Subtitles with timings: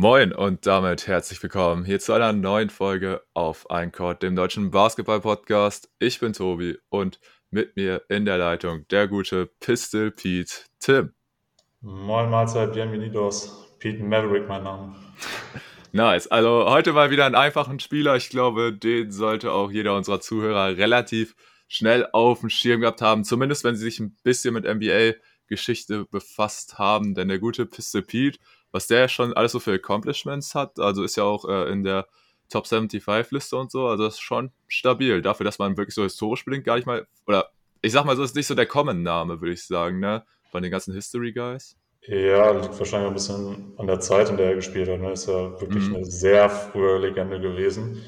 [0.00, 5.90] Moin und damit herzlich willkommen hier zu einer neuen Folge auf Eincord, dem deutschen Basketball-Podcast.
[5.98, 7.18] Ich bin Tobi und
[7.50, 11.14] mit mir in der Leitung der gute Pistol Pete Tim.
[11.80, 13.74] Moin Mahlzeit, bienvenidos.
[13.80, 14.94] Pete Maverick, mein Name.
[15.90, 16.28] Nice.
[16.28, 18.14] Also heute mal wieder einen einfachen Spieler.
[18.14, 21.34] Ich glaube, den sollte auch jeder unserer Zuhörer relativ
[21.66, 23.24] schnell auf dem Schirm gehabt haben.
[23.24, 27.16] Zumindest wenn sie sich ein bisschen mit NBA-Geschichte befasst haben.
[27.16, 28.38] Denn der gute Pistol Pete
[28.72, 30.78] was der schon alles so für Accomplishments hat.
[30.78, 32.06] Also ist ja auch äh, in der
[32.50, 33.86] Top 75 Liste und so.
[33.86, 35.22] Also das ist schon stabil.
[35.22, 37.50] Dafür, dass man wirklich so historisch bedingt gar nicht mal, oder
[37.82, 40.24] ich sag mal so, ist nicht so der Common-Name, würde ich sagen, ne?
[40.50, 41.76] Von den ganzen History Guys.
[42.02, 44.98] Ja, liegt wahrscheinlich ein bisschen an der Zeit, in der er gespielt hat.
[44.98, 45.12] Ne?
[45.12, 45.96] Ist ja wirklich mhm.
[45.96, 48.02] eine sehr frühe Legende gewesen.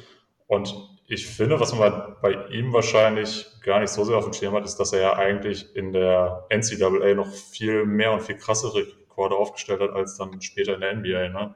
[0.46, 0.74] Und
[1.06, 4.64] ich finde, was man bei ihm wahrscheinlich gar nicht so sehr auf dem Schirm hat,
[4.64, 8.86] ist, dass er ja eigentlich in der NCAA noch viel mehr und viel krassere
[9.20, 11.54] Rekorde aufgestellt hat, als dann später in der NBA, ne?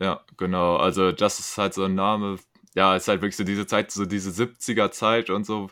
[0.00, 0.76] Ja, genau.
[0.76, 2.38] Also das ist halt so ein Name,
[2.74, 5.70] ja, ist halt wirklich so diese Zeit, so diese 70er Zeit und so.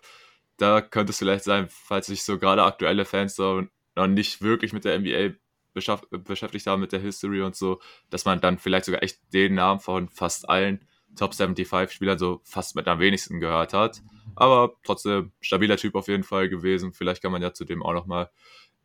[0.59, 3.63] Da könnte es vielleicht sein, falls sich so gerade aktuelle Fans so
[3.97, 5.35] noch nicht wirklich mit der NBA
[5.75, 7.81] beschäftigt haben, mit der History und so,
[8.11, 10.87] dass man dann vielleicht sogar echt den Namen von fast allen
[11.17, 14.03] Top 75 Spielern so fast mit am wenigsten gehört hat.
[14.37, 16.93] Aber trotzdem stabiler Typ auf jeden Fall gewesen.
[16.93, 18.31] Vielleicht kann man ja zudem auch nochmal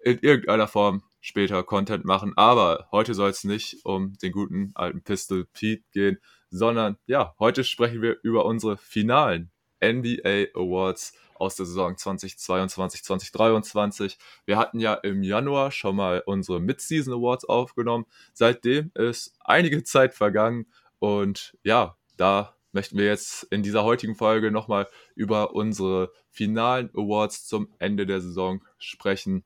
[0.04, 2.34] in irgendeiner Form später Content machen.
[2.36, 6.18] Aber heute soll es nicht um den guten alten Pistol Pete gehen,
[6.50, 9.52] sondern ja, heute sprechen wir über unsere finalen
[9.84, 14.18] NBA Awards aus der Saison 2022, 2023.
[14.46, 18.06] Wir hatten ja im Januar schon mal unsere Mid-Season Awards aufgenommen.
[18.34, 20.66] Seitdem ist einige Zeit vergangen
[21.00, 27.46] und ja, da möchten wir jetzt in dieser heutigen Folge nochmal über unsere finalen Awards
[27.46, 29.44] zum Ende der Saison sprechen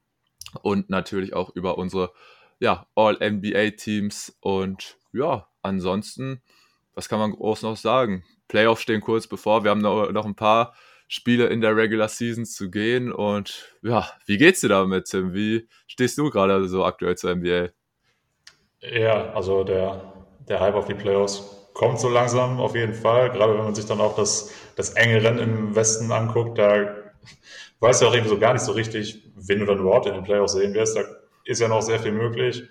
[0.61, 2.11] und natürlich auch über unsere
[2.59, 4.37] ja, All-NBA-Teams.
[4.39, 6.41] Und ja, ansonsten,
[6.93, 8.23] was kann man groß noch sagen?
[8.47, 9.63] Playoffs stehen kurz bevor.
[9.63, 10.73] Wir haben noch, ein paar
[11.07, 13.11] Spiele in der Regular Season zu gehen.
[13.11, 15.33] Und ja, wie geht's dir damit, Tim?
[15.33, 17.69] Wie stehst du gerade so aktuell zur NBA?
[18.81, 20.13] Ja, also der,
[20.47, 23.31] der Hype auf die Playoffs kommt so langsam auf jeden Fall.
[23.31, 26.95] Gerade wenn man sich dann auch das, das enge Rennen im Westen anguckt, da
[27.81, 30.23] weiß ja auch irgendwie so gar nicht so richtig, wen du dann überhaupt in den
[30.23, 30.95] Playoffs sehen wirst.
[30.95, 31.01] Da
[31.45, 32.63] ist ja noch sehr viel möglich.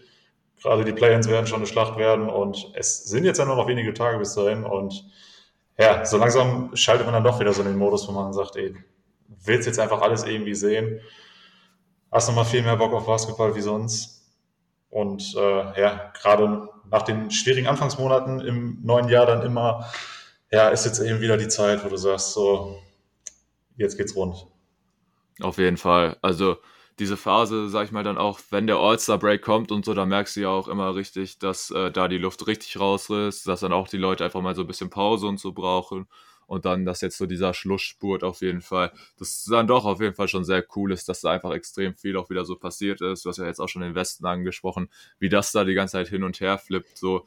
[0.63, 3.67] Gerade die Play-ins werden schon eine Schlacht werden und es sind jetzt ja nur noch
[3.67, 5.05] wenige Tage bis dahin und
[5.79, 8.57] ja, so langsam schaltet man dann doch wieder so in den Modus, wo man sagt,
[8.57, 8.77] ey,
[9.45, 11.01] willst jetzt einfach alles irgendwie sehen,
[12.13, 14.21] hast nochmal viel mehr Bock auf Basketball wie sonst
[14.91, 19.91] und äh, ja, gerade nach den schwierigen Anfangsmonaten im neuen Jahr dann immer,
[20.51, 22.77] ja, ist jetzt eben wieder die Zeit, wo du sagst, so,
[23.77, 24.50] jetzt geht's rund.
[25.41, 26.17] Auf jeden Fall.
[26.23, 26.59] Also
[26.99, 30.37] diese Phase, sag ich mal, dann auch, wenn der All-Star-Break kommt und so, da merkst
[30.37, 33.89] du ja auch immer richtig, dass äh, da die Luft richtig rausriss, dass dann auch
[33.89, 36.07] die Leute einfach mal so ein bisschen Pause und so brauchen.
[36.47, 40.15] Und dann, dass jetzt so dieser Schlussspurt auf jeden Fall, das dann doch auf jeden
[40.17, 43.25] Fall schon sehr cool ist, dass da einfach extrem viel auch wieder so passiert ist.
[43.25, 44.91] Du hast ja jetzt auch schon den Westen angesprochen,
[45.21, 46.99] wie das da die ganze Zeit hin und her flippt.
[46.99, 47.25] So,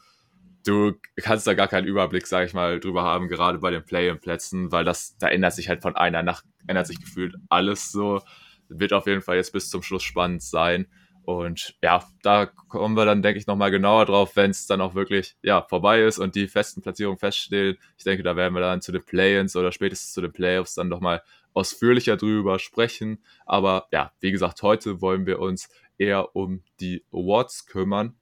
[0.65, 4.71] du kannst da gar keinen Überblick, sag ich mal, drüber haben, gerade bei den Play-in-Plätzen,
[4.71, 8.21] weil das, da ändert sich halt von einer Nacht ändert sich gefühlt alles so.
[8.69, 10.87] Wird auf jeden Fall jetzt bis zum Schluss spannend sein.
[11.25, 14.93] Und ja, da kommen wir dann, denke ich, nochmal genauer drauf, wenn es dann auch
[14.93, 17.77] wirklich ja, vorbei ist und die festen Platzierungen feststehen.
[17.97, 20.89] Ich denke, da werden wir dann zu den Play-ins oder spätestens zu den Playoffs dann
[20.89, 21.21] nochmal
[21.53, 23.23] ausführlicher drüber sprechen.
[23.45, 28.17] Aber ja, wie gesagt, heute wollen wir uns eher um die Awards kümmern.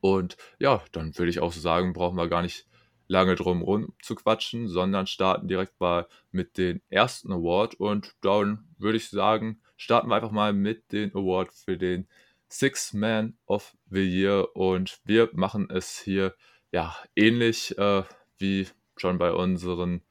[0.00, 2.66] Und ja, dann würde ich auch so sagen, brauchen wir gar nicht
[3.08, 7.74] lange drum rum zu quatschen, sondern starten direkt mal mit den ersten Award.
[7.74, 12.08] Und dann würde ich sagen, starten wir einfach mal mit dem Award für den
[12.48, 14.54] Six Man of the Year.
[14.56, 16.34] Und wir machen es hier
[16.72, 18.02] ja ähnlich äh,
[18.38, 20.02] wie schon bei unseren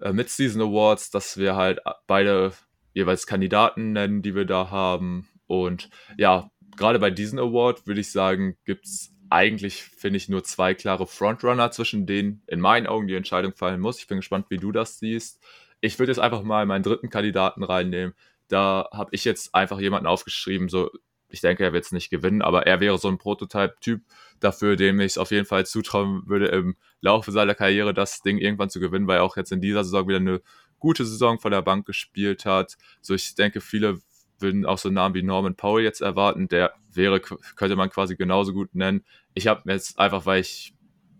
[0.00, 2.52] äh, Mid-Season Awards, dass wir halt beide
[2.92, 5.28] jeweils Kandidaten nennen, die wir da haben.
[5.46, 10.44] Und ja, gerade bei diesem Award würde ich sagen, gibt es eigentlich, finde ich, nur
[10.44, 13.98] zwei klare Frontrunner, zwischen denen in meinen Augen die Entscheidung fallen muss.
[13.98, 15.42] Ich bin gespannt, wie du das siehst.
[15.80, 18.14] Ich würde jetzt einfach mal meinen dritten Kandidaten reinnehmen.
[18.48, 20.90] Da habe ich jetzt einfach jemanden aufgeschrieben, so
[21.34, 24.02] ich denke, er wird es nicht gewinnen, aber er wäre so ein Prototyp-Typ
[24.40, 28.38] dafür, dem ich es auf jeden Fall zutrauen würde, im Laufe seiner Karriere das Ding
[28.38, 30.40] irgendwann zu gewinnen, weil er auch jetzt in dieser Saison wieder eine
[30.78, 32.76] gute Saison von der Bank gespielt hat.
[33.00, 34.00] So, ich denke, viele
[34.38, 36.48] würden auch so Namen wie Norman Powell jetzt erwarten.
[36.48, 39.04] Der wäre, könnte man quasi genauso gut nennen.
[39.34, 40.74] Ich habe jetzt einfach, weil ich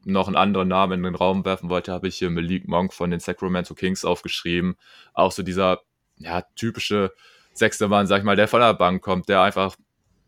[0.05, 3.11] noch einen anderen Namen in den Raum werfen wollte, habe ich hier Malik Monk von
[3.11, 4.77] den Sacramento Kings aufgeschrieben.
[5.15, 5.81] Auch so dieser
[6.19, 7.13] ja, typische
[7.55, 9.77] sechste Mann, sag ich mal, der von der Bank kommt, der einfach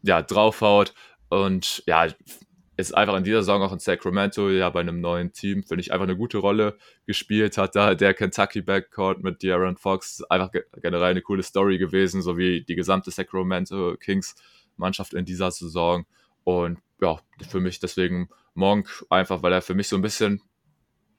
[0.03, 0.95] ja, draufhaut
[1.29, 2.07] und ja,
[2.77, 5.93] ist einfach in dieser Saison auch in Sacramento, ja, bei einem neuen Team, finde ich,
[5.93, 6.77] einfach eine gute Rolle
[7.07, 7.75] gespielt hat.
[7.75, 12.63] Da der Kentucky Backcourt mit De'Aaron Fox einfach generell eine coole Story gewesen, so wie
[12.63, 14.35] die gesamte Sacramento Kings
[14.77, 16.05] Mannschaft in dieser Saison.
[16.45, 17.19] Und ja,
[17.49, 20.43] für mich deswegen Monk, einfach weil er für mich so ein bisschen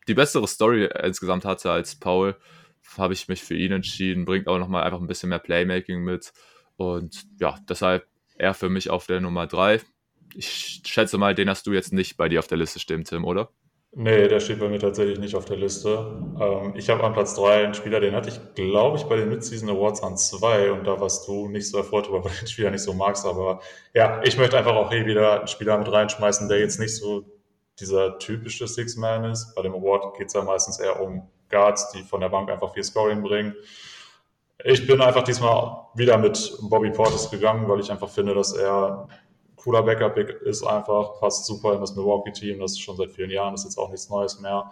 [0.07, 2.35] die bessere Story insgesamt hatte als Paul,
[2.97, 4.25] habe ich mich für ihn entschieden.
[4.25, 6.33] Bringt auch nochmal einfach ein bisschen mehr Playmaking mit.
[6.77, 9.81] Und ja, deshalb er für mich auf der Nummer 3
[10.35, 13.25] ich schätze mal, den hast du jetzt nicht bei dir auf der Liste stehen, Tim,
[13.25, 13.49] oder?
[13.99, 16.21] Nee, der steht bei mir tatsächlich nicht auf der Liste.
[16.39, 19.29] Ähm, ich habe an Platz 3 einen Spieler, den hatte ich, glaube ich, bei den
[19.29, 22.69] Mid-Season Awards an 2 und da warst du nicht so erfreut, weil du den Spieler
[22.69, 23.25] nicht so magst.
[23.25, 23.61] Aber
[23.93, 27.25] ja, ich möchte einfach auch hier wieder einen Spieler mit reinschmeißen, der jetzt nicht so
[27.79, 29.55] dieser typische Six-Man ist.
[29.55, 32.73] Bei dem Award geht es ja meistens eher um Guards, die von der Bank einfach
[32.73, 33.55] viel Scoring bringen.
[34.63, 39.07] Ich bin einfach diesmal wieder mit Bobby Portis gegangen, weil ich einfach finde, dass er
[39.67, 43.53] cooler Backup-Pick ist einfach, passt super in das Milwaukee-Team, das ist schon seit vielen Jahren,
[43.53, 44.71] ist jetzt auch nichts Neues mehr.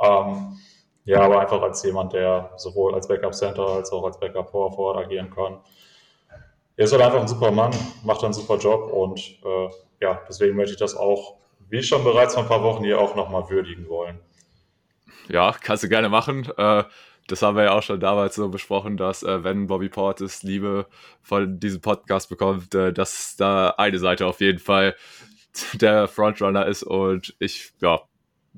[0.00, 0.58] Ähm,
[1.04, 5.30] ja, aber einfach als jemand, der sowohl als Backup-Center als auch als Backup-Power Forward agieren
[5.30, 5.58] kann.
[6.78, 7.72] Er ist halt einfach ein super Mann,
[8.02, 9.68] macht einen super Job und äh,
[10.00, 11.34] ja, deswegen möchte ich das auch,
[11.68, 14.20] wie schon bereits vor ein paar Wochen, hier auch nochmal würdigen wollen.
[15.28, 16.50] Ja, kannst du gerne machen.
[16.56, 16.84] Äh,
[17.30, 20.86] das haben wir ja auch schon damals so besprochen, dass äh, wenn Bobby Portis Liebe
[21.22, 24.96] von diesem Podcast bekommt, äh, dass da eine Seite auf jeden Fall
[25.74, 26.82] der Frontrunner ist.
[26.82, 28.00] Und ich ja,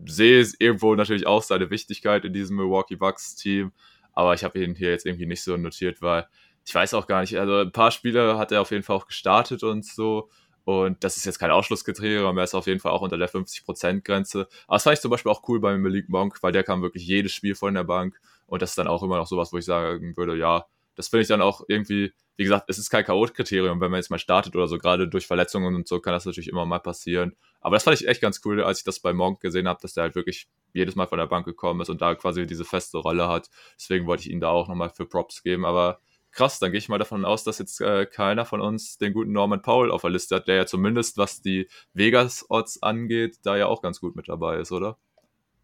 [0.07, 3.73] sehe irgendwo natürlich auch seine Wichtigkeit in diesem Milwaukee Bucks Team,
[4.15, 6.27] aber ich habe ihn hier jetzt irgendwie nicht so notiert, weil
[6.65, 9.07] ich weiß auch gar nicht, also ein paar Spiele hat er auf jeden Fall auch
[9.07, 10.31] gestartet und so.
[10.65, 14.47] Und das ist jetzt kein Ausschlusskriterium, er ist auf jeden Fall auch unter der 50%-Grenze.
[14.67, 17.05] Aber das fand ich zum Beispiel auch cool bei Malik Monk, weil der kam wirklich
[17.05, 18.19] jedes Spiel von der Bank
[18.53, 21.23] und das ist dann auch immer noch sowas, wo ich sagen würde, ja, das finde
[21.23, 24.55] ich dann auch irgendwie, wie gesagt, es ist kein K.O.-Kriterium, wenn man jetzt mal startet
[24.55, 27.35] oder so, gerade durch Verletzungen und so kann das natürlich immer mal passieren.
[27.63, 29.95] Aber das fand ich echt ganz cool, als ich das bei Monk gesehen habe, dass
[29.95, 32.99] der halt wirklich jedes Mal von der Bank gekommen ist und da quasi diese feste
[32.99, 33.49] Rolle hat.
[33.81, 35.65] Deswegen wollte ich ihn da auch nochmal für Props geben.
[35.65, 36.01] Aber
[36.31, 39.33] krass, dann gehe ich mal davon aus, dass jetzt äh, keiner von uns den guten
[39.33, 43.67] Norman Powell auf der Liste hat, der ja zumindest, was die Vegas-Odds angeht, da ja
[43.67, 44.99] auch ganz gut mit dabei ist, oder?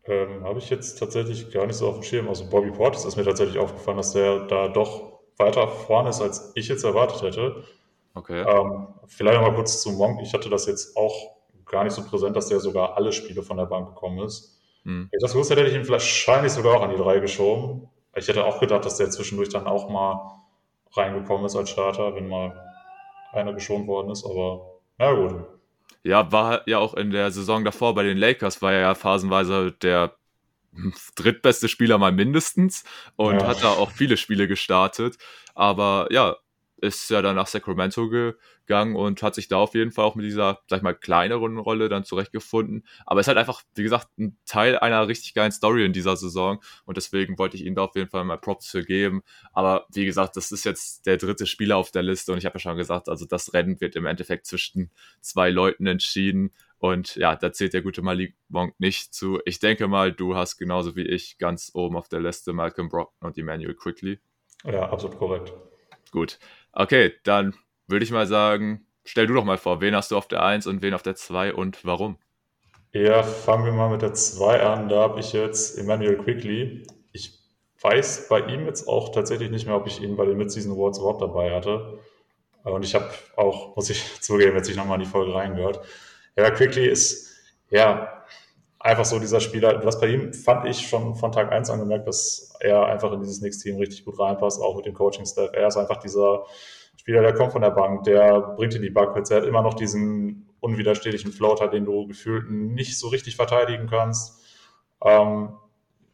[0.08, 2.28] Ähm, Habe ich jetzt tatsächlich gar nicht so auf dem Schirm.
[2.28, 6.52] Also Bobby Portis ist mir tatsächlich aufgefallen, dass der da doch weiter vorne ist, als
[6.54, 7.62] ich jetzt erwartet hätte.
[8.14, 8.40] Okay.
[8.40, 10.20] Ähm, vielleicht noch mal kurz zu Monk.
[10.22, 13.58] Ich hatte das jetzt auch gar nicht so präsent, dass der sogar alle Spiele von
[13.58, 14.58] der Bank gekommen ist.
[14.84, 15.10] Hm.
[15.12, 17.88] Ich das gewusst hätte, hätte ich ihn wahrscheinlich sogar auch an die drei geschoben.
[18.16, 20.40] Ich hätte auch gedacht, dass der zwischendurch dann auch mal
[20.92, 22.58] reingekommen ist als Starter, wenn mal
[23.32, 24.24] einer geschont worden ist.
[24.24, 25.44] Aber na gut,
[26.04, 29.72] ja, war ja auch in der Saison davor bei den Lakers, war er ja phasenweise
[29.72, 30.16] der
[31.16, 32.84] drittbeste Spieler mal mindestens
[33.16, 33.46] und ja.
[33.46, 35.16] hat da auch viele Spiele gestartet.
[35.54, 36.36] Aber ja,
[36.80, 40.24] ist ja dann nach Sacramento gegangen und hat sich da auf jeden Fall auch mit
[40.24, 42.86] dieser, sag ich mal, kleineren Rolle dann zurechtgefunden.
[43.06, 46.62] Aber ist halt einfach, wie gesagt, ein Teil einer richtig geilen Story in dieser Saison
[46.84, 49.22] und deswegen wollte ich ihm da auf jeden Fall mal Props für geben.
[49.52, 52.54] Aber wie gesagt, das ist jetzt der dritte Spieler auf der Liste und ich habe
[52.54, 54.90] ja schon gesagt, also das Rennen wird im Endeffekt zwischen
[55.20, 56.52] zwei Leuten entschieden.
[56.78, 59.40] Und ja, da zählt der gute Malik Monk nicht zu.
[59.44, 63.26] Ich denke mal, du hast genauso wie ich ganz oben auf der Liste Malcolm Brockton
[63.26, 64.20] und Emmanuel Quickly.
[64.64, 65.52] Ja, absolut korrekt.
[66.10, 66.38] Gut.
[66.72, 67.54] Okay, dann
[67.86, 70.66] würde ich mal sagen, stell du doch mal vor, wen hast du auf der 1
[70.66, 72.18] und wen auf der 2 und warum?
[72.92, 74.88] Ja, fangen wir mal mit der 2 an.
[74.88, 76.86] Da habe ich jetzt Emmanuel Quickly.
[77.12, 77.38] Ich
[77.80, 80.98] weiß bei ihm jetzt auch tatsächlich nicht mehr, ob ich ihn bei den Mid-Season Awards
[80.98, 81.98] überhaupt dabei hatte.
[82.64, 85.80] Und ich habe auch, muss ich zugeben, jetzt ich nochmal in die Folge reingehört.
[86.36, 87.34] Ja, Quickly ist,
[87.70, 88.24] ja,
[88.80, 89.84] einfach so dieser Spieler.
[89.84, 93.40] Was bei ihm fand ich schon von Tag 1 angemerkt, dass er einfach in dieses
[93.40, 95.50] Knicks-Team richtig gut reinpasst, auch mit dem Coaching-Staff.
[95.52, 96.44] Er ist einfach dieser
[96.96, 99.30] Spieler, der kommt von der Bank, der bringt in die Buckets.
[99.30, 104.42] Er hat immer noch diesen unwiderstehlichen Floater, den du gefühlt nicht so richtig verteidigen kannst.
[105.02, 105.54] Ähm,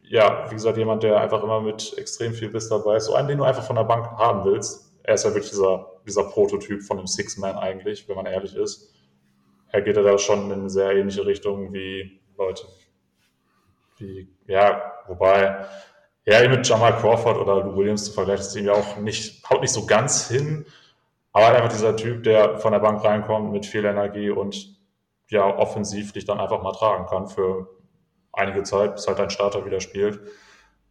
[0.03, 3.05] ja, wie gesagt, jemand, der einfach immer mit extrem viel Biss dabei ist.
[3.05, 4.93] So einen, den du einfach von der Bank haben willst.
[5.03, 8.93] Er ist ja wirklich dieser, dieser Prototyp von einem Six-Man eigentlich, wenn man ehrlich ist.
[9.71, 12.65] Er geht ja da schon in eine sehr ähnliche Richtung wie Leute
[13.97, 15.65] wie, ja, wobei,
[16.25, 19.61] ja, mit Jamal Crawford oder Lou Williams zu vergleichen, ist ihm ja auch nicht, haut
[19.61, 20.65] nicht so ganz hin,
[21.31, 24.75] aber einfach dieser Typ, der von der Bank reinkommt mit viel Energie und
[25.29, 27.67] ja, offensiv dich dann einfach mal tragen kann für
[28.33, 30.19] einige Zeit, bis halt ein Starter wieder spielt.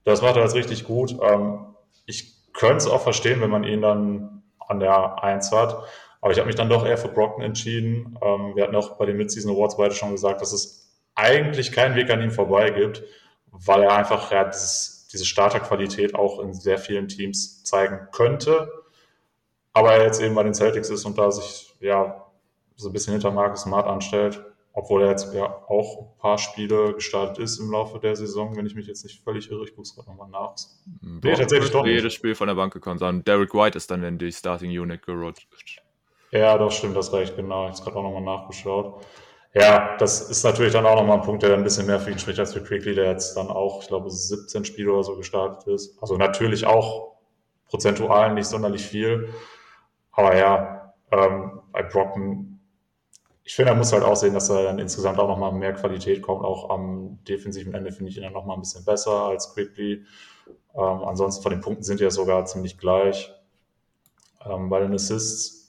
[0.05, 1.17] Das macht er jetzt richtig gut.
[1.23, 1.75] Ähm,
[2.07, 5.85] ich könnte es auch verstehen, wenn man ihn dann an der 1 hat.
[6.21, 8.19] Aber ich habe mich dann doch eher für Brockton entschieden.
[8.23, 10.84] Ähm, wir hatten auch bei den Mid-Season Awards beide schon gesagt, dass es
[11.15, 13.03] eigentlich keinen Weg an ihm vorbei gibt,
[13.51, 18.71] weil er einfach ja, dieses, diese Starterqualität auch in sehr vielen Teams zeigen könnte.
[19.73, 22.25] Aber er jetzt eben bei den Celtics ist und da sich ja
[22.77, 24.43] so ein bisschen hinter Marcus Smart anstellt,
[24.73, 28.67] obwohl er jetzt ja auch ein paar Spiele gestartet ist im Laufe der Saison, wenn
[28.67, 29.65] ich mich jetzt nicht völlig irre.
[29.65, 30.55] Ich gucke es gerade nochmal nach.
[31.01, 31.95] Nee, tatsächlich doch nicht.
[31.95, 35.03] jedes Spiel von der Bank gekommen, sondern Derek White ist dann in die Starting Unit
[35.03, 35.49] gerutscht.
[36.33, 37.69] Ja, doch, stimmt, das recht, genau.
[37.69, 39.05] Ich habe gerade auch nochmal nachgeschaut.
[39.55, 42.11] Ja, das ist natürlich dann auch nochmal ein Punkt, der dann ein bisschen mehr für
[42.11, 45.17] ihn spricht als für Quickly, der jetzt dann auch, ich glaube, 17 Spiele oder so
[45.17, 45.97] gestartet ist.
[46.03, 47.19] Also natürlich auch
[47.67, 49.29] prozentual nicht sonderlich viel.
[50.11, 52.61] Aber ja, ähm, bei Brocken,
[53.45, 56.21] ich finde, er muss halt auch sehen, dass er dann insgesamt auch nochmal mehr Qualität
[56.23, 56.45] kommt.
[56.45, 60.05] Auch am defensiven Ende finde ich ihn dann nochmal ein bisschen besser als Quickly.
[60.75, 63.33] Ähm, ansonsten von den Punkten sind die ja sogar ziemlich gleich.
[64.45, 65.64] Ähm, bei den Assists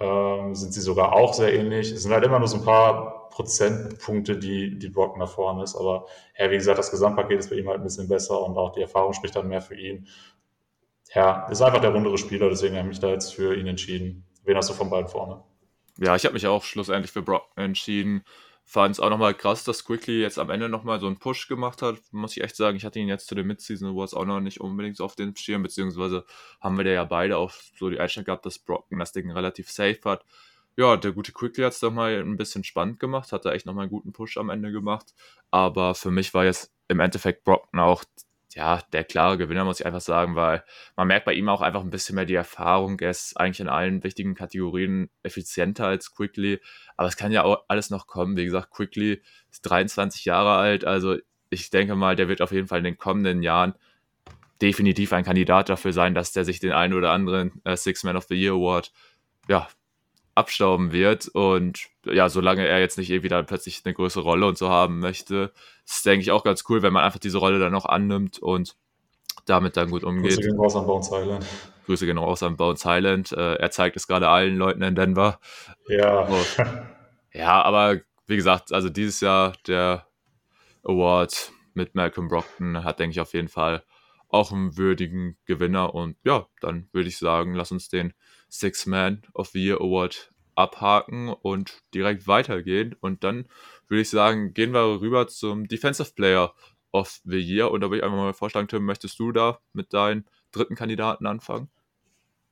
[0.00, 1.92] ähm, sind sie sogar auch sehr ähnlich.
[1.92, 5.76] Es sind halt immer nur so ein paar Prozentpunkte, die, die Brocken nach vorne ist.
[5.76, 6.06] Aber
[6.38, 8.80] ja, wie gesagt, das Gesamtpaket ist bei ihm halt ein bisschen besser und auch die
[8.80, 10.08] Erfahrung spricht dann mehr für ihn.
[11.14, 14.24] Ja, ist einfach der rundere Spieler, deswegen habe ich mich da jetzt für ihn entschieden.
[14.44, 15.42] Wen hast du von beiden vorne?
[15.98, 18.24] Ja, ich habe mich auch schlussendlich für Brocken entschieden
[18.70, 21.82] fand es auch nochmal krass, dass Quickly jetzt am Ende nochmal so einen Push gemacht
[21.82, 21.96] hat.
[22.12, 24.60] Muss ich echt sagen, ich hatte ihn jetzt zu den Midseason Awards auch noch nicht
[24.60, 26.24] unbedingt so auf den Schirm, beziehungsweise
[26.60, 29.68] haben wir da ja beide auch so die Einstellung gehabt, dass Brocken das Ding relativ
[29.72, 30.24] safe hat.
[30.76, 33.66] Ja, der gute Quickly hat es doch mal ein bisschen spannend gemacht, hat da echt
[33.66, 35.14] nochmal einen guten Push am Ende gemacht.
[35.50, 38.04] Aber für mich war jetzt im Endeffekt Brocken auch
[38.54, 40.64] ja, der klare Gewinner, muss ich einfach sagen, weil
[40.96, 42.98] man merkt bei ihm auch einfach ein bisschen mehr die Erfahrung.
[43.00, 46.60] Er ist eigentlich in allen wichtigen Kategorien effizienter als Quickly.
[46.96, 48.36] Aber es kann ja auch alles noch kommen.
[48.36, 50.84] Wie gesagt, Quickly ist 23 Jahre alt.
[50.84, 51.16] Also
[51.48, 53.74] ich denke mal, der wird auf jeden Fall in den kommenden Jahren
[54.60, 58.16] definitiv ein Kandidat dafür sein, dass der sich den einen oder anderen äh, Six Man
[58.16, 58.92] of the Year Award
[59.48, 59.68] ja,
[60.34, 61.28] abstauben wird.
[61.28, 64.98] Und ja, solange er jetzt nicht irgendwie dann plötzlich eine größere Rolle und so haben
[64.98, 65.52] möchte,
[65.90, 68.76] ist denke ich auch ganz cool, wenn man einfach diese Rolle dann noch annimmt und
[69.46, 70.36] damit dann gut umgeht.
[70.36, 71.46] Grüße gehen raus an Bones Island.
[71.86, 73.32] Grüße gehen raus an Bones Island.
[73.32, 75.40] Äh, er zeigt es gerade allen Leuten in Denver.
[75.88, 76.20] Ja.
[76.20, 76.56] Und,
[77.32, 80.06] ja, aber wie gesagt, also dieses Jahr der
[80.84, 83.82] Award mit Malcolm Brockton hat, denke ich, auf jeden Fall
[84.28, 85.94] auch einen würdigen Gewinner.
[85.94, 88.14] Und ja, dann würde ich sagen, lass uns den
[88.48, 92.94] Six Man of the Year Award abhaken und direkt weitergehen.
[93.00, 93.46] Und dann
[93.90, 96.54] würde ich sagen, gehen wir rüber zum Defensive Player
[96.92, 97.70] of the Year.
[97.70, 101.26] Und da würde ich einfach mal vorschlagen, Tim, möchtest du da mit deinen dritten Kandidaten
[101.26, 101.68] anfangen?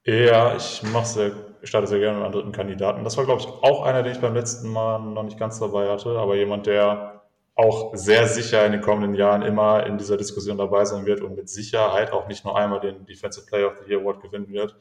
[0.04, 1.33] Ja, ich mache sehr,
[1.64, 3.04] starte sehr gerne mit einem dritten Kandidaten.
[3.04, 5.88] Das war, glaube ich, auch einer, den ich beim letzten Mal noch nicht ganz dabei
[5.90, 7.18] hatte, aber jemand, der
[7.59, 11.35] auch sehr sicher in den kommenden Jahren immer in dieser Diskussion dabei sein wird und
[11.35, 14.76] mit Sicherheit auch nicht nur einmal den Defensive Player of the Year Award gewinnen wird.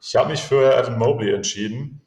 [0.00, 2.02] Ich habe mich für Evan Mobley entschieden.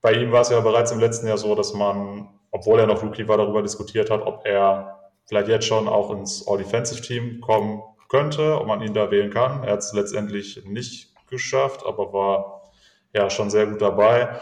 [0.00, 3.02] Bei ihm war es ja bereits im letzten Jahr so, dass man, obwohl er noch
[3.02, 8.60] Rookie war, darüber diskutiert hat, ob er vielleicht jetzt schon auch ins All-Defensive-Team kommen könnte,
[8.60, 9.64] ob man ihn da wählen kann.
[9.64, 12.70] Er hat es letztendlich nicht geschafft, aber war
[13.14, 14.38] ja schon sehr gut dabei.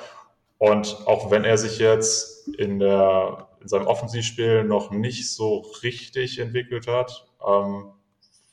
[0.59, 6.41] Und auch wenn er sich jetzt in, der, in seinem Offensivspiel noch nicht so richtig
[6.41, 7.93] entwickelt hat, ähm,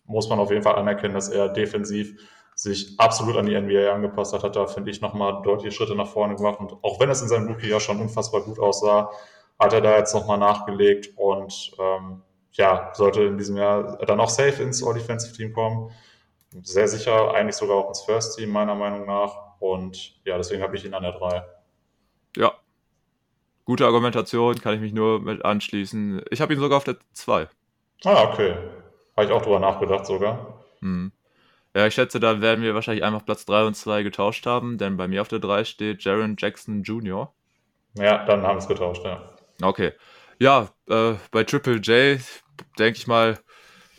[0.06, 2.16] muss man auf jeden Fall anerkennen, dass er defensiv
[2.56, 6.08] sich absolut an die NBA angepasst hat, hat da, finde ich, nochmal deutliche Schritte nach
[6.08, 6.60] vorne gemacht.
[6.60, 9.12] Und auch wenn es in seinem Rookie-Jahr schon unfassbar gut aussah,
[9.60, 12.22] hat er da jetzt nochmal nachgelegt und ähm,
[12.52, 15.92] ja, sollte in diesem Jahr dann auch safe ins All-Defensive-Team kommen.
[16.64, 19.60] Sehr sicher, eigentlich sogar auch ins First-Team, meiner Meinung nach.
[19.60, 21.44] Und ja, deswegen habe ich ihn an der 3.
[22.36, 22.54] Ja.
[23.66, 26.24] Gute Argumentation, kann ich mich nur mit anschließen.
[26.32, 27.48] Ich habe ihn sogar auf der 2.
[28.06, 28.56] Ah, okay.
[29.16, 30.64] Habe ich auch drüber nachgedacht sogar.
[30.80, 31.12] Hm.
[31.76, 34.98] Ja, ich schätze, da werden wir wahrscheinlich einfach Platz 3 und 2 getauscht haben, denn
[34.98, 37.32] bei mir auf der 3 steht Jaron Jackson Jr.
[37.96, 39.37] Ja, dann haben wir es getauscht, ja.
[39.62, 39.94] Okay.
[40.40, 42.20] Ja, äh, bei Triple J
[42.78, 43.40] denke ich mal,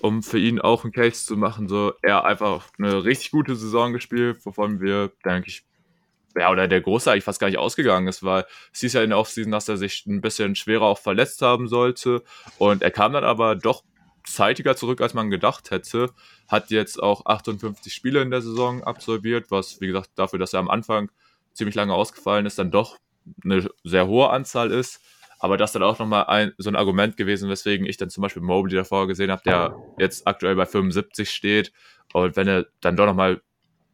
[0.00, 3.92] um für ihn auch einen Case zu machen, so er einfach eine richtig gute Saison
[3.92, 5.64] gespielt, wovon wir, denke ich,
[6.36, 9.10] ja, oder der Große eigentlich fast gar nicht ausgegangen ist, weil es hieß ja in
[9.10, 12.22] der Offseason, dass er sich ein bisschen schwerer auch verletzt haben sollte.
[12.58, 13.82] Und er kam dann aber doch
[14.24, 16.10] zeitiger zurück, als man gedacht hätte.
[16.46, 20.60] Hat jetzt auch 58 Spiele in der Saison absolviert, was, wie gesagt, dafür, dass er
[20.60, 21.10] am Anfang
[21.54, 22.98] ziemlich lange ausgefallen ist, dann doch
[23.42, 25.00] eine sehr hohe Anzahl ist.
[25.38, 28.42] Aber das dann auch nochmal ein, so ein Argument gewesen, weswegen ich dann zum Beispiel
[28.42, 31.72] Mobley davor gesehen habe, der jetzt aktuell bei 75 steht.
[32.12, 33.40] Und wenn er dann doch nochmal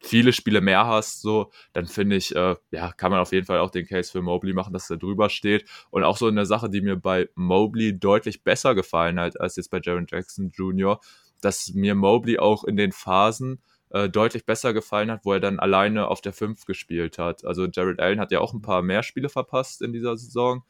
[0.04, 3.58] viele Spiele mehr hast, so, dann finde ich, äh, ja, kann man auf jeden Fall
[3.58, 5.68] auch den Case für Mobley machen, dass er drüber steht.
[5.90, 9.70] Und auch so eine Sache, die mir bei Mobley deutlich besser gefallen hat als jetzt
[9.70, 11.00] bei Jaron Jackson Jr.,
[11.40, 15.58] dass mir Mobley auch in den Phasen äh, deutlich besser gefallen hat, wo er dann
[15.58, 17.44] alleine auf der 5 gespielt hat.
[17.44, 20.64] Also Jared Allen hat ja auch ein paar mehr Spiele verpasst in dieser Saison.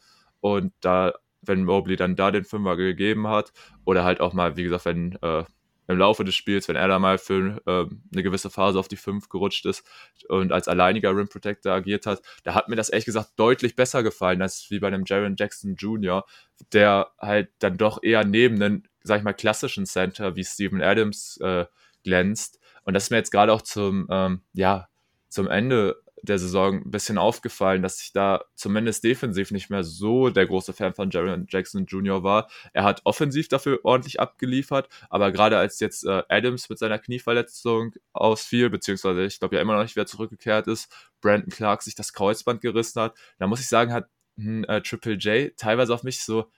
[0.45, 3.55] Und da, wenn Mobley dann da den Fünfer gegeben hat,
[3.87, 5.45] oder halt auch mal, wie gesagt, wenn äh,
[5.89, 8.99] im Laufe des Spiels, wenn er da mal für äh, eine gewisse Phase auf die
[8.99, 9.87] 5 gerutscht ist
[10.29, 14.03] und als alleiniger Rim Protector agiert hat, da hat mir das ehrlich gesagt deutlich besser
[14.03, 16.27] gefallen, als wie bei einem Jaron Jackson Jr.,
[16.75, 21.39] der halt dann doch eher neben einem, sag ich mal, klassischen Center wie Steven Adams
[21.39, 21.65] äh,
[22.03, 22.61] glänzt.
[22.83, 24.89] Und das ist mir jetzt gerade auch zum, ähm, ja,
[25.31, 30.31] zum Ende der Saison ein bisschen aufgefallen, dass ich da zumindest defensiv nicht mehr so
[30.31, 32.23] der große Fan von Jaron Jackson Jr.
[32.23, 32.49] war.
[32.73, 37.95] Er hat offensiv dafür ordentlich abgeliefert, aber gerade als jetzt äh, Adams mit seiner Knieverletzung
[38.13, 42.13] ausfiel, beziehungsweise ich glaube ja immer noch nicht wieder zurückgekehrt ist, Brandon Clark sich das
[42.13, 46.51] Kreuzband gerissen hat, da muss ich sagen, hat äh, Triple J teilweise auf mich so,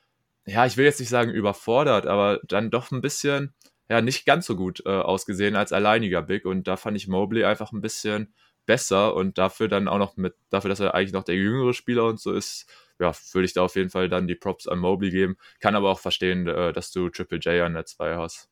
[0.46, 3.54] ja, ich will jetzt nicht sagen überfordert, aber dann doch ein bisschen,
[3.88, 7.44] ja, nicht ganz so gut äh, ausgesehen als alleiniger Big und da fand ich Mobley
[7.44, 8.35] einfach ein bisschen
[8.66, 12.04] besser und dafür dann auch noch mit, dafür, dass er eigentlich noch der jüngere Spieler
[12.04, 12.66] und so ist,
[12.99, 15.37] ja, würde ich da auf jeden Fall dann die Props an Mobley geben.
[15.61, 18.49] Kann aber auch verstehen, äh, dass du Triple J an der 2 hast.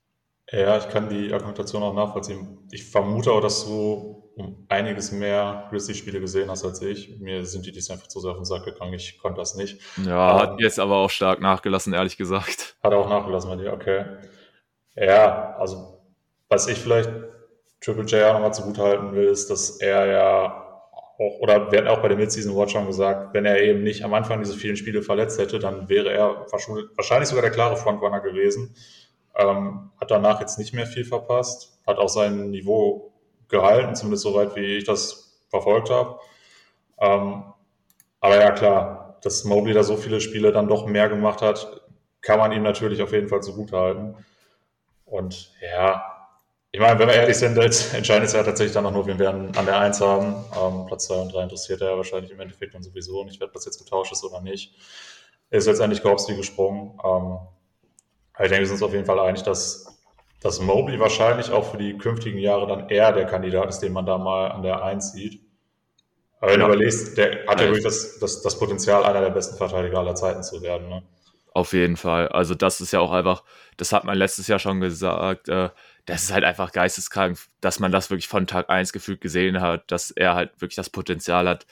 [0.51, 2.59] Ja, ich kann die Argumentation auch nachvollziehen.
[2.71, 7.19] Ich vermute auch, dass du um einiges mehr Grizzly-Spiele gesehen hast als ich.
[7.21, 8.93] Mir sind die dies einfach zu sehr auf den Sack gegangen.
[8.93, 9.81] Ich konnte das nicht.
[10.05, 12.77] Ja, um, hat ähm, jetzt aber auch stark nachgelassen, ehrlich gesagt.
[12.83, 14.05] Hat auch nachgelassen bei dir, okay.
[14.97, 16.03] Ja, also
[16.49, 17.11] was ich vielleicht
[17.85, 20.65] Triple J auch nochmal zugutehalten will, ist, dass er ja
[21.19, 24.05] auch, oder wir hatten auch bei der Midseason Watch schon gesagt, wenn er eben nicht
[24.05, 28.21] am Anfang diese vielen Spiele verletzt hätte, dann wäre er wahrscheinlich sogar der klare Frontrunner
[28.21, 28.75] gewesen.
[29.37, 33.13] Ähm, hat danach jetzt nicht mehr viel verpasst, hat auch sein Niveau
[33.49, 36.19] gehalten, zumindest soweit, wie ich das verfolgt habe.
[36.99, 37.45] Ähm,
[38.21, 41.83] aber ja, klar, dass Mobley da so viele Spiele dann doch mehr gemacht hat,
[42.23, 44.17] kann man ihm natürlich auf jeden Fall zugutehalten.
[45.05, 46.14] Und ja,
[46.75, 49.31] ich meine, wenn wir ehrlich sind, entscheidend ist ja tatsächlich dann auch nur, wen wir
[49.31, 50.45] an, der 1 haben.
[50.61, 53.53] Ähm, Platz 2 und 3 interessiert er ja wahrscheinlich im Endeffekt dann sowieso nicht, ob
[53.53, 54.75] das jetzt getauscht ist oder nicht.
[55.51, 56.99] Er ist letztendlich wie gesprungen.
[57.05, 57.39] Ähm,
[58.41, 59.87] ich denke, wir sind uns auf jeden Fall einig, dass,
[60.41, 64.05] dass Mobley wahrscheinlich auch für die künftigen Jahre dann eher der Kandidat ist, den man
[64.05, 65.43] da mal an der 1 sieht.
[66.41, 66.67] Aber wenn ja.
[66.67, 70.17] du überlegst, der hat ja wirklich das, das, das Potenzial, einer der besten Verteidiger aller
[70.17, 70.89] Zeiten zu werden.
[70.89, 71.05] Ne?
[71.53, 72.27] Auf jeden Fall.
[72.31, 73.45] Also das ist ja auch einfach,
[73.77, 75.71] das hat man letztes Jahr schon gesagt, äh,
[76.07, 79.91] das ist halt einfach geisteskrank, dass man das wirklich von Tag 1 gefühlt gesehen hat,
[79.91, 81.67] dass er halt wirklich das Potenzial hat,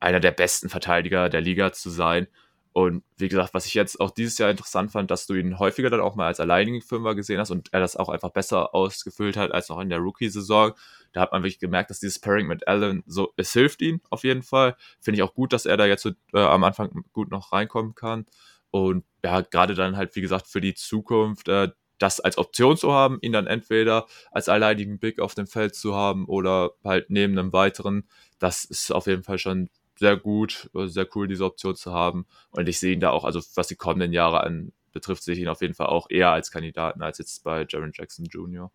[0.00, 2.26] einer der besten Verteidiger der Liga zu sein.
[2.72, 5.90] Und wie gesagt, was ich jetzt auch dieses Jahr interessant fand, dass du ihn häufiger
[5.90, 9.36] dann auch mal als alleinigen Firma gesehen hast und er das auch einfach besser ausgefüllt
[9.36, 10.72] hat als noch in der Rookie-Saison.
[11.12, 14.24] Da hat man wirklich gemerkt, dass dieses Pairing mit Allen so, es hilft ihm auf
[14.24, 14.76] jeden Fall.
[15.00, 17.94] Finde ich auch gut, dass er da jetzt so, äh, am Anfang gut noch reinkommen
[17.94, 18.26] kann.
[18.72, 21.68] Und ja, gerade dann halt, wie gesagt, für die Zukunft, äh,
[22.04, 25.94] das als Option zu haben, ihn dann entweder als alleinigen Big auf dem Feld zu
[25.94, 28.06] haben oder halt neben einem weiteren,
[28.38, 32.26] das ist auf jeden Fall schon sehr gut, sehr cool, diese Option zu haben.
[32.50, 35.40] Und ich sehe ihn da auch, also was die kommenden Jahre an betrifft, sehe ich
[35.40, 38.70] ihn auf jeden Fall auch eher als Kandidaten als jetzt bei Jaron Jackson Jr.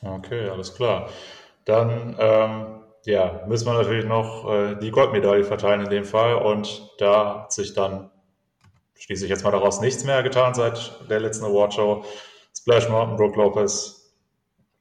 [0.00, 1.10] Okay, alles klar.
[1.66, 6.36] Dann ähm, ja, müssen wir natürlich noch äh, die Goldmedaille verteilen in dem Fall.
[6.36, 8.10] Und da hat sich dann,
[8.94, 12.02] schließe ich jetzt mal daraus, nichts mehr getan seit der letzten Awardshow.
[12.66, 14.12] Splash Mountain, Brook Lopez,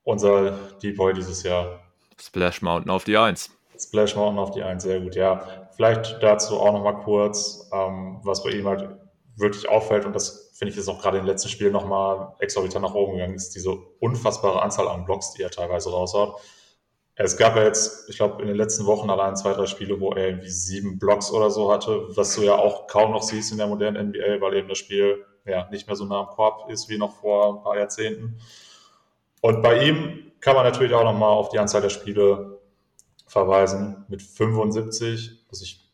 [0.06, 1.82] unser Deep Boy dieses Jahr.
[2.19, 3.52] Splash Mountain auf die 1.
[3.78, 5.67] Splash Mountain auf die 1, sehr gut, ja.
[5.76, 8.89] Vielleicht dazu auch nochmal kurz, ähm, was bei ihm halt
[9.36, 12.95] wirklich auffällt, und das finde ich ist auch gerade im letzten Spiel nochmal exorbitant nach
[12.95, 16.41] oben gegangen, ist diese unfassbare Anzahl an Blocks, die er teilweise raushaut.
[17.13, 20.10] Es gab ja jetzt, ich glaube, in den letzten Wochen allein zwei, drei Spiele, wo
[20.10, 23.60] er irgendwie sieben Blocks oder so hatte, was du ja auch kaum noch siehst in
[23.60, 26.89] der modernen NBA, weil eben das Spiel ja, nicht mehr so nah am Korb ist
[26.89, 28.39] wie noch vor ein paar Jahrzehnten.
[29.41, 32.60] Und bei ihm kann man natürlich auch nochmal auf die Anzahl der Spiele
[33.27, 35.45] verweisen mit 75.
[35.49, 35.86] Also ich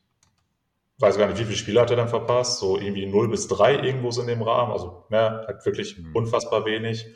[0.99, 2.59] weiß gar nicht, wie viele Spiele hat er dann verpasst?
[2.59, 4.71] So irgendwie 0 bis 3 irgendwo so in dem Rahmen.
[4.71, 6.15] Also mehr, hat wirklich mhm.
[6.15, 7.07] unfassbar wenig.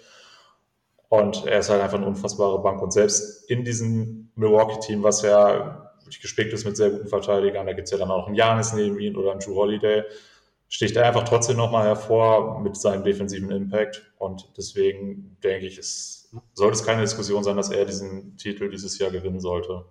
[1.08, 2.82] Und er ist halt einfach eine unfassbare Bank.
[2.82, 7.74] Und selbst in diesem Milwaukee-Team, was ja wirklich gespickt ist mit sehr guten Verteidigern, da
[7.74, 10.04] gibt es ja dann auch einen Janis neben ihm oder einen Drew Holiday,
[10.68, 14.12] sticht er einfach trotzdem nochmal hervor mit seinem defensiven Impact.
[14.18, 18.98] Und deswegen denke ich, es sollte es keine Diskussion sein, dass er diesen Titel dieses
[18.98, 19.86] Jahr gewinnen sollte.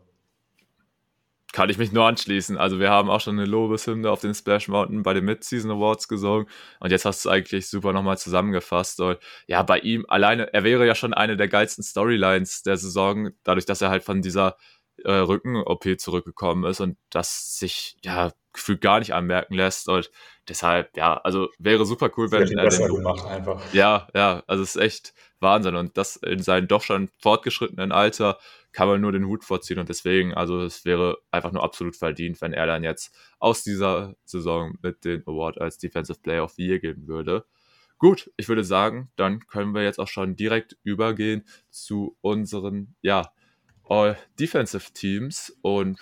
[1.52, 2.58] Kann ich mich nur anschließen.
[2.58, 6.08] Also wir haben auch schon eine Lobeshymne auf den Splash Mountain bei den Mid-Season Awards
[6.08, 6.48] gesungen
[6.80, 9.00] und jetzt hast du es eigentlich super nochmal zusammengefasst.
[9.00, 13.30] Und ja, bei ihm alleine, er wäre ja schon eine der geilsten Storylines der Saison,
[13.44, 14.56] dadurch, dass er halt von dieser
[15.02, 19.88] äh, Rücken-OP zurückgekommen ist und das sich ja gefühlt gar nicht anmerken lässt.
[19.88, 20.10] Und
[20.48, 23.60] deshalb, ja, also wäre super cool, wenn er den gemacht einfach.
[23.74, 25.76] Ja, ja, also es ist echt Wahnsinn.
[25.76, 28.38] Und das in seinem doch schon fortgeschrittenen Alter
[28.72, 29.78] kann man nur den Hut vorziehen.
[29.78, 34.14] Und deswegen, also es wäre einfach nur absolut verdient, wenn er dann jetzt aus dieser
[34.24, 37.44] Saison mit dem Award als Defensive Player of the Year geben würde.
[37.98, 43.32] gut, ich würde sagen, dann können wir jetzt auch schon direkt übergehen zu unseren, ja,
[43.88, 45.98] All Defensive Teams und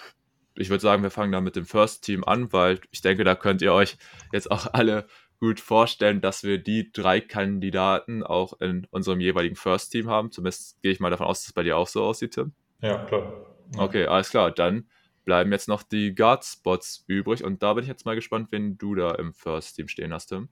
[0.55, 3.35] ich würde sagen, wir fangen da mit dem First Team an, weil ich denke, da
[3.35, 3.97] könnt ihr euch
[4.33, 5.07] jetzt auch alle
[5.41, 10.31] gut vorstellen, dass wir die drei Kandidaten auch in unserem jeweiligen First Team haben.
[10.31, 12.53] Zumindest gehe ich mal davon aus, dass es bei dir auch so aussieht, Tim.
[12.81, 13.47] Ja, klar.
[13.75, 13.83] Ja.
[13.83, 14.53] Okay, alles klar.
[14.53, 14.89] Dann
[15.25, 18.95] bleiben jetzt noch die Guard-Spots übrig und da bin ich jetzt mal gespannt, wen du
[18.95, 20.49] da im First Team stehen hast, Tim.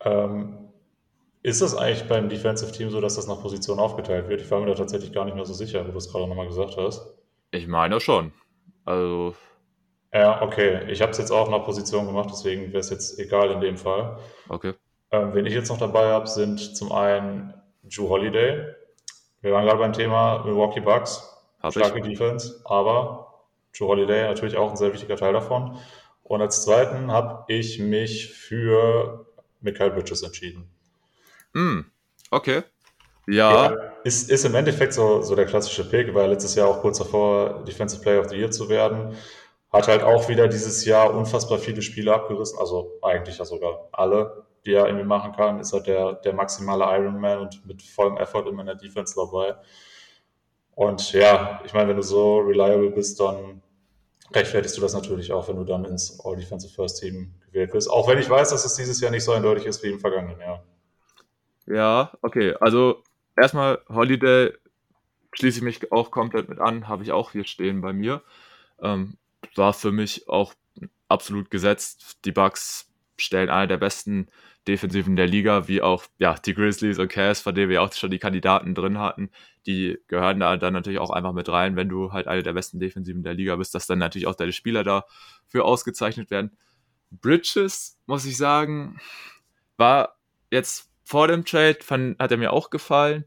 [0.00, 0.70] Ähm,
[1.42, 4.40] ist es eigentlich beim Defensive Team so, dass das nach Position aufgeteilt wird?
[4.40, 6.46] Ich war mir da tatsächlich gar nicht mehr so sicher, wo du es gerade nochmal
[6.46, 7.14] gesagt hast.
[7.50, 8.32] Ich meine schon.
[8.84, 9.34] Also.
[10.12, 10.90] Ja, okay.
[10.90, 13.76] Ich habe es jetzt auch nach Position gemacht, deswegen wäre es jetzt egal in dem
[13.76, 14.18] Fall.
[14.48, 14.74] Okay.
[15.10, 18.74] Ähm, wen ich jetzt noch dabei habe, sind zum einen Drew Holiday.
[19.40, 21.22] Wir waren gerade beim Thema Milwaukee Bucks.
[21.60, 22.04] Hab Starke ich.
[22.04, 23.44] Defense, aber
[23.76, 25.78] Drew Holiday natürlich auch ein sehr wichtiger Teil davon.
[26.22, 29.26] Und als zweiten habe ich mich für
[29.60, 30.70] Michael Bridges entschieden.
[31.54, 31.86] Hm,
[32.30, 32.62] okay.
[33.26, 36.98] Ja, ist, ist im Endeffekt so, so der klassische Pick, weil letztes Jahr auch kurz
[36.98, 39.14] davor Defensive Player of the Year zu werden.
[39.70, 44.46] Hat halt auch wieder dieses Jahr unfassbar viele Spiele abgerissen, also eigentlich ja sogar alle,
[44.64, 45.60] die er irgendwie machen kann.
[45.60, 49.56] Ist halt der, der maximale Ironman und mit vollem Effort immer in der Defense dabei.
[50.74, 53.60] Und ja, ich meine, wenn du so reliable bist, dann
[54.32, 57.90] rechtfertigst du das natürlich auch, wenn du dann ins All-Defensive First Team gewählt wirst.
[57.90, 60.40] Auch wenn ich weiß, dass es dieses Jahr nicht so eindeutig ist wie im vergangenen
[60.40, 60.64] Jahr.
[61.68, 62.54] Ja, okay.
[62.60, 63.02] Also
[63.36, 64.52] erstmal Holiday
[65.32, 68.22] schließe ich mich auch komplett mit an, habe ich auch hier stehen bei mir.
[68.80, 69.18] Ähm,
[69.54, 70.54] war für mich auch
[71.08, 72.24] absolut gesetzt.
[72.24, 74.28] Die Bucks stellen eine der besten
[74.66, 78.10] Defensiven der Liga, wie auch ja, die Grizzlies und Cavs, von denen wir auch schon
[78.10, 79.30] die Kandidaten drin hatten.
[79.66, 82.78] Die gehören da dann natürlich auch einfach mit rein, wenn du halt eine der besten
[82.78, 86.56] Defensiven der Liga bist, dass dann natürlich auch deine Spieler dafür ausgezeichnet werden.
[87.10, 89.00] Bridges, muss ich sagen,
[89.78, 90.16] war
[90.50, 93.24] jetzt vor dem Trade, fand, hat er mir auch gefallen.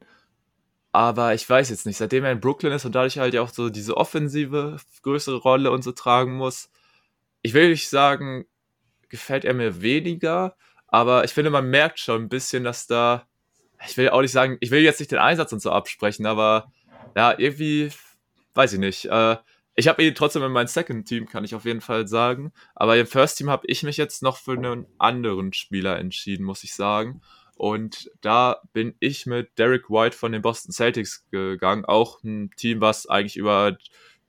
[0.92, 3.50] Aber ich weiß jetzt nicht, seitdem er in Brooklyn ist und dadurch halt ja auch
[3.50, 6.70] so diese offensive größere Rolle und so tragen muss,
[7.42, 8.46] ich will nicht sagen,
[9.10, 10.56] gefällt er mir weniger,
[10.88, 13.26] aber ich finde, man merkt schon ein bisschen, dass da,
[13.88, 16.72] ich will auch nicht sagen, ich will jetzt nicht den Einsatz und so absprechen, aber
[17.16, 17.92] ja, irgendwie,
[18.54, 19.06] weiß ich nicht.
[19.06, 19.38] Äh,
[19.74, 22.52] ich habe ihn trotzdem in mein Second Team, kann ich auf jeden Fall sagen.
[22.76, 26.64] Aber im First Team habe ich mich jetzt noch für einen anderen Spieler entschieden, muss
[26.64, 27.22] ich sagen.
[27.62, 31.86] Und da bin ich mit Derek White von den Boston Celtics gegangen.
[31.86, 33.78] Auch ein Team, was eigentlich über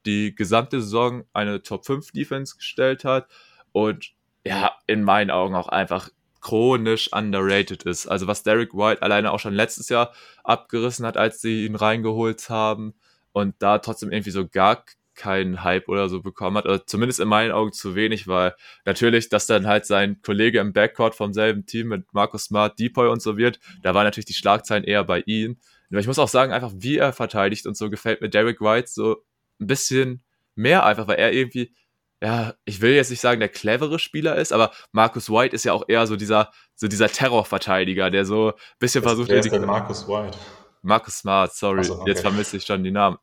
[0.04, 3.30] die gesamte Saison eine Top 5 Defense gestellt hat.
[3.72, 4.12] Und
[4.44, 6.10] ja, in meinen Augen auch einfach
[6.42, 8.06] chronisch underrated ist.
[8.06, 10.12] Also was Derek White alleine auch schon letztes Jahr
[10.44, 12.92] abgerissen hat, als sie ihn reingeholt haben
[13.32, 17.28] und da trotzdem irgendwie so gar keinen Hype oder so bekommen hat, oder zumindest in
[17.28, 21.66] meinen Augen zu wenig, weil natürlich, dass dann halt sein Kollege im Backcourt vom selben
[21.66, 25.22] Team mit Marcus Smart, Depoy und so wird, da waren natürlich die Schlagzeilen eher bei
[25.26, 25.58] ihm.
[25.90, 28.88] Aber ich muss auch sagen, einfach wie er verteidigt und so gefällt mir Derek White
[28.88, 29.22] so
[29.60, 30.22] ein bisschen
[30.54, 31.74] mehr einfach, weil er irgendwie,
[32.22, 35.72] ja, ich will jetzt nicht sagen, der clevere Spieler ist, aber Marcus White ist ja
[35.72, 39.28] auch eher so dieser, so dieser Terrorverteidiger, der so ein bisschen versucht.
[39.28, 40.38] Wer ist denn Marcus White?
[40.82, 42.10] Marcus Smart, sorry, So, okay.
[42.10, 43.18] jetzt vermisse ich schon die Namen.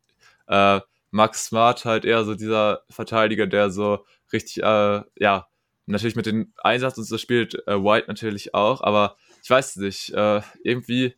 [0.47, 0.79] Äh,
[1.11, 5.47] Max Smart halt eher so dieser Verteidiger, der so richtig, äh, ja,
[5.85, 10.13] natürlich mit dem Einsatz und so spielt, äh, White natürlich auch, aber ich weiß nicht,
[10.13, 11.15] äh, irgendwie,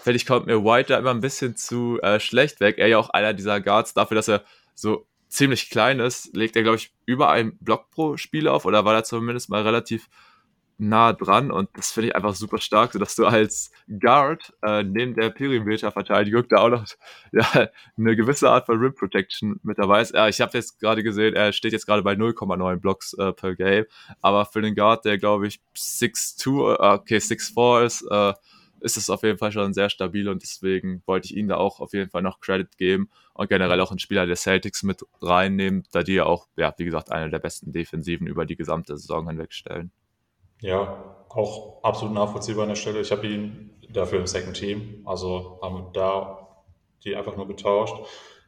[0.00, 2.78] finde ich, kommt mir White da immer ein bisschen zu äh, schlecht weg.
[2.78, 4.42] Er ja auch einer dieser Guards, dafür, dass er
[4.74, 8.84] so ziemlich klein ist, legt er, glaube ich, über einen Block pro Spiel auf oder
[8.84, 10.08] war da zumindest mal relativ
[10.78, 15.14] nah dran und das finde ich einfach super stark, sodass du als Guard äh, neben
[15.14, 16.86] der Perimeter-Verteidigung da auch noch
[17.32, 20.14] ja, eine gewisse Art von Rim Protection mit dabei ist.
[20.14, 23.56] Ja, ich habe jetzt gerade gesehen, er steht jetzt gerade bei 0,9 Blocks äh, per
[23.56, 23.86] Game,
[24.22, 28.34] aber für den Guard, der glaube ich 6'2, äh, okay, 6'4 ist, äh,
[28.80, 31.80] ist es auf jeden Fall schon sehr stabil und deswegen wollte ich ihm da auch
[31.80, 35.82] auf jeden Fall noch Credit geben und generell auch einen Spieler der Celtics mit reinnehmen,
[35.90, 39.28] da die ja auch, ja, wie gesagt, eine der besten Defensiven über die gesamte Saison
[39.28, 39.90] hinweg stellen.
[40.60, 43.00] Ja, auch absolut nachvollziehbar an der Stelle.
[43.00, 46.48] Ich habe ihn dafür im Second Team, also haben da
[47.04, 47.94] die einfach nur getauscht.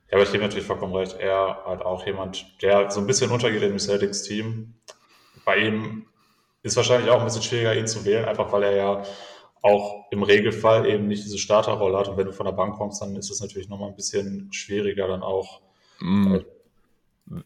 [0.08, 1.16] Ja, aber ich gebe natürlich vollkommen recht.
[1.18, 4.74] Er halt auch jemand, der so ein bisschen untergeht im Celtics-Team.
[5.44, 6.06] Bei ihm
[6.62, 9.02] ist wahrscheinlich auch ein bisschen schwieriger, ihn zu wählen, einfach weil er ja
[9.62, 12.08] auch im Regelfall eben nicht diese Starterrolle hat.
[12.08, 15.06] Und wenn du von der Bank kommst, dann ist es natürlich nochmal ein bisschen schwieriger,
[15.06, 15.60] dann auch.
[16.00, 16.38] Mm.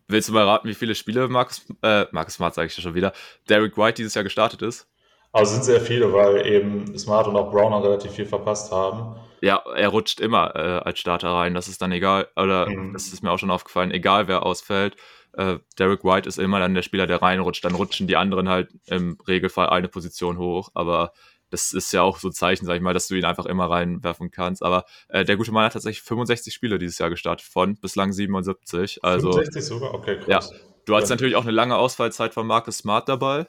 [0.08, 2.94] Willst du mal raten, wie viele Spiele Marcus, äh, Marcus Smart, sage ich ja schon
[2.94, 3.12] wieder,
[3.48, 4.88] Derek White dieses Jahr gestartet ist?
[5.32, 9.16] Also sind sehr viele, weil eben Smart und auch Browner relativ viel verpasst haben.
[9.40, 11.54] Ja, er rutscht immer äh, als Starter rein.
[11.54, 12.92] Das ist dann egal, oder Mhm.
[12.92, 14.96] das ist mir auch schon aufgefallen, egal wer ausfällt.
[15.32, 17.64] Äh, Derek White ist immer dann der Spieler, der reinrutscht.
[17.64, 20.70] Dann rutschen die anderen halt im Regelfall eine Position hoch.
[20.74, 21.12] Aber
[21.50, 23.70] das ist ja auch so ein Zeichen, sag ich mal, dass du ihn einfach immer
[23.70, 24.62] reinwerfen kannst.
[24.62, 29.02] Aber äh, der gute Mann hat tatsächlich 65 Spiele dieses Jahr gestartet von bislang 77.
[29.02, 29.94] Also, 65 sogar?
[29.94, 30.50] Okay, krass.
[30.50, 31.14] Ja, du hast ja.
[31.14, 33.46] natürlich auch eine lange Ausfallzeit von Marcus Smart dabei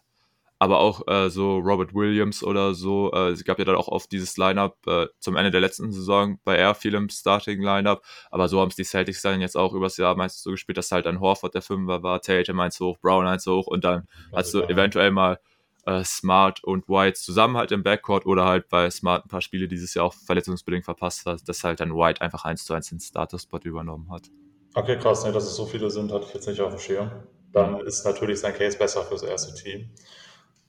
[0.58, 3.12] aber auch äh, so Robert Williams oder so.
[3.12, 6.40] Äh, es gab ja dann auch oft dieses Lineup äh, zum Ende der letzten Saison
[6.44, 9.74] bei Air viel im Starting Lineup, aber so haben es die Celtics dann jetzt auch
[9.74, 12.98] übers Jahr meistens so gespielt, dass halt ein Horford der Fünfer war, Tatum eins hoch,
[13.00, 15.40] Brown eins hoch und dann hast du eventuell mal
[15.86, 19.68] äh, Smart und White zusammen halt im Backcourt oder halt bei Smart ein paar Spiele
[19.68, 23.00] dieses Jahr auch verletzungsbedingt verpasst hat, dass halt dann White einfach eins zu eins den
[23.00, 24.30] Starter-Spot übernommen hat.
[24.74, 27.12] Okay, krass, ne, dass es so viele sind, hatte ich jetzt nicht auf dem Schirm.
[27.54, 29.90] Dann ist natürlich sein Case besser fürs erste Team.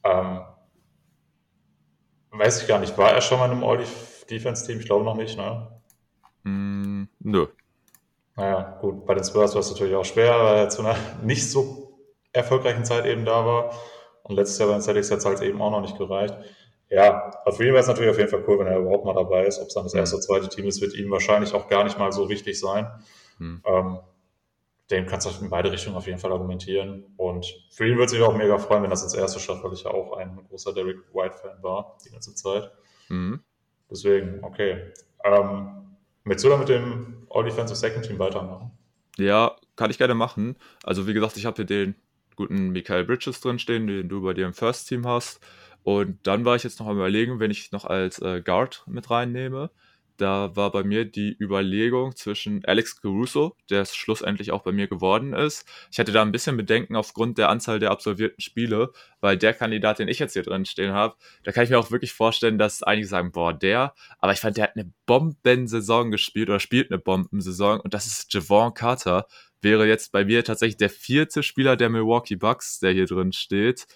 [0.04, 0.42] Ähm,
[2.30, 4.78] weiß ich gar nicht, war er schon mal in einem All-Defense-Team?
[4.78, 5.80] Ich glaube noch nicht, ne?
[6.44, 7.46] Mm, nö.
[8.36, 11.50] Naja, gut, bei den Spurs war es natürlich auch schwer, weil er zu einer nicht
[11.50, 11.98] so
[12.32, 13.74] erfolgreichen Zeit eben da war.
[14.28, 16.34] Und letztes Jahr bei den Celtics hat es halt eben auch noch nicht gereicht.
[16.88, 19.14] Ja, aber für ihn wäre es natürlich auf jeden Fall cool, wenn er überhaupt mal
[19.14, 19.60] dabei ist.
[19.60, 20.00] Ob es dann das mhm.
[20.00, 22.88] erste oder zweite Team ist, wird ihm wahrscheinlich auch gar nicht mal so wichtig sein.
[23.38, 23.62] Mhm.
[23.64, 23.98] Ähm,
[24.90, 27.04] dem kannst du in beide Richtungen auf jeden Fall argumentieren.
[27.16, 29.82] Und für ihn würde sich auch mega freuen, wenn das als erste schafft, weil ich
[29.82, 32.70] ja auch ein großer Derek White-Fan war die ganze Zeit.
[33.08, 33.40] Mhm.
[33.90, 34.92] Deswegen, okay.
[35.24, 38.70] Ähm, willst du da mit dem All-Defensive Second Team weitermachen?
[39.18, 40.56] Ja, kann ich gerne machen.
[40.84, 41.96] Also wie gesagt, ich habe hier den
[42.36, 45.40] guten Michael Bridges drinstehen, den du bei dir im First Team hast.
[45.82, 49.10] Und dann war ich jetzt noch am überlegen, wenn ich noch als äh, Guard mit
[49.10, 49.70] reinnehme
[50.16, 54.86] da war bei mir die Überlegung zwischen Alex Caruso, der es schlussendlich auch bei mir
[54.88, 55.66] geworden ist.
[55.90, 59.98] Ich hatte da ein bisschen Bedenken aufgrund der Anzahl der absolvierten Spiele, weil der Kandidat,
[59.98, 62.82] den ich jetzt hier drin stehen habe, da kann ich mir auch wirklich vorstellen, dass
[62.82, 66.98] einige sagen, boah, der, aber ich fand, der hat eine Bombensaison gespielt oder spielt eine
[66.98, 69.26] Bombensaison und das ist Javon Carter,
[69.62, 73.86] wäre jetzt bei mir tatsächlich der vierte Spieler der Milwaukee Bucks, der hier drin steht,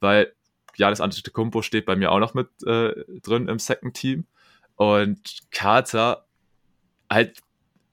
[0.00, 0.32] weil
[0.76, 4.26] Janis Antetokounmpo steht bei mir auch noch mit äh, drin im Second Team.
[4.76, 6.26] Und Carter,
[7.08, 7.38] halt,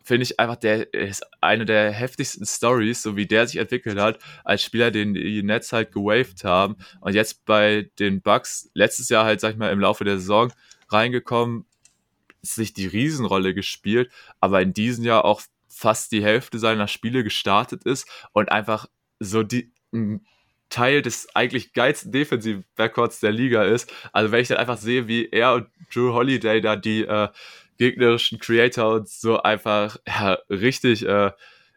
[0.03, 4.19] finde ich einfach, der ist eine der heftigsten Stories, so wie der sich entwickelt hat,
[4.43, 6.75] als Spieler, den die Nets halt gewaved haben.
[7.01, 10.51] Und jetzt bei den Bucks, letztes Jahr halt, sag ich mal, im Laufe der Saison
[10.89, 11.65] reingekommen,
[12.41, 17.83] sich die Riesenrolle gespielt, aber in diesem Jahr auch fast die Hälfte seiner Spiele gestartet
[17.83, 18.87] ist und einfach
[19.19, 19.71] so die
[20.69, 23.93] Teil des eigentlich geilsten defensiven Backcourts der Liga ist.
[24.13, 27.27] Also wenn ich dann einfach sehe, wie er und Drew Holiday da die äh,
[27.77, 31.31] gegnerischen Creator und so einfach ja, richtig äh,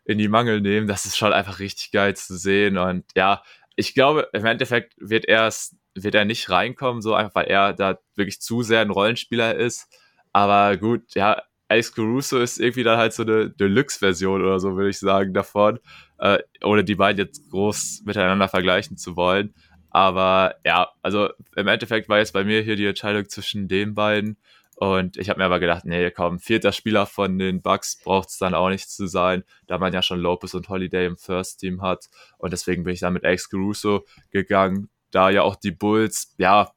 [0.05, 2.79] in die Mangel nehmen, das ist schon einfach richtig geil zu sehen.
[2.79, 3.43] Und ja,
[3.75, 5.51] ich glaube, im Endeffekt wird er
[5.97, 9.89] wird er nicht reinkommen, so einfach, weil er da wirklich zu sehr ein Rollenspieler ist.
[10.33, 11.43] Aber gut, ja,
[11.75, 15.81] Alex Caruso ist irgendwie dann halt so eine Deluxe-Version oder so, würde ich sagen, davon
[16.19, 19.53] äh, ohne die beiden jetzt groß miteinander vergleichen zu wollen.
[19.91, 24.37] Aber ja, also im Endeffekt war jetzt bei mir hier die Entscheidung zwischen den beiden.
[24.77, 28.39] Und ich habe mir aber gedacht, nee, komm, vierter Spieler von den Bucks braucht es
[28.39, 31.83] dann auch nicht zu sein, da man ja schon Lopez und Holiday im First Team
[31.83, 32.07] hat.
[32.39, 36.71] Und deswegen bin ich dann mit Alex Caruso gegangen, da ja auch die Bulls, ja,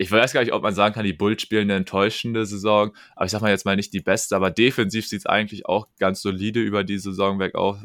[0.00, 3.26] ich weiß gar nicht, ob man sagen kann, die Bulls spielen eine enttäuschende Saison, aber
[3.26, 6.22] ich sag mal jetzt mal nicht die beste, aber defensiv sieht es eigentlich auch ganz
[6.22, 7.78] solide über die Saison weg aus.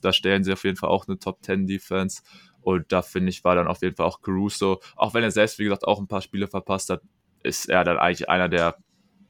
[0.00, 2.22] Da stellen sie auf jeden Fall auch eine Top 10 Defense.
[2.62, 5.58] Und da finde ich, war dann auf jeden Fall auch Caruso, auch wenn er selbst,
[5.58, 7.02] wie gesagt, auch ein paar Spiele verpasst hat,
[7.42, 8.76] ist er dann eigentlich einer der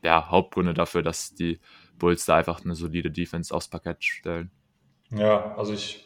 [0.02, 1.58] ja, Hauptgründe dafür, dass die
[1.98, 4.52] Bulls da einfach eine solide Defense aufs Parkett stellen.
[5.10, 6.04] Ja, also ich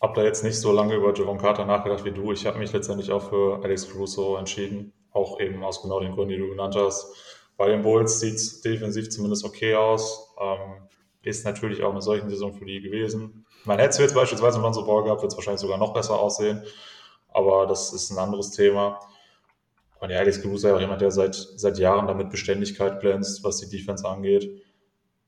[0.00, 2.32] habe da jetzt nicht so lange über Javon Carter nachgedacht wie du.
[2.32, 6.30] Ich habe mich letztendlich auch für Alex Caruso entschieden auch eben aus genau den Gründen,
[6.30, 7.14] die du genannt hast.
[7.56, 10.34] Bei den Bulls sieht es defensiv zumindest okay aus.
[10.40, 10.88] Ähm,
[11.22, 13.46] ist natürlich auch eine solche Saison für die gewesen.
[13.64, 16.18] Man hätte es jetzt beispielsweise in Lonzo Ball gehabt, wird es wahrscheinlich sogar noch besser
[16.18, 16.64] aussehen.
[17.28, 18.98] Aber das ist ein anderes Thema.
[20.00, 23.44] Und ja, Alex Caruso ist ja auch jemand, der seit, seit Jahren damit Beständigkeit glänzt,
[23.44, 24.50] was die Defense angeht.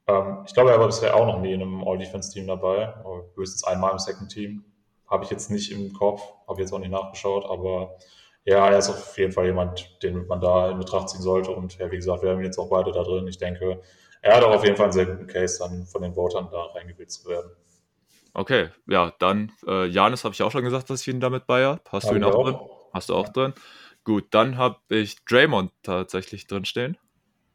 [0.08, 2.94] Ähm, ich glaube, er war bisher auch noch nie in einem All-Defense-Team dabei.
[3.36, 4.64] Höchstens einmal im Second-Team.
[5.06, 7.96] Habe ich jetzt nicht im Kopf, habe jetzt auch nicht nachgeschaut, aber
[8.44, 11.50] ja, er ist auf jeden Fall jemand, den man da in Betracht ziehen sollte.
[11.50, 13.26] Und ja, wie gesagt, wir haben jetzt auch beide da drin.
[13.26, 13.80] Ich denke,
[14.20, 16.64] er hat auch auf jeden Fall einen sehr guten Case, dann von den Votern da
[16.74, 17.50] reingewählt zu werden.
[18.34, 21.64] Okay, ja, dann äh, Janis habe ich auch schon gesagt, dass ich ihn damit bei
[21.64, 21.80] habe.
[21.88, 22.58] Hast du ihn auch, auch, drin?
[22.92, 23.32] Hast du auch ja.
[23.32, 23.54] drin?
[24.02, 26.98] Gut, dann habe ich Draymond tatsächlich drin stehen.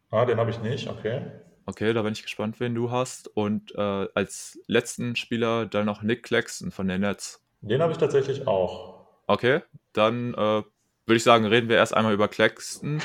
[0.09, 1.21] Ah, den habe ich nicht, okay.
[1.65, 3.27] Okay, da bin ich gespannt, wen du hast.
[3.27, 7.45] Und äh, als letzten Spieler dann noch Nick Claxton von den Nets.
[7.61, 9.05] Den habe ich tatsächlich auch.
[9.27, 9.61] Okay,
[9.93, 10.63] dann äh,
[11.09, 13.01] würde ich sagen, reden wir erst einmal über Claxton,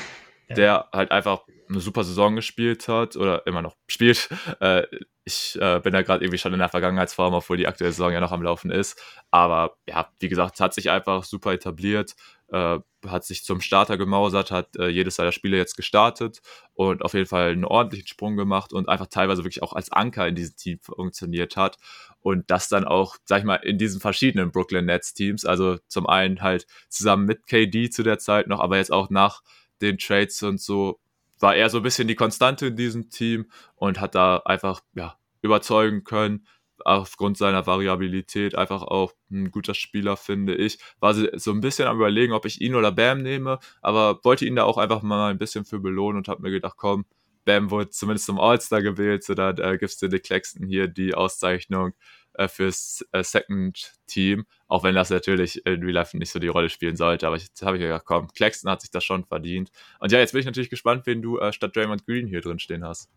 [0.47, 0.55] ja.
[0.55, 4.29] der halt einfach eine super Saison gespielt hat oder immer noch spielt.
[4.61, 4.83] Äh,
[5.27, 8.19] ich äh, bin da gerade irgendwie schon in der Vergangenheitsform, obwohl die aktuelle Saison ja
[8.19, 9.01] noch am Laufen ist.
[9.31, 12.13] Aber ja, wie gesagt, hat sich einfach super etabliert.
[12.49, 16.41] Äh, hat sich zum Starter gemausert, hat äh, jedes seiner Spiele jetzt gestartet
[16.73, 20.27] und auf jeden Fall einen ordentlichen Sprung gemacht und einfach teilweise wirklich auch als Anker
[20.27, 21.77] in diesem Team funktioniert hat.
[22.21, 26.07] Und das dann auch, sag ich mal, in diesen verschiedenen Brooklyn Nets Teams, also zum
[26.07, 29.41] einen halt zusammen mit KD zu der Zeit noch, aber jetzt auch nach
[29.81, 30.99] den Trades und so,
[31.39, 35.17] war er so ein bisschen die Konstante in diesem Team und hat da einfach, ja,
[35.41, 36.47] überzeugen können
[36.83, 40.79] aufgrund seiner Variabilität einfach auch ein guter Spieler, finde ich.
[40.99, 44.55] War so ein bisschen am überlegen, ob ich ihn oder Bam nehme, aber wollte ihn
[44.55, 47.05] da auch einfach mal ein bisschen für belohnen und habe mir gedacht, komm,
[47.45, 51.13] Bam wurde zumindest zum All-Star gewählt, so da äh, gibst du Nick Claxton hier die
[51.13, 51.93] Auszeichnung
[52.33, 56.47] äh, fürs äh, Second Team, auch wenn das natürlich in Real Life nicht so die
[56.47, 59.69] Rolle spielen sollte, aber jetzt habe ich gedacht, komm, Claxton hat sich das schon verdient.
[59.99, 62.59] Und ja, jetzt bin ich natürlich gespannt, wen du äh, statt Draymond Green hier drin
[62.59, 63.09] stehen hast.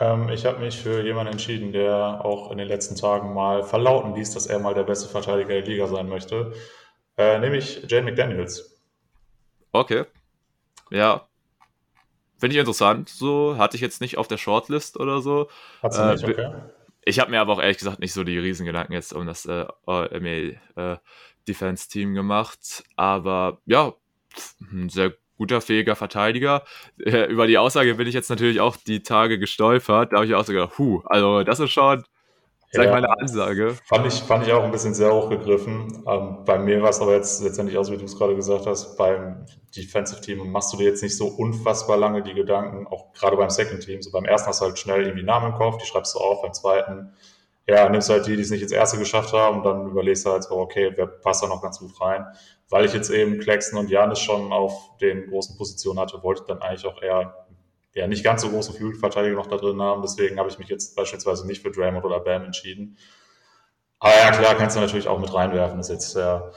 [0.00, 4.14] Ähm, ich habe mich für jemanden entschieden, der auch in den letzten Tagen mal verlauten
[4.14, 6.52] ließ, dass er mal der beste Verteidiger der Liga sein möchte.
[7.16, 8.80] Äh, nämlich Jane McDaniels.
[9.72, 10.04] Okay.
[10.90, 11.28] Ja.
[12.38, 13.08] Finde ich interessant.
[13.08, 15.48] So hatte ich jetzt nicht auf der Shortlist oder so.
[15.82, 16.52] Hat sie äh, nicht, okay.
[17.04, 19.66] Ich habe mir aber auch ehrlich gesagt nicht so die Riesengedanken jetzt um das äh,
[19.86, 20.98] MA äh,
[21.46, 22.84] Defense Team gemacht.
[22.96, 23.92] Aber ja,
[24.60, 26.62] ein sehr guter, fähiger Verteidiger.
[27.04, 30.12] Äh, über die Aussage bin ich jetzt natürlich auch die Tage gestolpert.
[30.12, 32.04] Da habe ich auch so gedacht, huh, also das ist schon,
[32.70, 33.74] sag ja, ich mal, eine Ansage.
[33.88, 36.04] Fand ich, fand ich auch ein bisschen sehr hochgegriffen.
[36.06, 38.66] Ähm, bei mir war es aber jetzt letztendlich auch so, wie du es gerade gesagt
[38.66, 39.44] hast, beim
[39.76, 43.50] Defensive Team machst du dir jetzt nicht so unfassbar lange die Gedanken, auch gerade beim
[43.50, 44.00] Second Team.
[44.00, 46.42] So beim ersten hast du halt schnell irgendwie Namen im Kopf, die schreibst du auf,
[46.42, 47.12] beim zweiten
[47.66, 50.30] ja, nimmst halt die, die es nicht ins erste geschafft haben und dann überlegst du
[50.30, 52.26] halt so, okay, wer passt da noch ganz gut rein.
[52.72, 56.46] Weil ich jetzt eben Klecksen und Janis schon auf den großen Positionen hatte, wollte ich
[56.46, 57.46] dann eigentlich auch eher
[57.94, 60.00] ja, nicht ganz so große Flügelverteidiger noch da drin haben.
[60.00, 62.96] Deswegen habe ich mich jetzt beispielsweise nicht für Draymond oder Bam entschieden.
[63.98, 65.76] Aber ja, klar, kannst du natürlich auch mit reinwerfen.
[65.76, 66.50] Das ist jetzt ja,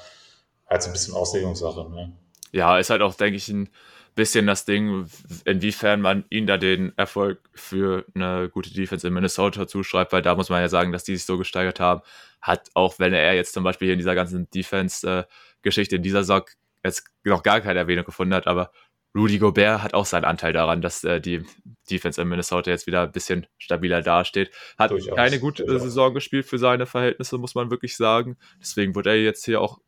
[0.69, 1.89] halt so ein bisschen Auslegungssache.
[1.91, 2.13] Ne?
[2.53, 3.69] Ja, ist halt auch, denke ich, ein
[4.15, 5.09] bisschen das Ding,
[5.43, 10.33] inwiefern man ihnen da den Erfolg für eine gute Defense in Minnesota zuschreibt, weil da
[10.35, 12.01] muss man ja sagen, dass die sich so gesteigert haben,
[12.41, 14.49] hat auch wenn er jetzt zum Beispiel hier in dieser ganzen
[15.65, 16.43] Defense-Geschichte in dieser Saison
[16.83, 18.71] jetzt noch gar keine Erwähnung gefunden hat, aber
[19.15, 21.45] Rudy Gobert hat auch seinen Anteil daran, dass äh, die
[21.89, 24.51] Defense in Minnesota jetzt wieder ein bisschen stabiler dasteht.
[24.77, 25.83] Hat durchaus, keine gute durchaus.
[25.83, 28.37] Saison gespielt für seine Verhältnisse, muss man wirklich sagen.
[28.59, 29.79] Deswegen wurde er jetzt hier auch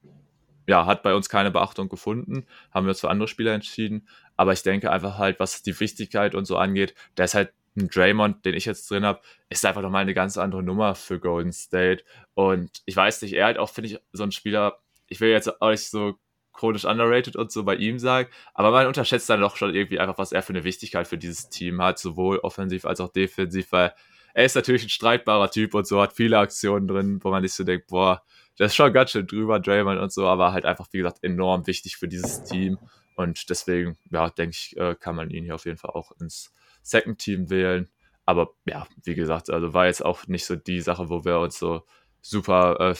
[0.65, 4.07] ja, hat bei uns keine Beachtung gefunden, haben wir uns für andere Spieler entschieden.
[4.35, 7.87] Aber ich denke einfach halt, was die Wichtigkeit und so angeht, der ist halt ein
[7.89, 11.53] Draymond, den ich jetzt drin habe, ist einfach nochmal eine ganz andere Nummer für Golden
[11.53, 12.03] State.
[12.33, 15.61] Und ich weiß nicht, er halt auch, finde ich, so ein Spieler, ich will jetzt
[15.61, 16.15] auch nicht so
[16.53, 20.17] chronisch underrated und so bei ihm sagen, aber man unterschätzt dann doch schon irgendwie einfach,
[20.17, 23.93] was er für eine Wichtigkeit für dieses Team hat, sowohl offensiv als auch defensiv, weil
[24.33, 27.53] er ist natürlich ein streitbarer Typ und so, hat viele Aktionen drin, wo man sich
[27.53, 28.23] so denkt, boah,
[28.57, 31.67] das ist schon ganz schön drüber, Draymond und so, aber halt einfach, wie gesagt, enorm
[31.67, 32.77] wichtig für dieses Team.
[33.15, 36.53] Und deswegen, ja, denke ich, äh, kann man ihn hier auf jeden Fall auch ins
[36.83, 37.89] Second Team wählen.
[38.25, 41.57] Aber ja, wie gesagt, also war jetzt auch nicht so die Sache, wo wir uns
[41.57, 41.83] so
[42.21, 42.95] super äh,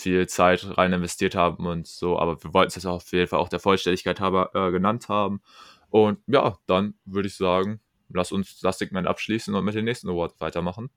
[0.00, 3.38] viel Zeit rein investiert haben und so, aber wir wollten es jetzt auf jeden Fall
[3.38, 5.42] auch der Vollständigkeit halber äh, genannt haben.
[5.90, 10.08] Und ja, dann würde ich sagen, lass uns das Segment abschließen und mit dem nächsten
[10.08, 10.90] Award weitermachen.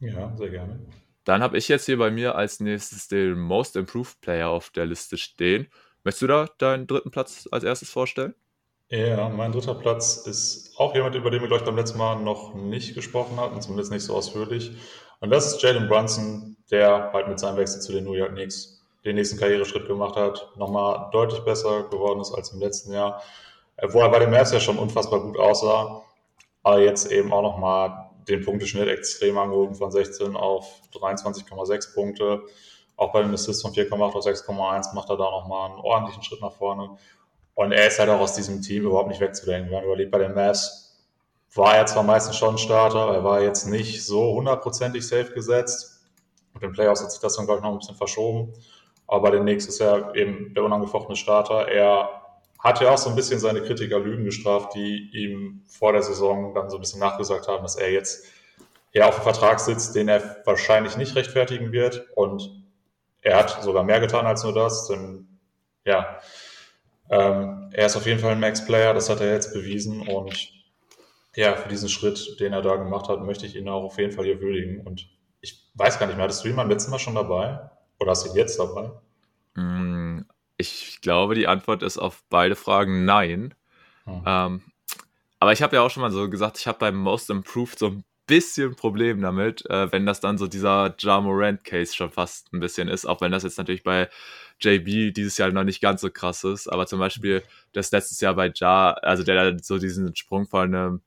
[0.00, 0.78] Ja, sehr gerne.
[1.24, 4.86] Dann habe ich jetzt hier bei mir als nächstes den Most Improved Player auf der
[4.86, 5.68] Liste stehen.
[6.04, 8.34] Möchtest du da deinen dritten Platz als erstes vorstellen?
[8.90, 12.16] Ja, mein dritter Platz ist auch jemand, über den wir, glaube ich, beim letzten Mal
[12.22, 14.72] noch nicht gesprochen hatten, zumindest nicht so ausführlich.
[15.20, 18.82] Und das ist Jalen Brunson, der halt mit seinem Wechsel zu den New York Knicks
[19.04, 23.22] den nächsten Karriereschritt gemacht hat, nochmal deutlich besser geworden ist als im letzten Jahr,
[23.82, 26.02] wo er bei den Mavs ja schon unfassbar gut aussah,
[26.62, 32.42] aber jetzt eben auch nochmal den Punkteschnitt extrem angehoben von 16 auf 23,6 Punkte.
[32.96, 36.42] Auch bei den Assists von 4,8 auf 6,1 macht er da nochmal einen ordentlichen Schritt
[36.42, 36.90] nach vorne.
[37.54, 39.70] Und er ist halt auch aus diesem Team überhaupt nicht wegzudenken.
[39.70, 40.87] Wenn man überlegt, bei den Mavs
[41.54, 46.02] war er zwar meistens schon Starter, er war jetzt nicht so hundertprozentig safe gesetzt.
[46.52, 48.52] Mit den Playoffs hat sich das dann, glaube ich, noch ein bisschen verschoben.
[49.06, 51.68] Aber Knicks ist er eben der unangefochtene Starter.
[51.68, 52.10] Er
[52.58, 56.54] hat ja auch so ein bisschen seine Kritiker Lügen gestraft, die ihm vor der Saison
[56.54, 58.26] dann so ein bisschen nachgesagt haben, dass er jetzt
[58.92, 62.06] ja auf einem Vertrag sitzt, den er wahrscheinlich nicht rechtfertigen wird.
[62.14, 62.64] Und
[63.22, 65.38] er hat sogar mehr getan als nur das, denn
[65.84, 66.18] ja,
[67.10, 70.06] ähm, er ist auf jeden Fall ein Max-Player, das hat er jetzt bewiesen.
[70.06, 70.57] Und
[71.36, 74.12] ja, für diesen Schritt, den er da gemacht hat, möchte ich ihn auch auf jeden
[74.12, 74.86] Fall hier würdigen.
[74.86, 75.08] Und
[75.40, 77.70] ich weiß gar nicht mehr, hattest du ihn beim letzten Mal schon dabei?
[78.00, 78.90] Oder hast du ihn jetzt dabei?
[79.54, 80.22] Mm,
[80.56, 83.54] ich glaube, die Antwort ist auf beide Fragen nein.
[84.04, 84.22] Hm.
[84.26, 84.62] Ähm,
[85.38, 87.88] aber ich habe ja auch schon mal so gesagt, ich habe beim Most Improved so
[87.88, 92.52] ein bisschen Problem damit, äh, wenn das dann so dieser Ja Morant Case schon fast
[92.52, 94.08] ein bisschen ist, auch wenn das jetzt natürlich bei
[94.60, 98.34] JB dieses Jahr noch nicht ganz so krass ist, aber zum Beispiel das letztes Jahr
[98.34, 101.00] bei Ja, also der so diesen Sprung von einem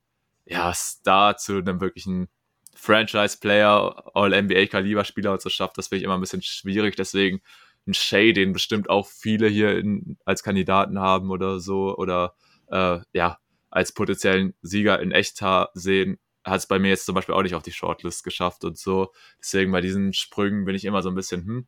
[0.52, 2.28] ja, Star zu einem wirklichen
[2.76, 6.96] Franchise-Player, All-NBA-Kaliber-Spieler so schafft, das finde ich immer ein bisschen schwierig.
[6.96, 7.42] Deswegen
[7.88, 12.36] ein Shay, den bestimmt auch viele hier in, als Kandidaten haben oder so, oder
[12.68, 13.40] äh, ja,
[13.70, 15.42] als potenziellen Sieger in echt
[15.74, 18.78] sehen, hat es bei mir jetzt zum Beispiel auch nicht auf die Shortlist geschafft und
[18.78, 19.14] so.
[19.40, 21.68] Deswegen bei diesen Sprüngen bin ich immer so ein bisschen, hm.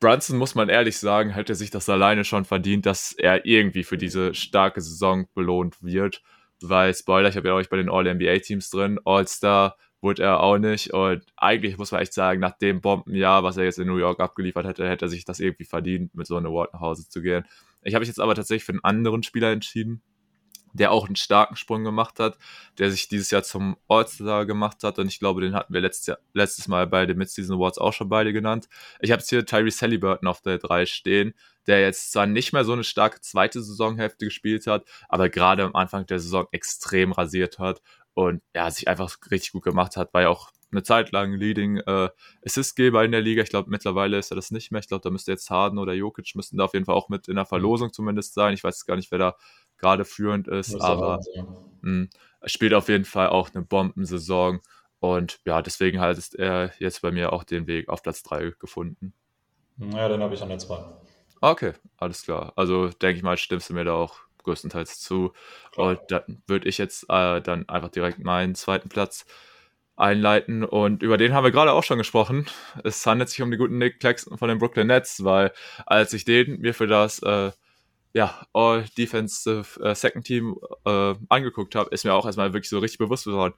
[0.00, 3.98] Brunson, muss man ehrlich sagen, hätte sich das alleine schon verdient, dass er irgendwie für
[3.98, 6.22] diese starke Saison belohnt wird.
[6.62, 10.92] Weil, Spoiler, ich habe ja auch bei den All-NBA-Teams drin, All-Star wurde er auch nicht.
[10.92, 14.20] Und eigentlich muss man echt sagen, nach dem Bombenjahr, was er jetzt in New York
[14.20, 17.22] abgeliefert hätte, hätte er sich das irgendwie verdient, mit so einem Award nach Hause zu
[17.22, 17.44] gehen.
[17.82, 20.02] Ich habe mich jetzt aber tatsächlich für einen anderen Spieler entschieden
[20.72, 22.38] der auch einen starken Sprung gemacht hat,
[22.78, 26.06] der sich dieses Jahr zum All-Star gemacht hat und ich glaube, den hatten wir letztes,
[26.06, 28.68] Jahr, letztes Mal bei den Mid-Season Awards auch schon beide genannt.
[29.00, 31.34] Ich habe jetzt hier Tyrese Halliburton auf der 3 stehen,
[31.66, 35.74] der jetzt zwar nicht mehr so eine starke zweite Saisonhälfte gespielt hat, aber gerade am
[35.74, 37.82] Anfang der Saison extrem rasiert hat
[38.14, 41.78] und ja, sich einfach richtig gut gemacht hat, war ja auch eine Zeit lang Leading
[41.78, 42.08] äh,
[42.44, 43.42] Assist-Geber in der Liga.
[43.42, 44.80] Ich glaube, mittlerweile ist er das nicht mehr.
[44.80, 47.28] Ich glaube, da müsste jetzt Harden oder Jokic müssten da auf jeden Fall auch mit
[47.28, 48.54] in der Verlosung zumindest sein.
[48.54, 49.36] Ich weiß gar nicht, wer da
[49.78, 51.44] gerade führend ist, das aber mh,
[51.82, 52.10] hm,
[52.44, 54.60] spielt auf jeden Fall auch eine Bombensaison.
[55.00, 59.14] Und ja, deswegen hat er jetzt bei mir auch den Weg auf Platz 3 gefunden.
[59.78, 60.78] Ja, dann habe ich an der 2.
[61.40, 62.52] Okay, alles klar.
[62.56, 65.32] Also denke ich mal, stimmst du mir da auch größtenteils zu.
[65.72, 65.88] Klar.
[65.88, 69.24] Und dann würde ich jetzt äh, dann einfach direkt meinen zweiten Platz
[69.96, 70.64] einleiten.
[70.64, 72.46] Und über den haben wir gerade auch schon gesprochen.
[72.84, 75.52] Es handelt sich um den guten Nick Claxton von den Brooklyn Nets, weil
[75.86, 77.52] als ich den mir für das äh,
[78.12, 82.78] ja, All Defensive äh, Second Team äh, angeguckt habe, ist mir auch erstmal wirklich so
[82.80, 83.54] richtig bewusst geworden.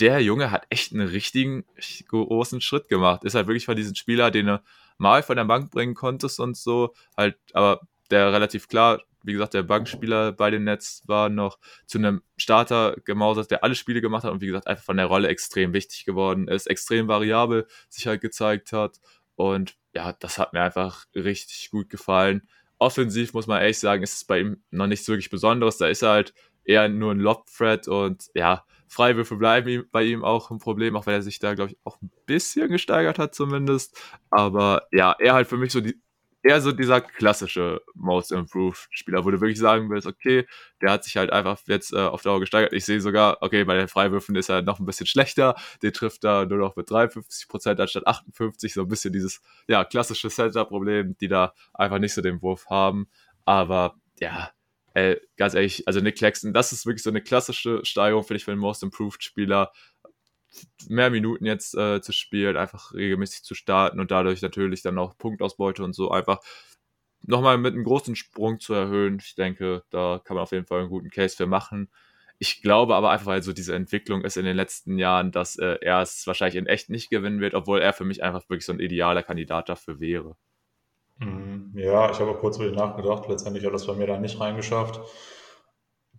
[0.00, 1.64] Der Junge hat echt einen richtigen
[2.08, 3.24] großen Schritt gemacht.
[3.24, 4.62] Ist halt wirklich von diesem Spieler, den du
[4.98, 7.80] mal von der Bank bringen konntest und so, halt, aber
[8.10, 12.96] der relativ klar, wie gesagt, der Bankspieler bei den Nets war noch zu einem Starter
[13.04, 16.04] gemausert, der alle Spiele gemacht hat und wie gesagt, einfach von der Rolle extrem wichtig
[16.04, 19.00] geworden ist, extrem variabel sich halt gezeigt hat.
[19.34, 24.14] Und ja, das hat mir einfach richtig gut gefallen offensiv muss man ehrlich sagen, ist
[24.14, 25.78] es bei ihm noch nichts wirklich Besonderes.
[25.78, 26.34] Da ist er halt
[26.64, 31.14] eher nur ein Lob-Threat und ja, Freiwürfe bleiben bei ihm auch ein Problem, auch wenn
[31.14, 34.00] er sich da, glaube ich, auch ein bisschen gesteigert hat zumindest.
[34.30, 36.00] Aber ja, er halt für mich so die,
[36.42, 40.46] eher so dieser klassische Most Improved Spieler, wo du wirklich sagen willst, okay,
[40.80, 42.72] der hat sich halt einfach jetzt äh, auf Dauer gesteigert.
[42.72, 45.56] Ich sehe sogar, okay, bei den Freiwürfen ist er noch ein bisschen schlechter.
[45.82, 48.72] Der trifft da nur noch mit 53 Prozent anstatt 58.
[48.72, 53.08] So ein bisschen dieses, ja, klassische Center-Problem, die da einfach nicht so den Wurf haben.
[53.44, 54.50] Aber ja,
[54.98, 58.44] ey, ganz ehrlich, also Nick Claxton, das ist wirklich so eine klassische Steigerung, finde ich,
[58.44, 59.72] für den Most Improved Spieler
[60.88, 65.16] mehr Minuten jetzt äh, zu spielen, einfach regelmäßig zu starten und dadurch natürlich dann auch
[65.18, 66.40] Punktausbeute und so einfach
[67.22, 69.18] nochmal mit einem großen Sprung zu erhöhen.
[69.22, 71.90] Ich denke, da kann man auf jeden Fall einen guten Case für machen.
[72.38, 75.78] Ich glaube aber einfach, weil so diese Entwicklung ist in den letzten Jahren, dass äh,
[75.80, 78.72] er es wahrscheinlich in echt nicht gewinnen wird, obwohl er für mich einfach wirklich so
[78.72, 80.36] ein idealer Kandidat dafür wäre.
[81.18, 81.72] Mhm.
[81.74, 83.28] Ja, ich habe kurz über ihn nachgedacht.
[83.28, 85.00] Letztendlich hat das bei mir da nicht reingeschafft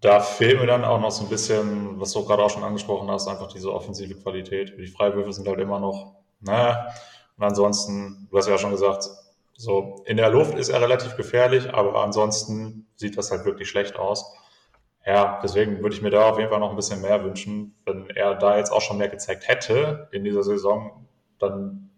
[0.02, 3.10] da fehlt mir dann auch noch so ein bisschen, was du gerade auch schon angesprochen
[3.12, 4.74] hast, einfach diese offensive Qualität.
[4.78, 6.88] Die Freiwürfe sind halt immer noch, naja.
[7.38, 9.06] Und ansonsten, du hast ja schon gesagt,
[9.58, 13.98] so in der Luft ist er relativ gefährlich, aber ansonsten sieht das halt wirklich schlecht
[13.98, 14.34] aus.
[15.06, 17.76] Ja, deswegen würde ich mir da auf jeden Fall noch ein bisschen mehr wünschen.
[17.86, 21.08] Wenn er da jetzt auch schon mehr gezeigt hätte in dieser Saison,
[21.40, 21.89] dann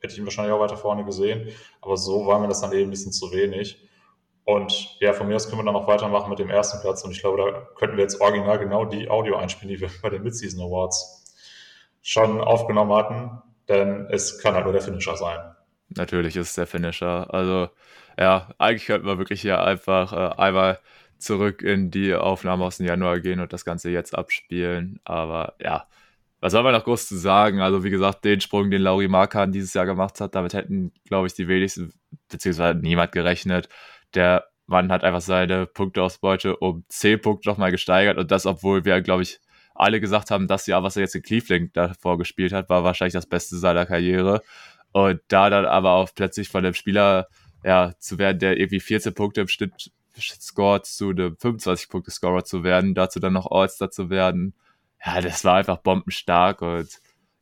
[0.00, 1.48] hätte ich ihn wahrscheinlich auch weiter vorne gesehen.
[1.80, 3.88] Aber so war mir das dann eben ein bisschen zu wenig.
[4.44, 7.04] Und ja, von mir aus können wir dann noch weitermachen mit dem ersten Platz.
[7.04, 10.10] Und ich glaube, da könnten wir jetzt original genau die Audio einspielen, die wir bei
[10.10, 11.34] den Midseason Awards
[12.02, 13.42] schon aufgenommen hatten.
[13.68, 15.38] Denn es kann halt nur der Finisher sein.
[15.90, 17.32] Natürlich ist es der Finisher.
[17.32, 17.68] Also,
[18.18, 20.78] ja, eigentlich könnten wir wirklich hier einfach äh, einmal
[21.18, 25.00] zurück in die Aufnahme aus dem Januar gehen und das Ganze jetzt abspielen.
[25.04, 25.86] Aber ja,
[26.40, 27.60] was soll man noch groß zu sagen?
[27.60, 31.26] Also, wie gesagt, den Sprung, den Lauri Markan dieses Jahr gemacht hat, damit hätten, glaube
[31.26, 31.92] ich, die wenigsten,
[32.28, 33.68] beziehungsweise niemand gerechnet
[34.14, 39.00] der Mann hat einfach seine Punkteausbeute um 10 Punkte nochmal gesteigert und das, obwohl wir,
[39.00, 39.40] glaube ich,
[39.74, 43.14] alle gesagt haben, das Jahr, was er jetzt in Cleveland davor gespielt hat, war wahrscheinlich
[43.14, 44.42] das Beste seiner Karriere.
[44.92, 47.28] Und da dann aber auch plötzlich von dem Spieler
[47.62, 52.94] ja, zu werden, der irgendwie 14 Punkte im Schnitt scored, zu einem 25-Punkte-Scorer zu werden,
[52.94, 54.54] dazu dann noch All-Star zu werden.
[55.04, 56.88] Ja, das war einfach bombenstark und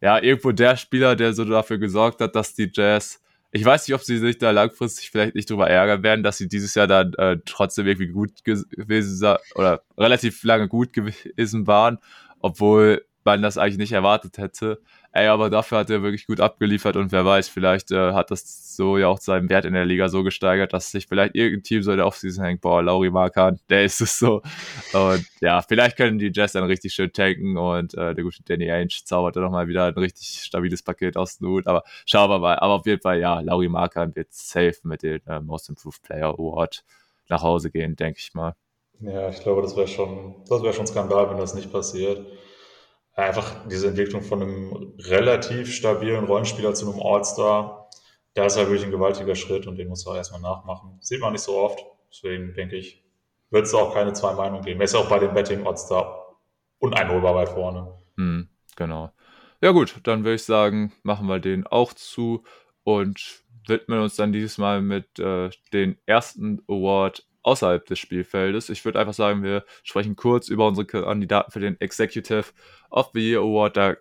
[0.01, 3.21] ja, irgendwo der Spieler, der so dafür gesorgt hat, dass die Jazz
[3.57, 6.49] ich weiß nicht, ob sie sich da langfristig vielleicht nicht drüber ärgern werden, dass sie
[6.49, 11.99] dieses Jahr dann äh, trotzdem irgendwie gut gewesen oder relativ lange gut gewesen waren,
[12.41, 14.81] obwohl man das eigentlich nicht erwartet hätte.
[15.17, 18.77] Ey, aber dafür hat er wirklich gut abgeliefert und wer weiß, vielleicht äh, hat das
[18.77, 21.83] so ja auch seinen Wert in der Liga so gesteigert, dass sich vielleicht irgendein Team
[21.83, 24.43] so der Offseason hängt, boah, Lauri Markan, der ist es so.
[24.93, 28.71] Und ja, vielleicht können die Jazz dann richtig schön tanken und äh, der gute Danny
[28.71, 31.67] Ainge zaubert dann nochmal wieder ein richtig stabiles Paket aus dem Hut.
[31.67, 32.59] Aber schauen wir mal.
[32.59, 36.29] Aber auf jeden Fall, ja, Lauri Markan wird safe mit dem äh, Most Improved Player
[36.29, 36.85] Award
[37.31, 38.55] nach Hause gehen, denke ich mal.
[39.01, 42.27] Ja, ich glaube, das wäre schon, das wäre schon Skandal, wenn das nicht passiert.
[43.17, 47.89] Einfach diese Entwicklung von einem relativ stabilen Rollenspieler zu einem All-Star,
[48.35, 50.99] da ist halt wirklich ein gewaltiger Schritt und den muss er erstmal nachmachen.
[51.01, 53.03] Sieht man nicht so oft, deswegen denke ich,
[53.51, 54.81] wird es auch keine zwei Meinungen geben.
[54.81, 56.37] Er ist auch bei den Betting All-Star
[56.79, 57.95] uneinholbar weit vorne.
[58.17, 59.11] Hm, genau.
[59.63, 62.45] Ja gut, dann würde ich sagen, machen wir den auch zu
[62.85, 68.69] und widmen uns dann dieses Mal mit äh, den ersten Award außerhalb des Spielfeldes.
[68.71, 72.47] Ich würde einfach sagen, wir sprechen kurz über unsere Kandidaten für den Executive
[72.91, 73.77] of the Year Award.
[73.77, 73.97] Da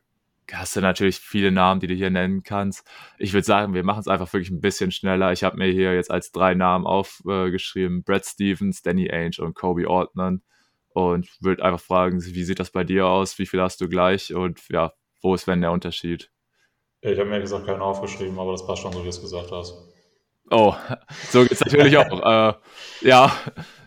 [0.51, 2.87] hast du natürlich viele Namen, die du hier nennen kannst.
[3.19, 5.31] Ich würde sagen, wir machen es einfach wirklich ein bisschen schneller.
[5.31, 9.89] Ich habe mir hier jetzt als drei Namen aufgeschrieben: Brad Stevens, Danny Ainge und Kobe
[9.89, 10.41] Altman.
[10.89, 13.37] Und würde einfach fragen, wie sieht das bei dir aus?
[13.37, 14.33] Wie viel hast du gleich?
[14.33, 16.31] Und ja, wo ist wenn der Unterschied?
[17.01, 19.51] Ich habe mir gesagt keinen aufgeschrieben, aber das passt schon, so wie du es gesagt
[19.51, 19.94] hast.
[20.49, 20.75] Oh,
[21.29, 22.53] so geht es natürlich auch.
[23.03, 23.31] äh, ja,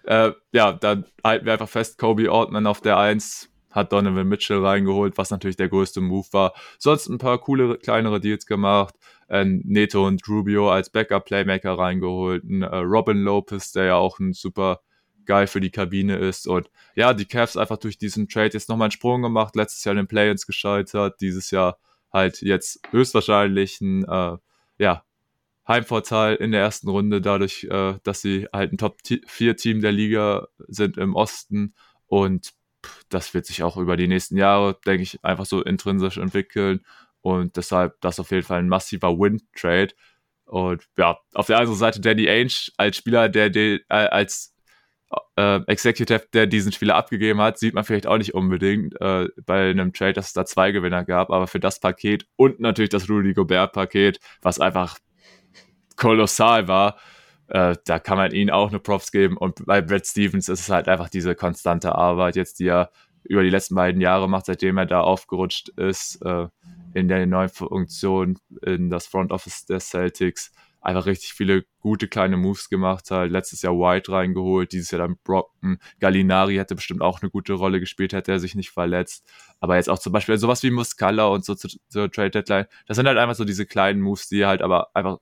[0.05, 4.65] äh, ja, dann halten wir einfach fest, Kobe Altman auf der 1 hat Donovan Mitchell
[4.65, 6.55] reingeholt, was natürlich der größte Move war.
[6.79, 8.95] Sonst ein paar coole, kleinere Deals gemacht.
[9.29, 12.45] Äh, Neto und Rubio als Backup-Playmaker reingeholt.
[12.45, 14.81] Ein, äh, Robin Lopez, der ja auch ein super
[15.27, 16.49] geil für die Kabine ist.
[16.49, 19.55] Und ja, die Cavs einfach durch diesen Trade jetzt nochmal einen Sprung gemacht.
[19.55, 21.21] Letztes Jahr in den Play-Ins gescheitert.
[21.21, 21.79] Dieses Jahr
[22.13, 24.39] halt jetzt höchstwahrscheinlich ein, äh,
[24.79, 25.05] ja,
[25.69, 30.97] Heimvorteil in der ersten Runde, dadurch, äh, dass sie halt ein Top-4-Team der Liga sind
[30.97, 31.75] im Osten.
[32.07, 32.53] Und
[33.11, 36.81] das wird sich auch über die nächsten Jahre, denke ich, einfach so intrinsisch entwickeln.
[37.21, 39.93] Und deshalb das auf jeden Fall ein massiver Win-Trade.
[40.47, 44.55] Und ja, auf der anderen Seite Danny Ainge als Spieler, der, der äh, als
[45.37, 49.71] äh, Executive, der diesen Spieler abgegeben hat, sieht man vielleicht auch nicht unbedingt äh, bei
[49.71, 53.09] einem Trade, dass es da zwei Gewinner gab, aber für das Paket und natürlich das
[53.11, 54.99] Rudy Gobert-Paket, was einfach
[55.99, 56.97] kolossal war.
[57.49, 59.37] Äh, da kann man ihnen auch eine Props geben.
[59.37, 62.91] Und bei Brad Stevens ist es halt einfach diese konstante Arbeit, jetzt die er
[63.25, 66.47] über die letzten beiden Jahre macht, seitdem er da aufgerutscht ist, äh,
[66.95, 70.53] in der neuen Funktion in das Front Office der Celtics.
[70.81, 73.31] Einfach richtig viele gute kleine Moves gemacht hat.
[73.31, 75.79] Letztes Jahr White reingeholt, dieses Jahr dann Brockton.
[75.99, 79.29] Gallinari hätte bestimmt auch eine gute Rolle gespielt, hätte er sich nicht verletzt.
[79.61, 82.67] Aber jetzt auch zum Beispiel sowas wie Muscala und so zur, zur Trade Deadline.
[82.87, 85.19] Das sind halt einfach so diese kleinen Moves, die halt aber einfach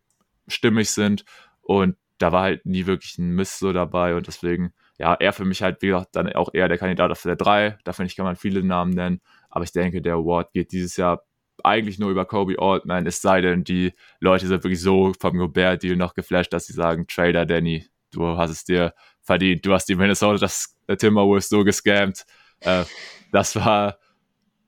[0.48, 1.24] stimmig sind.
[1.62, 4.14] Und da war halt nie wirklich ein Mist so dabei.
[4.14, 7.22] Und deswegen, ja, er für mich halt, wie gesagt, dann auch eher der Kandidat auf
[7.22, 7.78] der 3.
[7.84, 9.20] Da finde ich, kann man viele Namen nennen.
[9.50, 11.22] Aber ich denke, der Award geht dieses Jahr
[11.64, 15.96] eigentlich nur über Kobe Altman, es sei denn, die Leute sind wirklich so vom Gobert-Deal
[15.96, 19.94] noch geflasht, dass sie sagen, Trader Danny, du hast es dir verdient, du hast die
[19.94, 22.24] Minnesota das Timberwolves so gescammt.
[22.60, 22.84] Äh,
[23.32, 23.98] das war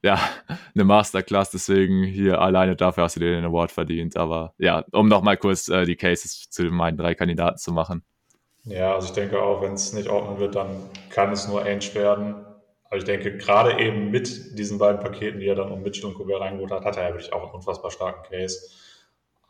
[0.03, 0.21] ja,
[0.75, 4.17] eine Masterclass, deswegen hier alleine dafür hast du dir den Award verdient.
[4.17, 8.03] Aber ja, um nochmal kurz äh, die Cases zu meinen drei Kandidaten zu machen.
[8.65, 10.77] Ja, also ich denke auch, wenn es nicht ordnen wird, dann
[11.11, 12.35] kann es nur Ainge werden.
[12.85, 16.15] Aber ich denke, gerade eben mit diesen beiden Paketen, die er dann um Mitchell und
[16.15, 18.71] Gobert reingeholt hat, hat er ja wirklich auch einen unfassbar starken Case.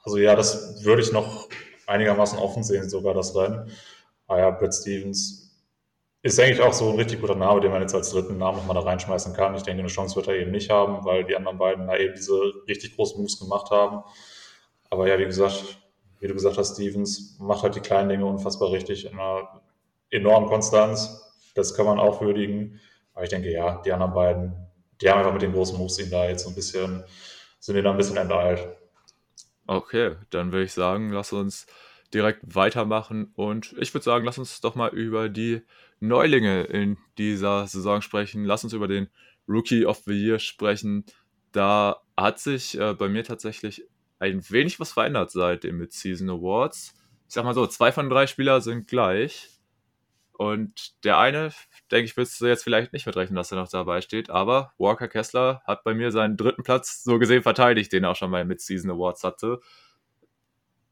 [0.03, 1.49] Also ja, das würde ich noch
[1.87, 3.71] einigermaßen offen sehen, sogar das Rennen.
[4.27, 5.48] Aber ja, Brett Stevens
[6.23, 8.75] ist eigentlich auch so ein richtig guter Name, den man jetzt als dritten Namen nochmal
[8.75, 9.55] da reinschmeißen kann.
[9.55, 12.15] Ich denke, eine Chance wird er eben nicht haben, weil die anderen beiden da eben
[12.15, 14.03] diese richtig großen Moves gemacht haben.
[14.91, 15.79] Aber ja, wie gesagt,
[16.21, 19.63] wie du gesagt hast, Stevens macht halt die kleinen Dinge unfassbar richtig in einer
[20.11, 21.25] enormen Konstanz.
[21.55, 22.81] Das kann man auch würdigen.
[23.15, 24.67] Aber ich denke, ja, die anderen beiden,
[25.01, 27.05] die haben einfach mit den großen Moves ihn da jetzt so ein bisschen,
[27.61, 28.67] sind ihn da ein bisschen enteilt.
[29.67, 31.67] Okay, dann würde ich sagen, lass uns
[32.13, 35.63] direkt weitermachen und ich würde sagen, lass uns doch mal über die
[36.01, 38.45] Neulinge in dieser Saison sprechen.
[38.45, 39.09] Lass uns über den
[39.49, 41.05] Rookie of the Year sprechen.
[41.53, 43.85] Da hat sich äh, bei mir tatsächlich
[44.19, 46.95] ein wenig was verändert seit den Mid-Season Awards.
[47.27, 49.49] Ich sag mal so, zwei von drei Spieler sind gleich.
[50.33, 51.51] Und der eine,
[51.91, 54.31] denke ich, willst du jetzt vielleicht nicht mitrechnen, dass er noch dabei steht.
[54.31, 58.17] Aber Walker Kessler hat bei mir seinen dritten Platz so gesehen verteidigt, den er auch
[58.17, 59.61] schon bei Mid-Season Awards hatte.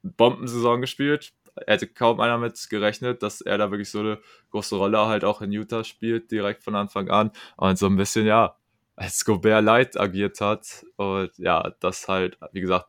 [0.03, 1.33] Bombensaison gespielt,
[1.67, 4.19] hätte kaum einer mit gerechnet, dass er da wirklich so eine
[4.51, 7.31] große Rolle halt auch in Utah spielt, direkt von Anfang an.
[7.57, 8.57] Und so ein bisschen, ja,
[8.97, 10.85] als Gobert Light agiert hat.
[10.97, 12.87] Und ja, das halt, wie gesagt,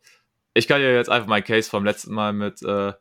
[0.54, 2.94] ich kann ja jetzt einfach meinen Case vom letzten Mal mit äh,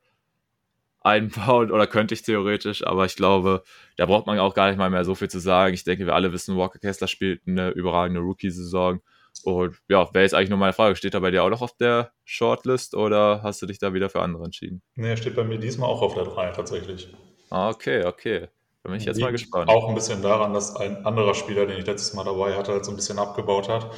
[1.07, 3.63] einbauen oder könnte ich theoretisch, aber ich glaube,
[3.97, 5.73] da braucht man auch gar nicht mal mehr so viel zu sagen.
[5.73, 9.01] Ich denke, wir alle wissen, Walker Kessler spielt eine überragende Rookie-Saison.
[9.45, 11.77] Und ja, wäre jetzt eigentlich nur meine Frage, steht er bei dir auch noch auf
[11.77, 14.83] der Shortlist oder hast du dich da wieder für andere entschieden?
[14.95, 17.09] Nee, er steht bei mir diesmal auch auf der 3 tatsächlich.
[17.51, 18.49] Ah, okay, okay.
[18.83, 19.69] Da bin ich jetzt mal gespannt.
[19.69, 22.85] Auch ein bisschen daran, dass ein anderer Spieler, den ich letztes Mal dabei hatte, halt
[22.85, 23.91] so ein bisschen abgebaut hat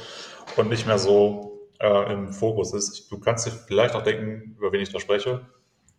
[0.57, 3.11] und nicht mehr so äh, im Fokus ist.
[3.11, 5.45] Du kannst dir vielleicht auch denken, über wen ich da spreche.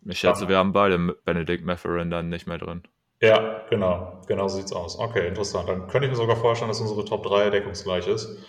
[0.05, 2.83] Ich schätze, wir haben beide Benedict Matherin dann nicht mehr drin.
[3.21, 4.21] Ja, genau.
[4.27, 4.97] Genau so sieht's aus.
[4.97, 5.69] Okay, interessant.
[5.69, 8.39] Dann könnte ich mir sogar vorstellen, dass unsere Top 3 deckungsgleich ist.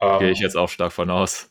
[0.00, 1.50] Ähm, Gehe ich jetzt auch stark von aus.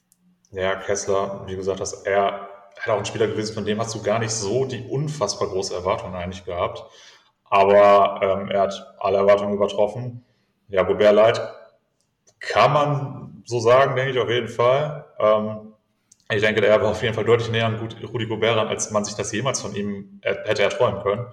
[0.51, 4.03] Ja, Kessler, wie gesagt, dass er halt auch ein Spieler gewesen, von dem hast du
[4.03, 6.83] gar nicht so die unfassbar große Erwartung eigentlich gehabt.
[7.45, 10.23] Aber ähm, er hat alle Erwartungen übertroffen.
[10.69, 11.41] Ja, Gobert Light
[12.39, 15.05] kann man so sagen, denke ich auf jeden Fall.
[15.19, 15.73] Ähm,
[16.31, 19.05] ich denke, er war auf jeden Fall deutlich näher an Rudi Gobert ran, als man
[19.05, 21.27] sich das jemals von ihm hätte erträumen können.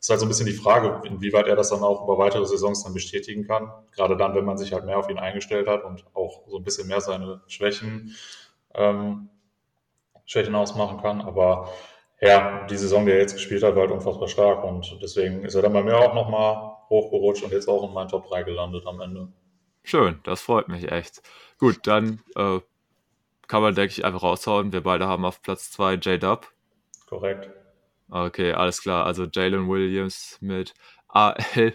[0.00, 2.84] Ist halt so ein bisschen die Frage, inwieweit er das dann auch über weitere Saisons
[2.84, 3.70] dann bestätigen kann.
[3.92, 6.64] Gerade dann, wenn man sich halt mehr auf ihn eingestellt hat und auch so ein
[6.64, 8.14] bisschen mehr seine Schwächen,
[8.74, 9.28] ähm,
[10.24, 11.20] Schwächen ausmachen kann.
[11.20, 11.72] Aber
[12.20, 15.54] ja, die Saison, die er jetzt gespielt hat, war halt unfassbar stark und deswegen ist
[15.54, 18.86] er dann bei mir auch nochmal hochgerutscht und jetzt auch in meinen Top 3 gelandet
[18.86, 19.28] am Ende.
[19.82, 21.22] Schön, das freut mich echt.
[21.58, 22.60] Gut, dann äh,
[23.46, 24.72] kann man, denke ich, einfach raushauen.
[24.72, 26.46] Wir beide haben auf Platz 2 J-Dub.
[27.06, 27.50] Korrekt.
[28.10, 29.06] Okay, alles klar.
[29.06, 30.74] Also Jalen Williams mit
[31.08, 31.74] AL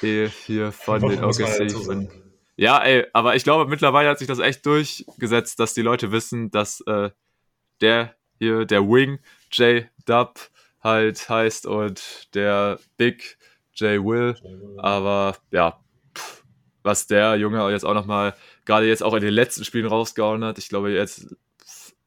[0.00, 2.08] hier von den OKC.
[2.56, 6.50] Ja, ey, aber ich glaube, mittlerweile hat sich das echt durchgesetzt, dass die Leute wissen,
[6.50, 7.10] dass äh,
[7.80, 9.18] der hier, der Wing
[9.52, 10.38] J-Dub
[10.82, 13.38] halt heißt und der Big
[13.74, 14.36] J Will.
[14.78, 15.80] Aber ja,
[16.16, 16.44] pff,
[16.82, 18.34] was der Junge jetzt auch nochmal
[18.64, 20.58] gerade jetzt auch in den letzten Spielen rausgehauen hat.
[20.58, 21.34] Ich glaube, jetzt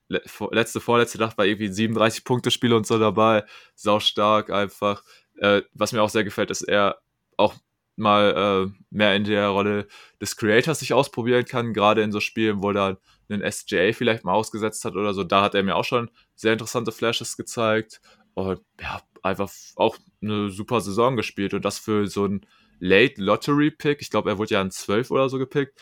[0.10, 3.44] letzte, vorletzte Nacht war irgendwie 37 Punkte Spiel und so dabei.
[3.76, 5.04] Sau stark einfach.
[5.38, 6.98] Äh, was mir auch sehr gefällt, ist er
[7.38, 7.56] auch
[7.96, 9.88] mal äh, mehr in der Rolle
[10.20, 12.98] des Creators sich ausprobieren kann, gerade in so Spielen, wo er
[13.30, 15.24] einen SJA vielleicht mal ausgesetzt hat oder so.
[15.24, 18.02] Da hat er mir auch schon sehr interessante Flashes gezeigt.
[18.34, 21.54] Und ja, einfach auch eine super Saison gespielt.
[21.54, 22.46] Und das für so ein
[22.80, 25.80] Late Lottery Pick, ich glaube, er wurde ja an 12 oder so gepickt,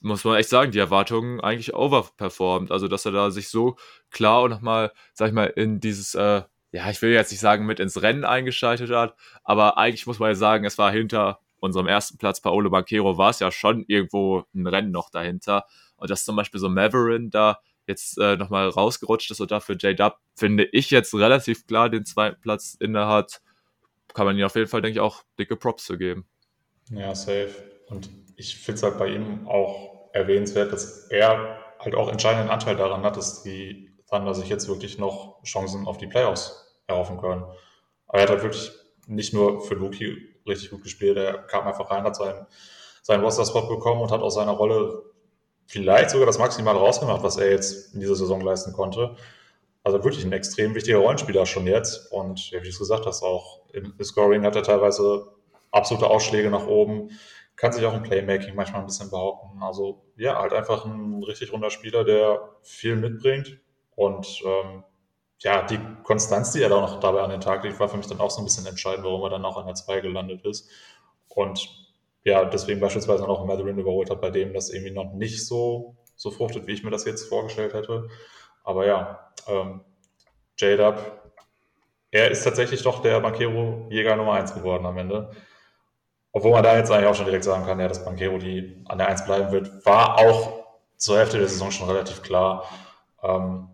[0.00, 2.70] muss man echt sagen, die Erwartungen eigentlich overperformed.
[2.70, 3.76] Also, dass er da sich so
[4.10, 6.42] klar und nochmal, sag ich mal, in dieses, äh,
[6.72, 9.14] ja, ich will jetzt nicht sagen, mit ins Rennen eingeschaltet hat,
[9.44, 13.30] aber eigentlich muss man ja sagen, es war hinter unserem ersten Platz, Paolo Banquero, war
[13.30, 15.64] es ja schon irgendwo ein Rennen noch dahinter.
[15.96, 20.16] Und dass zum Beispiel so Maverin da jetzt äh, nochmal rausgerutscht ist und dafür J-Dub,
[20.34, 23.40] finde ich jetzt relativ klar den zweiten Platz inne hat,
[24.12, 26.26] kann man ihm auf jeden Fall, denke ich, auch dicke Props zu geben.
[26.90, 27.54] Ja, safe.
[27.88, 32.76] Und ich finde es halt bei ihm auch erwähnenswert, dass er halt auch entscheidenden Anteil
[32.76, 37.44] daran hat, dass die Thunder sich jetzt wirklich noch Chancen auf die Playoffs erhoffen können.
[38.06, 38.70] Aber er hat halt wirklich
[39.06, 40.16] nicht nur für Luki
[40.46, 42.46] richtig gut gespielt, er kam einfach rein, hat seinen,
[43.02, 45.02] seinen Roster-Spot bekommen und hat aus seiner Rolle
[45.66, 49.16] vielleicht sogar das Maximale rausgemacht, was er jetzt in dieser Saison leisten konnte.
[49.84, 52.12] Also wirklich ein extrem wichtiger Rollenspieler schon jetzt.
[52.12, 55.26] Und wie du es gesagt hast, auch im Scoring hat er teilweise
[55.70, 57.10] absolute Ausschläge nach oben
[57.56, 59.62] kann sich auch im Playmaking manchmal ein bisschen behaupten.
[59.62, 63.60] Also ja, halt einfach ein richtig runder Spieler, der viel mitbringt
[63.94, 64.84] und ähm,
[65.38, 68.06] ja, die Konstanz, die er da noch dabei an den Tag legt, war für mich
[68.06, 70.70] dann auch so ein bisschen entscheidend, warum er dann auch an der 2 gelandet ist.
[71.28, 71.68] Und
[72.24, 76.30] ja, deswegen beispielsweise auch Matherin überholt hat, bei dem das irgendwie noch nicht so, so
[76.30, 78.08] fruchtet, wie ich mir das jetzt vorgestellt hätte.
[78.62, 79.80] Aber ja, ähm,
[80.58, 80.96] J-Dub,
[82.12, 85.32] er ist tatsächlich doch der Banquero-Jäger Nummer 1 geworden am Ende.
[86.32, 88.98] Obwohl man da jetzt eigentlich auch schon direkt sagen kann, ja, dass Banquero die an
[88.98, 90.64] der 1 bleiben wird, war auch
[90.96, 92.64] zur Hälfte der Saison schon relativ klar.
[93.22, 93.68] Ähm,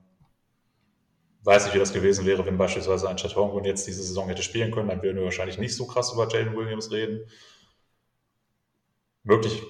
[1.42, 4.42] weiß nicht, wie das gewesen wäre, wenn beispielsweise ein Chet Holmgren jetzt diese Saison hätte
[4.42, 7.26] spielen können, dann würden wir wahrscheinlich nicht so krass über Jaden Williams reden.
[9.22, 9.62] Möglich,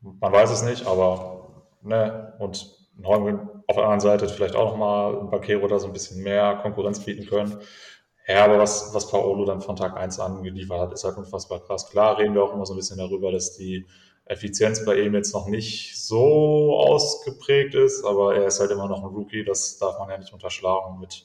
[0.00, 5.18] man weiß es nicht, aber ne, und Holmgren auf der anderen Seite vielleicht auch nochmal
[5.18, 7.60] ein Banquero da so ein bisschen mehr Konkurrenz bieten können.
[8.26, 11.60] Ja, aber was, was Paolo dann von Tag 1 an geliefert hat, ist halt unfassbar
[11.60, 11.88] krass.
[11.88, 13.86] Klar reden wir auch immer so ein bisschen darüber, dass die
[14.24, 19.04] Effizienz bei ihm jetzt noch nicht so ausgeprägt ist, aber er ist halt immer noch
[19.04, 20.98] ein Rookie, das darf man ja nicht unterschlagen.
[20.98, 21.24] Mit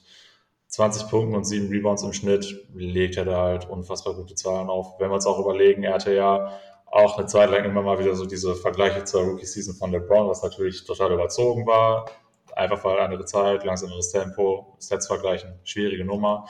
[0.68, 5.00] 20 Punkten und 7 Rebounds im Schnitt legt er da halt unfassbar gute Zahlen auf.
[5.00, 6.52] Wenn wir uns auch überlegen, er hatte ja
[6.86, 10.42] auch eine Zeit lang immer mal wieder so diese Vergleiche zur Rookie-Season von LeBron, was
[10.42, 12.08] natürlich total überzogen war.
[12.54, 16.46] Einfach weil andere Zeit, langsameres Tempo, Stats vergleichen, schwierige Nummer.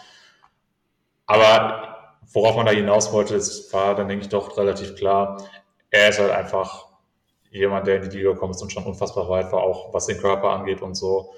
[1.27, 5.43] Aber worauf man da hinaus wollte, ist, war dann, denke ich, doch relativ klar.
[5.91, 6.89] Er ist halt einfach
[7.51, 10.51] jemand, der in die Liga ist und schon unfassbar weit war, auch was den Körper
[10.51, 11.35] angeht und so.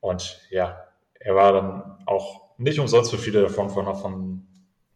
[0.00, 4.46] Und ja, er war dann auch nicht umsonst für viele davon von, von,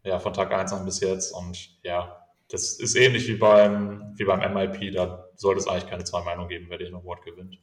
[0.02, 1.32] ja, von Tag 1 an bis jetzt.
[1.32, 4.92] Und ja, das ist ähnlich wie beim, wie beim MIP.
[4.94, 7.58] Da sollte es eigentlich keine zwei Meinungen geben, wer den Award gewinnt.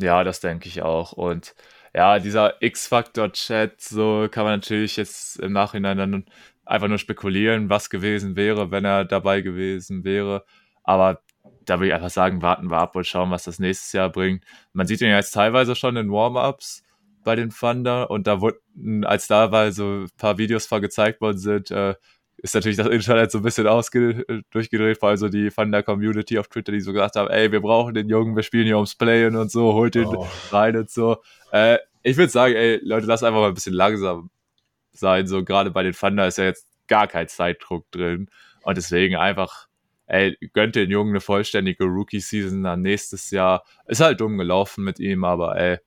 [0.00, 1.12] Ja, das denke ich auch.
[1.12, 1.54] Und
[1.94, 6.24] ja, dieser X-Factor-Chat, so kann man natürlich jetzt im Nachhinein dann
[6.64, 10.44] einfach nur spekulieren, was gewesen wäre, wenn er dabei gewesen wäre.
[10.84, 11.20] Aber
[11.64, 14.44] da würde ich einfach sagen, warten wir ab und schauen, was das nächstes Jahr bringt.
[14.72, 16.82] Man sieht ihn ja jetzt teilweise schon in Warm-Ups
[17.24, 21.70] bei den Thunder und da wurden, als dabei so ein paar Videos vorgezeigt worden sind,
[21.70, 21.94] äh,
[22.42, 26.48] ist natürlich das Internet so ein bisschen ausge durchgedreht, vor allem so die Thunder-Community auf
[26.48, 29.36] Twitter, die so gesagt haben, ey, wir brauchen den Jungen, wir spielen hier ums Playen
[29.36, 30.26] und so, holt den oh.
[30.50, 31.18] rein und so.
[31.52, 34.30] Äh, ich würde sagen, ey, Leute, lass einfach mal ein bisschen langsam
[34.92, 38.28] sein, so gerade bei den Thunder ist ja jetzt gar kein Zeitdruck drin
[38.64, 39.68] und deswegen einfach
[40.06, 43.64] ey, gönnt den Jungen eine vollständige Rookie-Season dann nächstes Jahr.
[43.86, 45.78] Ist halt dumm gelaufen mit ihm, aber ey,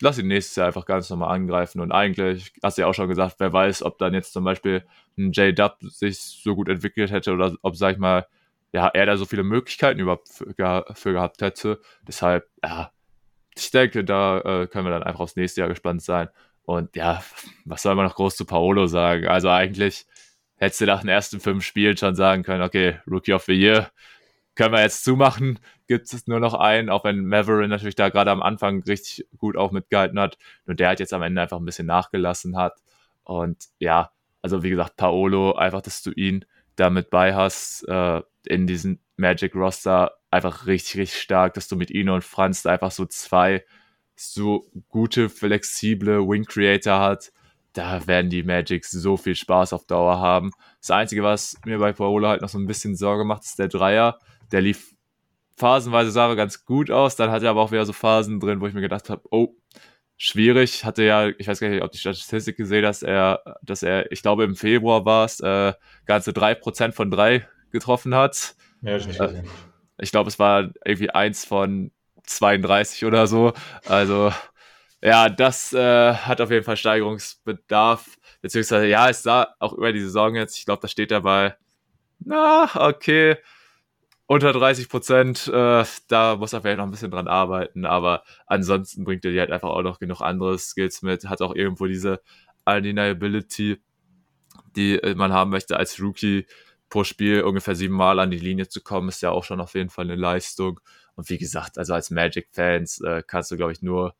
[0.00, 1.80] lass ihn nächstes Jahr einfach ganz normal angreifen.
[1.80, 4.84] Und eigentlich, hast du ja auch schon gesagt, wer weiß, ob dann jetzt zum Beispiel
[5.16, 8.26] ein J-Dub sich so gut entwickelt hätte oder ob, sag ich mal,
[8.72, 11.80] ja, er da so viele Möglichkeiten überhaupt für, für gehabt hätte.
[12.06, 12.90] Deshalb, ja,
[13.56, 16.28] ich denke, da äh, können wir dann einfach aufs nächste Jahr gespannt sein.
[16.64, 17.22] Und ja,
[17.64, 19.28] was soll man noch groß zu Paolo sagen?
[19.28, 20.06] Also eigentlich
[20.56, 23.90] hättest du nach den ersten fünf Spielen schon sagen können, okay, Rookie of the Year
[24.54, 28.30] können wir jetzt zumachen, gibt es nur noch einen, auch wenn Maverick natürlich da gerade
[28.30, 30.38] am Anfang richtig gut auch mitgehalten hat.
[30.66, 32.74] Nur der hat jetzt am Ende einfach ein bisschen nachgelassen hat.
[33.24, 34.10] Und ja,
[34.42, 36.44] also wie gesagt, Paolo, einfach, dass du ihn
[36.76, 41.90] damit bei hast, äh, in diesem Magic Roster, einfach richtig, richtig stark, dass du mit
[41.90, 43.64] Ino und Franz einfach so zwei
[44.16, 47.32] so gute, flexible Wing Creator hat
[47.74, 50.52] da werden die Magics so viel Spaß auf Dauer haben.
[50.80, 53.68] Das Einzige, was mir bei Paolo halt noch so ein bisschen Sorge macht, ist der
[53.68, 54.18] Dreier.
[54.52, 54.94] Der lief
[55.56, 58.60] phasenweise sah er ganz gut aus, dann hat er aber auch wieder so Phasen drin,
[58.60, 59.54] wo ich mir gedacht habe, oh,
[60.16, 60.84] schwierig.
[60.84, 64.22] Hatte ja, ich weiß gar nicht, ob die Statistik gesehen, dass er, dass er, ich
[64.22, 65.72] glaube im Februar war es, äh,
[66.06, 68.56] ganze 3% von 3 getroffen hat.
[68.82, 69.48] Ja, ich nicht äh, gesehen.
[69.98, 71.92] Ich glaube, es war irgendwie eins von
[72.24, 73.52] 32 oder so.
[73.86, 74.32] Also
[75.02, 78.06] ja, das äh, hat auf jeden Fall Steigerungsbedarf.
[78.40, 81.56] Beziehungsweise, ja, es sah auch über die Saison jetzt, ich glaube, da steht dabei,
[82.18, 83.36] na, okay,
[84.26, 89.04] unter 30 Prozent, äh, da muss er vielleicht noch ein bisschen dran arbeiten, aber ansonsten
[89.04, 92.20] bringt er dir halt einfach auch noch genug andere Skills mit, hat auch irgendwo diese
[92.64, 93.82] Undeniability,
[94.76, 96.46] die man haben möchte als Rookie
[96.88, 99.90] pro Spiel ungefähr siebenmal an die Linie zu kommen, ist ja auch schon auf jeden
[99.90, 100.80] Fall eine Leistung.
[101.16, 104.14] Und wie gesagt, also als Magic-Fans äh, kannst du, glaube ich, nur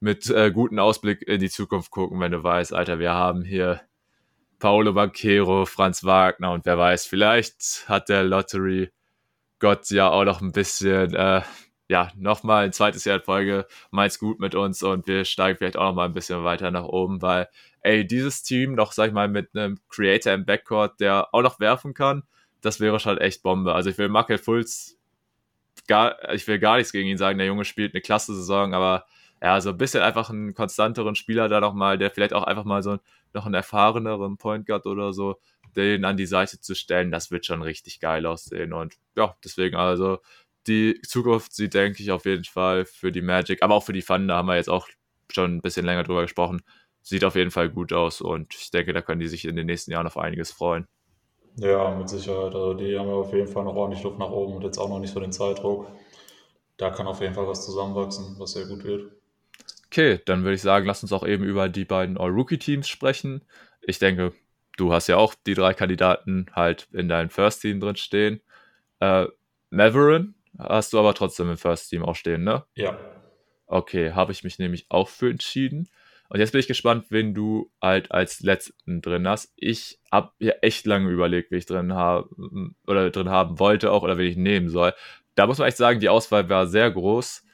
[0.00, 3.80] mit äh, guten Ausblick in die Zukunft gucken, wenn du weißt, Alter, wir haben hier
[4.58, 8.90] Paolo Banquero, Franz Wagner und wer weiß, vielleicht hat der Lottery
[9.58, 11.42] Gott ja auch noch ein bisschen, äh,
[11.88, 15.76] ja, nochmal ein zweites Jahr in Folge, meint's gut mit uns und wir steigen vielleicht
[15.76, 17.48] auch noch mal ein bisschen weiter nach oben, weil,
[17.80, 21.60] ey, dieses Team noch, sag ich mal, mit einem Creator im Backcourt, der auch noch
[21.60, 22.24] werfen kann,
[22.60, 23.74] das wäre schon echt Bombe.
[23.74, 24.96] Also ich will Michael Fultz
[25.86, 29.06] gar, ich will gar nichts gegen ihn sagen, der Junge spielt eine klasse Saison, aber
[29.42, 32.82] ja, so ein bisschen einfach einen konstanteren Spieler da nochmal, der vielleicht auch einfach mal
[32.82, 32.98] so
[33.34, 35.38] noch einen erfahreneren Point Guard oder so,
[35.76, 38.72] den an die Seite zu stellen, das wird schon richtig geil aussehen.
[38.72, 40.18] Und ja, deswegen also
[40.66, 44.02] die Zukunft sieht, denke ich, auf jeden Fall für die Magic, aber auch für die
[44.02, 44.88] Thunder haben wir jetzt auch
[45.30, 46.62] schon ein bisschen länger drüber gesprochen.
[47.02, 49.66] Sieht auf jeden Fall gut aus und ich denke, da können die sich in den
[49.66, 50.86] nächsten Jahren auf einiges freuen.
[51.56, 52.54] Ja, mit Sicherheit.
[52.54, 54.88] Also die haben ja auf jeden Fall noch ordentlich Luft nach oben und jetzt auch
[54.88, 55.86] noch nicht so den Zeitdruck.
[56.76, 59.12] Da kann auf jeden Fall was zusammenwachsen, was sehr gut wird.
[59.86, 63.42] Okay, dann würde ich sagen, lass uns auch eben über die beiden All-Rookie-Teams sprechen.
[63.82, 64.34] Ich denke,
[64.76, 68.40] du hast ja auch die drei Kandidaten halt in deinem First-Team drin stehen.
[69.00, 69.26] Äh,
[69.70, 72.64] Maverin hast du aber trotzdem im First-Team auch stehen, ne?
[72.74, 72.98] Ja.
[73.66, 75.88] Okay, habe ich mich nämlich auch für entschieden.
[76.28, 79.52] Und jetzt bin ich gespannt, wen du halt als letzten drin hast.
[79.56, 84.02] Ich habe ja echt lange überlegt, wie ich drin haben oder drin haben wollte auch
[84.02, 84.92] oder wen ich nehmen soll.
[85.34, 87.44] Da muss man echt sagen, die Auswahl war sehr groß.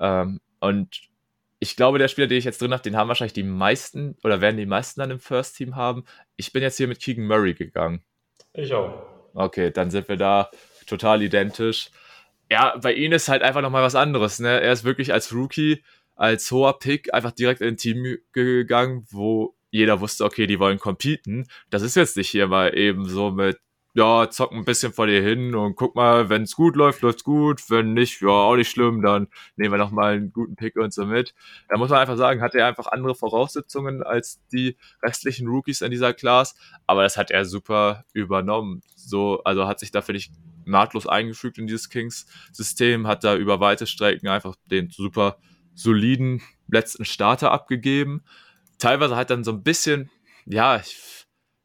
[0.00, 1.07] Ähm, und
[1.60, 4.40] ich glaube, der Spieler, den ich jetzt drin habe, den haben wahrscheinlich die meisten oder
[4.40, 6.04] werden die meisten dann im First Team haben.
[6.36, 8.02] Ich bin jetzt hier mit Keegan Murray gegangen.
[8.52, 9.02] Ich auch.
[9.34, 10.50] Okay, dann sind wir da
[10.86, 11.90] total identisch.
[12.50, 14.38] Ja, bei ihm ist halt einfach nochmal was anderes.
[14.38, 14.60] Ne?
[14.60, 15.82] Er ist wirklich als Rookie,
[16.16, 20.78] als hoher Pick einfach direkt in ein Team gegangen, wo jeder wusste, okay, die wollen
[20.78, 21.46] competen.
[21.70, 23.58] Das ist jetzt nicht hier mal eben so mit
[23.98, 27.24] ja, zock ein bisschen vor dir hin und guck mal, wenn es gut läuft, läuft's
[27.24, 27.68] gut.
[27.68, 29.26] Wenn nicht, ja, auch nicht schlimm, dann
[29.56, 31.34] nehmen wir nochmal einen guten Pick und so mit.
[31.68, 35.90] Da muss man einfach sagen, hat er einfach andere Voraussetzungen als die restlichen Rookies in
[35.90, 36.54] dieser Class,
[36.86, 38.82] aber das hat er super übernommen.
[38.94, 40.30] So, also hat sich da, finde ich,
[40.64, 45.38] nahtlos eingefügt in dieses Kings-System, hat da über weite Strecken einfach den super
[45.74, 48.22] soliden letzten Starter abgegeben.
[48.78, 50.08] teilweise halt dann so ein bisschen,
[50.46, 50.80] ja,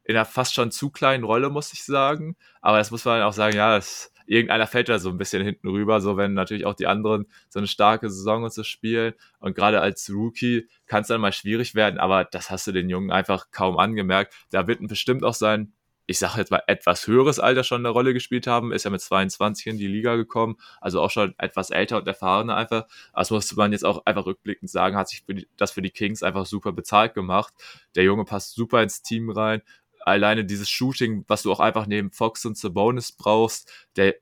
[0.04, 2.36] in einer fast schon zu kleinen Rolle, muss ich sagen.
[2.60, 5.68] Aber das muss man auch sagen, ja, das, irgendeiner fällt da so ein bisschen hinten
[5.68, 9.14] rüber, so wenn natürlich auch die anderen so eine starke Saison und so spielen.
[9.38, 12.88] Und gerade als Rookie kann es dann mal schwierig werden, aber das hast du den
[12.88, 14.34] Jungen einfach kaum angemerkt.
[14.50, 15.72] Da wird bestimmt auch sein
[16.06, 19.00] ich sage jetzt mal, etwas höheres Alter schon eine Rolle gespielt haben, ist ja mit
[19.00, 22.86] 22 in die Liga gekommen, also auch schon etwas älter und erfahrener einfach.
[23.14, 25.90] Das muss man jetzt auch einfach rückblickend sagen, hat sich für die, das für die
[25.90, 27.54] Kings einfach super bezahlt gemacht.
[27.94, 29.62] Der Junge passt super ins Team rein.
[30.04, 34.16] Alleine dieses Shooting, was du auch einfach neben Fox und Sabonis brauchst, der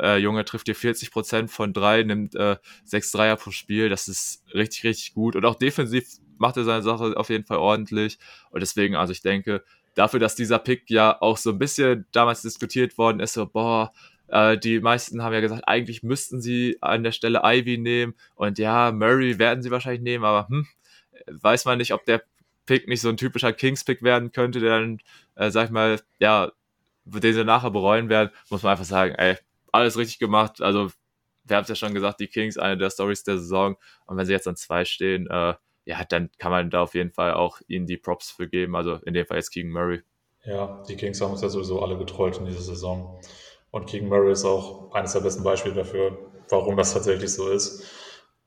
[0.00, 3.88] äh, Junge trifft dir 40 Prozent von drei, nimmt äh, sechs Dreier pro Spiel.
[3.88, 5.36] Das ist richtig, richtig gut.
[5.36, 6.06] Und auch defensiv
[6.38, 8.18] macht er seine Sache auf jeden Fall ordentlich.
[8.50, 9.64] Und deswegen, also ich denke,
[9.94, 13.92] dafür, dass dieser Pick ja auch so ein bisschen damals diskutiert worden ist, so, boah,
[14.28, 18.58] äh, die meisten haben ja gesagt, eigentlich müssten sie an der Stelle Ivy nehmen und
[18.58, 20.66] ja, Murray werden sie wahrscheinlich nehmen, aber hm,
[21.26, 22.22] weiß man nicht, ob der
[22.66, 24.98] Pick nicht so ein typischer Kings-Pick werden könnte, der dann,
[25.36, 26.52] äh, sag ich mal, ja,
[27.04, 29.36] den sie nachher bereuen werden, muss man einfach sagen, ey,
[29.72, 30.62] alles richtig gemacht.
[30.62, 30.90] Also,
[31.44, 33.76] wir haben es ja schon gesagt, die Kings, eine der Stories der Saison.
[34.06, 35.54] Und wenn sie jetzt an zwei stehen, äh,
[35.84, 38.74] ja, dann kann man da auf jeden Fall auch ihnen die Props für geben.
[38.76, 40.02] Also in dem Fall jetzt Keegan Murray.
[40.44, 43.20] Ja, die Kings haben uns ja sowieso alle getrollt in dieser Saison.
[43.70, 46.16] Und Keegan Murray ist auch eines der besten Beispiele dafür,
[46.48, 47.84] warum das tatsächlich so ist.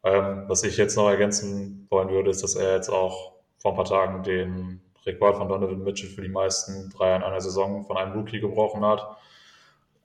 [0.03, 3.75] Ähm, was ich jetzt noch ergänzen wollen würde, ist, dass er jetzt auch vor ein
[3.75, 7.97] paar Tagen den Rekord von Donovan Mitchell für die meisten Dreier in einer Saison von
[7.97, 9.17] einem Rookie gebrochen hat.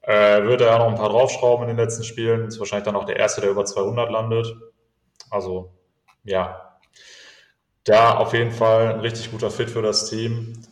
[0.03, 2.49] Äh, wird er auch noch ein paar draufschrauben in den letzten Spielen.
[2.49, 4.57] Ist wahrscheinlich dann auch der Erste, der über 200 landet.
[5.31, 5.73] Also,
[6.25, 6.79] ja,
[7.85, 10.63] da auf jeden Fall ein richtig guter Fit für das Team.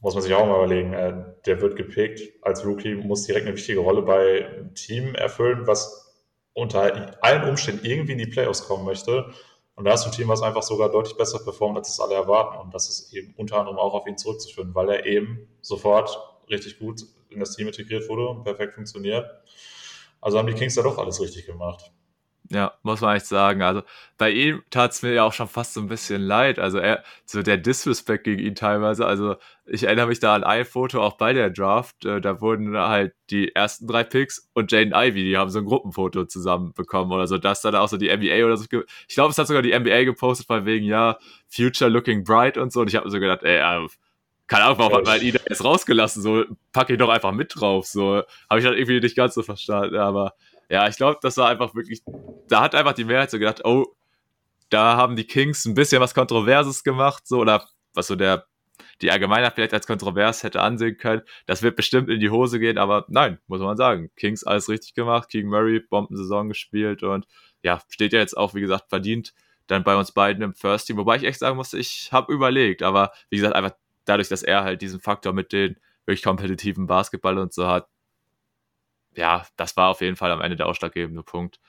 [0.00, 0.92] Muss man sich auch mal überlegen.
[0.92, 6.14] Äh, der wird gepickt als Rookie, muss direkt eine wichtige Rolle bei Team erfüllen, was
[6.52, 9.32] unter allen Umständen irgendwie in die Playoffs kommen möchte.
[9.78, 12.58] Und da ist ein Team, was einfach sogar deutlich besser performt, als es alle erwarten.
[12.58, 16.18] Und das ist eben unter anderem auch auf ihn zurückzuführen, weil er eben sofort
[16.50, 19.24] richtig gut in das Team integriert wurde und perfekt funktioniert.
[20.20, 21.92] Also haben die Kings da doch alles richtig gemacht.
[22.50, 23.60] Ja, muss man echt sagen.
[23.60, 23.82] Also
[24.16, 26.58] bei ihm tat es mir ja auch schon fast so ein bisschen leid.
[26.58, 29.04] Also er, so der Disrespect gegen ihn teilweise.
[29.04, 29.36] Also
[29.66, 32.06] ich erinnere mich da an ein Foto auch bei der Draft.
[32.06, 35.66] Äh, da wurden halt die ersten drei Picks und Jaden Ivy, die haben so ein
[35.66, 37.36] Gruppenfoto zusammen bekommen oder so.
[37.36, 38.64] Das dann auch so die NBA oder so.
[39.08, 41.18] Ich glaube, es hat sogar die NBA gepostet, von wegen, ja,
[41.50, 42.80] Future looking bright und so.
[42.80, 43.86] Und ich habe mir so gedacht, ey, äh,
[44.46, 46.22] keine Ahnung, warum hat man ihn jetzt rausgelassen?
[46.22, 47.86] So, packe ich doch einfach mit drauf.
[47.86, 49.96] So, habe ich halt irgendwie nicht ganz so verstanden.
[49.96, 50.32] Aber
[50.68, 52.02] ja, ich glaube, das war einfach wirklich,
[52.48, 53.86] da hat einfach die Mehrheit so gedacht, oh,
[54.68, 58.46] da haben die Kings ein bisschen was Kontroverses gemacht, so, oder was so der,
[59.00, 61.22] die Allgemeinheit vielleicht als kontrovers hätte ansehen können.
[61.46, 64.10] Das wird bestimmt in die Hose gehen, aber nein, muss man sagen.
[64.16, 67.26] Kings alles richtig gemacht, King Murray Bombensaison gespielt und
[67.62, 69.34] ja, steht ja jetzt auch, wie gesagt, verdient
[69.66, 70.96] dann bei uns beiden im First Team.
[70.96, 74.64] Wobei ich echt sagen muss, ich habe überlegt, aber wie gesagt, einfach dadurch, dass er
[74.64, 77.88] halt diesen Faktor mit den wirklich kompetitiven Basketball und so hat,
[79.18, 81.60] ja, das war auf jeden Fall am Ende der ausschlaggebende Punkt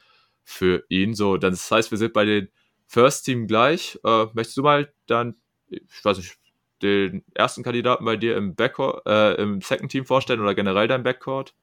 [0.43, 1.13] für ihn.
[1.13, 2.49] So, das heißt, wir sind bei den
[2.87, 3.99] First Team gleich.
[4.05, 5.35] Äh, möchtest du mal dann,
[5.69, 6.37] ich weiß nicht,
[6.81, 11.03] den ersten Kandidaten bei dir im Backcourt, äh, im Second Team vorstellen oder generell dein
[11.03, 11.53] Backcourt?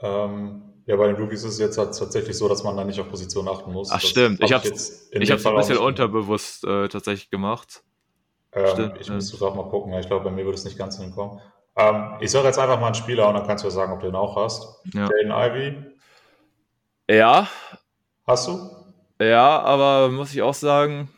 [0.00, 3.00] Ähm, ja, bei den Rookies ist es jetzt halt tatsächlich so, dass man da nicht
[3.00, 3.90] auf Position achten muss.
[3.90, 4.40] Ach, das stimmt.
[4.40, 7.82] Hab ich habe es ein bisschen unterbewusst äh, tatsächlich gemacht.
[8.52, 9.00] Ähm, stimmt.
[9.00, 9.92] Ich müsste gerade mal gucken.
[9.94, 11.40] Ich glaube, bei mir würde es nicht ganz hinkommen.
[11.76, 14.08] Ähm, ich sage jetzt einfach mal einen Spieler und dann kannst du sagen, ob du
[14.08, 14.80] ihn auch hast.
[14.94, 15.08] Ja.
[15.10, 15.76] Jaden Ivy.
[17.10, 17.48] Ja.
[18.26, 18.70] Hast du?
[19.20, 21.10] Ja, aber muss ich auch sagen,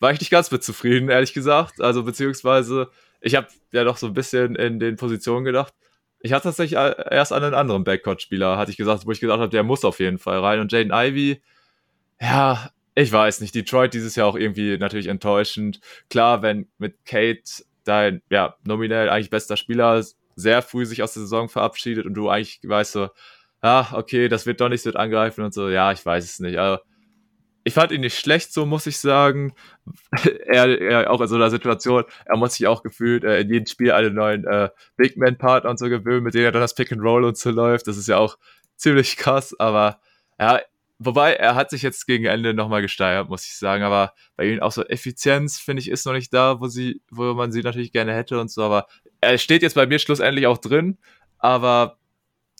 [0.00, 1.80] war ich nicht ganz mit zufrieden, ehrlich gesagt.
[1.80, 5.72] Also, beziehungsweise, ich habe ja doch so ein bisschen in den Positionen gedacht.
[6.20, 9.50] Ich hatte tatsächlich erst an einen anderen Backcourt-Spieler, hatte ich gesagt, wo ich gesagt habe,
[9.50, 10.60] der muss auf jeden Fall rein.
[10.60, 11.42] Und Jaden Ivy,
[12.20, 13.54] ja, ich weiß nicht.
[13.54, 15.80] Detroit dieses Jahr auch irgendwie natürlich enttäuschend.
[16.08, 17.42] Klar, wenn mit Kate
[17.84, 20.02] dein, ja, nominell eigentlich bester Spieler
[20.36, 23.08] sehr früh sich aus der Saison verabschiedet und du eigentlich weißt so,
[23.60, 26.58] ah, okay, das wird doch nichts mit angreifen und so, ja, ich weiß es nicht.
[26.58, 26.82] Aber
[27.64, 29.54] ich fand ihn nicht schlecht, so muss ich sagen.
[30.46, 33.66] er, er auch in so einer Situation, er muss sich auch gefühlt äh, in jedem
[33.66, 36.74] Spiel einen neuen äh, Big Man Part und so gewöhnen, mit dem er dann das
[36.74, 37.86] Pick and Roll und so läuft.
[37.86, 38.36] Das ist ja auch
[38.76, 39.98] ziemlich krass, aber
[40.38, 40.60] ja,
[41.04, 43.82] Wobei, er hat sich jetzt gegen Ende nochmal gesteigert, muss ich sagen.
[43.84, 47.34] Aber bei ihm auch so Effizienz, finde ich, ist noch nicht da, wo sie, wo
[47.34, 48.62] man sie natürlich gerne hätte und so.
[48.62, 48.86] Aber
[49.20, 50.98] er steht jetzt bei mir schlussendlich auch drin.
[51.38, 51.98] Aber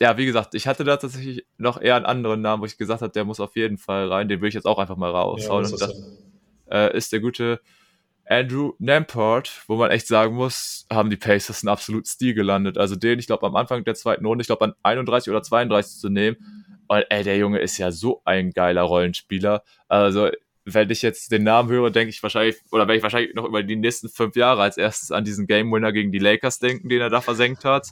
[0.00, 3.00] ja, wie gesagt, ich hatte da tatsächlich noch eher einen anderen Namen, wo ich gesagt
[3.00, 4.28] habe, der muss auf jeden Fall rein.
[4.28, 5.64] Den will ich jetzt auch einfach mal raushauen.
[5.64, 6.18] Ja, und das
[6.70, 7.60] äh, ist der gute
[8.26, 12.78] Andrew Namport, wo man echt sagen muss, haben die Pacers einen absoluten Stil gelandet.
[12.78, 16.00] Also den, ich glaube, am Anfang der zweiten Runde, ich glaube, an 31 oder 32
[16.00, 19.62] zu nehmen und ey, der Junge ist ja so ein geiler Rollenspieler.
[19.88, 20.30] Also
[20.64, 23.62] wenn ich jetzt den Namen höre, denke ich wahrscheinlich, oder werde ich wahrscheinlich noch über
[23.62, 27.00] die nächsten fünf Jahre als erstes an diesen Game Winner gegen die Lakers denken, den
[27.00, 27.88] er da versenkt hat,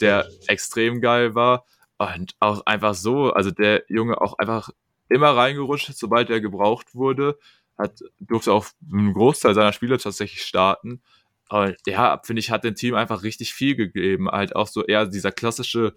[0.00, 1.64] der extrem geil war.
[1.98, 4.70] Und auch einfach so, also der Junge auch einfach
[5.08, 7.38] immer reingerutscht, sobald er gebraucht wurde,
[7.78, 11.02] hat, durfte auch einen Großteil seiner Spiele tatsächlich starten.
[11.48, 14.28] Aber ja, finde ich, hat dem Team einfach richtig viel gegeben.
[14.28, 15.94] Halt auch so eher dieser klassische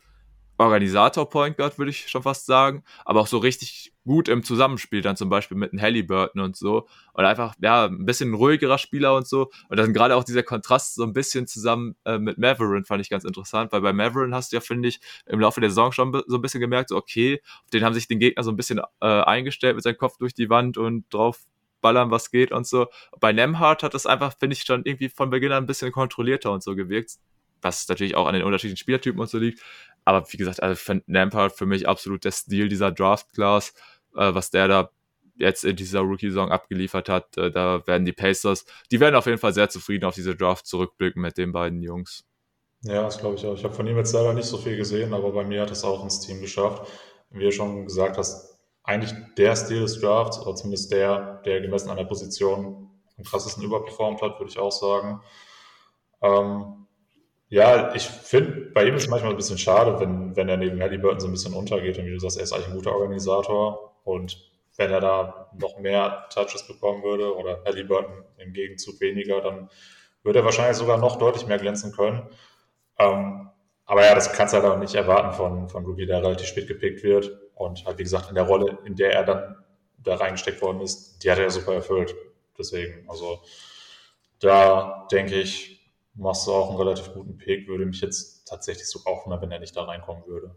[0.59, 5.01] Organisator Point Guard, würde ich schon fast sagen, aber auch so richtig gut im Zusammenspiel,
[5.01, 6.87] dann zum Beispiel mit einem Halliburton und so.
[7.13, 9.49] Und einfach, ja, ein bisschen ruhigerer Spieler und so.
[9.69, 13.09] Und dann gerade auch dieser Kontrast so ein bisschen zusammen äh, mit Maverin fand ich
[13.09, 16.11] ganz interessant, weil bei Maverin hast du ja, finde ich, im Laufe der Saison schon
[16.27, 18.79] so ein bisschen gemerkt, so, okay, auf den haben sich den Gegner so ein bisschen
[18.99, 21.39] äh, eingestellt mit seinem Kopf durch die Wand und drauf
[21.79, 22.87] ballern, was geht und so.
[23.21, 26.51] Bei Nemhard hat das einfach, finde ich, schon irgendwie von Beginn an ein bisschen kontrollierter
[26.51, 27.17] und so gewirkt
[27.61, 29.61] was natürlich auch an den unterschiedlichen Spielertypen und so liegt.
[30.05, 33.73] Aber wie gesagt, also finde Lampard für mich absolut der Stil dieser Draft-Class,
[34.15, 34.89] äh, was der da
[35.35, 37.37] jetzt in dieser Rookie-Saison abgeliefert hat.
[37.37, 40.67] Äh, da werden die Pacers, die werden auf jeden Fall sehr zufrieden auf diese Draft
[40.67, 42.25] zurückblicken mit den beiden Jungs.
[42.81, 43.55] Ja, das glaube ich auch.
[43.55, 45.83] Ich habe von ihm jetzt leider nicht so viel gesehen, aber bei mir hat es
[45.83, 46.89] auch ins Team geschafft.
[47.29, 51.89] Wie du schon gesagt hast, eigentlich der Stil des Drafts, oder zumindest der, der gemessen
[51.89, 55.21] an der Position am krassesten überperformt hat, würde ich auch sagen.
[56.21, 56.87] Ähm,
[57.49, 60.79] ja, ich finde, bei ihm ist es manchmal ein bisschen schade, wenn, wenn er neben
[60.81, 61.97] Halliburton so ein bisschen untergeht.
[61.97, 63.95] Und wie du sagst, er ist eigentlich ein guter Organisator.
[64.03, 64.37] Und
[64.77, 69.69] wenn er da noch mehr Touches bekommen würde oder Halliburton im Gegenzug weniger, dann
[70.23, 72.29] würde er wahrscheinlich sogar noch deutlich mehr glänzen können.
[72.99, 73.49] Ähm,
[73.85, 76.67] aber ja, das kannst du halt auch nicht erwarten von, von Rookie, der relativ spät
[76.67, 77.31] gepickt wird.
[77.55, 79.55] Und halt, wie gesagt, in der Rolle, in der er dann
[79.97, 82.13] da reingesteckt worden ist, die hat er super erfüllt.
[82.59, 83.41] Deswegen, also
[84.39, 85.78] da denke ich,
[86.19, 87.67] machst du auch einen relativ guten Pick.
[87.67, 90.55] Würde mich jetzt tatsächlich so auch wundern, wenn er nicht da reinkommen würde.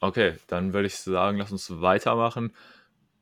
[0.00, 2.54] Okay, dann würde ich sagen, lass uns weitermachen.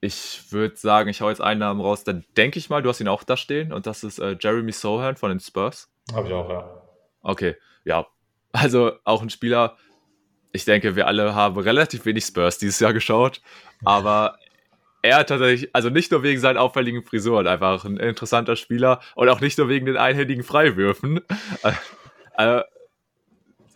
[0.00, 3.00] Ich würde sagen, ich hau jetzt einen Namen raus, dann denke ich mal, du hast
[3.00, 5.92] ihn auch da stehen und das ist äh, Jeremy Sohan von den Spurs.
[6.14, 6.82] Habe ich auch, ja.
[7.20, 8.06] Okay, ja.
[8.52, 9.76] Also auch ein Spieler,
[10.52, 13.42] ich denke, wir alle haben relativ wenig Spurs dieses Jahr geschaut,
[13.84, 14.38] aber
[15.02, 19.28] er hat tatsächlich, also nicht nur wegen seinen auffälligen Frisuren, einfach ein interessanter Spieler und
[19.28, 21.20] auch nicht nur wegen den einhändigen Freiwürfen.
[22.38, 22.62] Äh,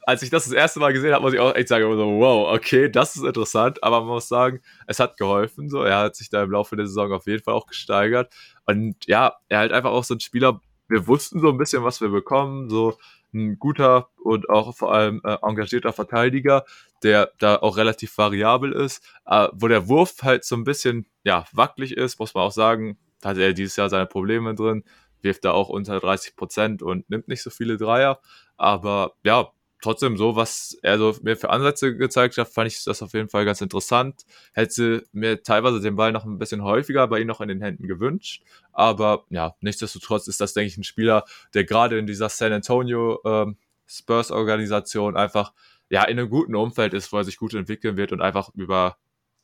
[0.06, 2.54] als ich das das erste Mal gesehen habe, muss ich auch echt sagen, so, wow,
[2.54, 6.30] okay, das ist interessant, aber man muss sagen, es hat geholfen, so, er hat sich
[6.30, 8.32] da im Laufe der Saison auf jeden Fall auch gesteigert
[8.66, 12.00] und ja, er halt einfach auch so ein Spieler, wir wussten so ein bisschen, was
[12.00, 12.96] wir bekommen, so
[13.34, 16.64] ein guter und auch vor allem äh, engagierter Verteidiger,
[17.02, 21.44] der da auch relativ variabel ist, äh, wo der Wurf halt so ein bisschen ja
[21.52, 24.84] wackelig ist, muss man auch sagen, hat er dieses Jahr seine Probleme drin,
[25.20, 28.20] wirft da auch unter 30 Prozent und nimmt nicht so viele Dreier,
[28.56, 29.48] aber ja,
[29.84, 33.28] trotzdem so, was er so mir für Ansätze gezeigt hat, fand ich das auf jeden
[33.28, 34.24] Fall ganz interessant.
[34.52, 37.86] Hätte mir teilweise den Ball noch ein bisschen häufiger bei ihm noch in den Händen
[37.86, 38.42] gewünscht.
[38.72, 41.24] Aber ja, nichtsdestotrotz ist das, denke ich, ein Spieler,
[41.54, 43.56] der gerade in dieser San Antonio ähm,
[43.86, 45.52] Spurs-Organisation einfach
[45.90, 48.96] ja in einem guten Umfeld ist, wo er sich gut entwickeln wird und einfach über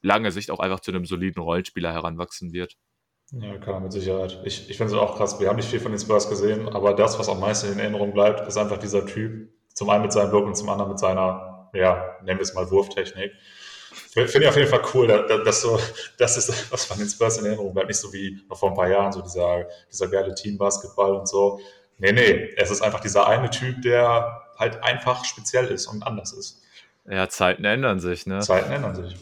[0.03, 2.77] lange Sicht auch einfach zu einem soliden Rollenspieler heranwachsen wird.
[3.33, 4.41] Ja, klar, mit Sicherheit.
[4.45, 5.39] Ich, ich finde es auch krass.
[5.39, 8.13] Wir haben nicht viel von den Spurs gesehen, aber das, was am meisten in Erinnerung
[8.13, 11.69] bleibt, ist einfach dieser Typ, zum einen mit seinem Look und zum anderen mit seiner,
[11.73, 13.33] ja, nennen wir es mal Wurftechnik.
[14.13, 15.79] Finde ich auf jeden Fall cool, dass, dass so,
[16.19, 17.89] das ist, was von den Spurs in Erinnerung bleibt.
[17.89, 21.61] Nicht so wie noch vor ein paar Jahren, so dieser, dieser geile Teambasketball und so.
[21.99, 26.33] Nee, nee, es ist einfach dieser eine Typ, der halt einfach speziell ist und anders
[26.33, 26.63] ist.
[27.09, 28.41] Ja, Zeiten ändern sich, ne?
[28.41, 29.17] Zeiten ändern sich.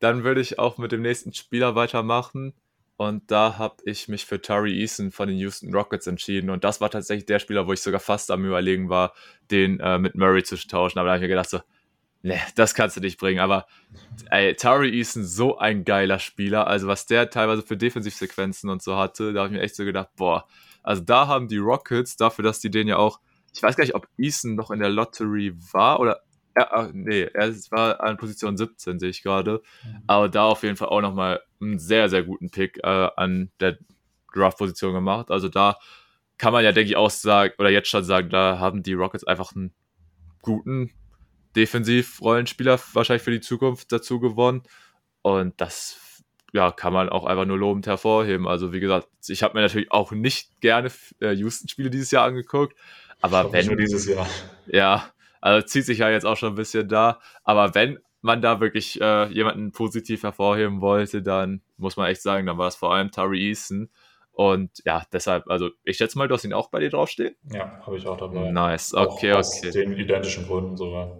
[0.00, 2.54] Dann würde ich auch mit dem nächsten Spieler weitermachen.
[2.96, 6.48] Und da habe ich mich für Tari Eason von den Houston Rockets entschieden.
[6.48, 9.12] Und das war tatsächlich der Spieler, wo ich sogar fast am Überlegen war,
[9.50, 10.98] den äh, mit Murray zu tauschen.
[10.98, 11.60] Aber da habe ich mir gedacht, so,
[12.22, 13.40] ne, das kannst du nicht bringen.
[13.40, 13.66] Aber
[14.30, 16.66] ey, Tari Eason, so ein geiler Spieler.
[16.66, 19.84] Also, was der teilweise für Defensivsequenzen und so hatte, da habe ich mir echt so
[19.84, 20.46] gedacht, boah,
[20.82, 23.20] also da haben die Rockets, dafür, dass die den ja auch,
[23.52, 26.22] ich weiß gar nicht, ob Eason noch in der Lottery war oder
[26.56, 29.62] ja, ah, nee, er war an Position 17, sehe ich gerade.
[29.84, 30.02] Mhm.
[30.06, 33.78] Aber da auf jeden Fall auch nochmal einen sehr, sehr guten Pick äh, an der
[34.34, 35.30] Draft-Position gemacht.
[35.30, 35.78] Also da
[36.38, 39.24] kann man ja, denke ich, auch sagen, oder jetzt schon sagen, da haben die Rockets
[39.24, 39.74] einfach einen
[40.40, 40.92] guten
[41.56, 44.62] Defensiv-Rollenspieler wahrscheinlich für die Zukunft dazu gewonnen.
[45.20, 46.22] Und das
[46.54, 48.48] ja, kann man auch einfach nur lobend hervorheben.
[48.48, 50.90] Also wie gesagt, ich habe mir natürlich auch nicht gerne
[51.20, 52.74] äh, Houston-Spiele dieses Jahr angeguckt.
[53.20, 53.66] Aber wenn.
[53.66, 54.26] Nur dieses Jahr.
[54.66, 55.10] Ja,
[55.46, 57.20] also zieht sich ja jetzt auch schon ein bisschen da.
[57.44, 62.46] Aber wenn man da wirklich äh, jemanden positiv hervorheben wollte, dann muss man echt sagen,
[62.46, 63.88] dann war es vor allem Tari Easton.
[64.32, 67.36] Und ja, deshalb, also ich schätze mal, du hast ihn auch bei dir draufstehen.
[67.52, 68.50] Ja, habe ich auch dabei.
[68.50, 69.70] Nice, okay, auch aus okay.
[69.70, 71.16] den identischen Gründen sogar.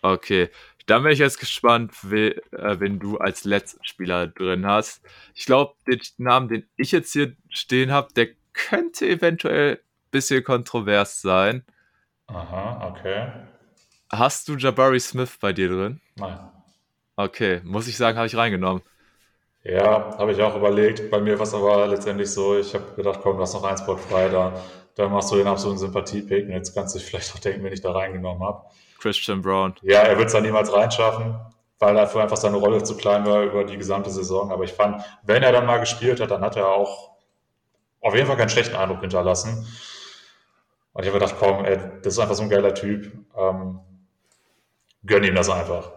[0.00, 0.48] Okay,
[0.86, 5.04] Dann bin ich jetzt gespannt, we, äh, wen du als letzten Spieler drin hast.
[5.34, 10.42] Ich glaube, den Namen, den ich jetzt hier stehen habe, der könnte eventuell ein bisschen
[10.42, 11.62] kontrovers sein.
[12.28, 13.55] Aha, okay.
[14.10, 16.00] Hast du Jabari Smith bei dir drin?
[16.16, 16.38] Nein.
[17.16, 18.82] Okay, muss ich sagen, habe ich reingenommen.
[19.64, 21.10] Ja, habe ich auch überlegt.
[21.10, 23.76] Bei mir war es aber letztendlich so, ich habe gedacht, komm, du hast noch ein
[23.76, 24.52] Spot frei, da,
[24.94, 27.72] da machst du den absoluten Sympathie-Pick und jetzt kannst du dich vielleicht auch denken, wen
[27.72, 28.64] ich da reingenommen habe.
[28.98, 29.74] Christian Brown.
[29.82, 31.34] Ja, er wird es da niemals reinschaffen,
[31.80, 34.52] weil dafür einfach seine Rolle zu klein war über die gesamte Saison.
[34.52, 37.16] Aber ich fand, wenn er dann mal gespielt hat, dann hat er auch
[38.00, 39.66] auf jeden Fall keinen schlechten Eindruck hinterlassen.
[40.92, 43.12] Und ich habe gedacht, komm, ey, das ist einfach so ein geiler Typ.
[43.36, 43.80] Ähm,
[45.06, 45.92] gönn ihm das einfach.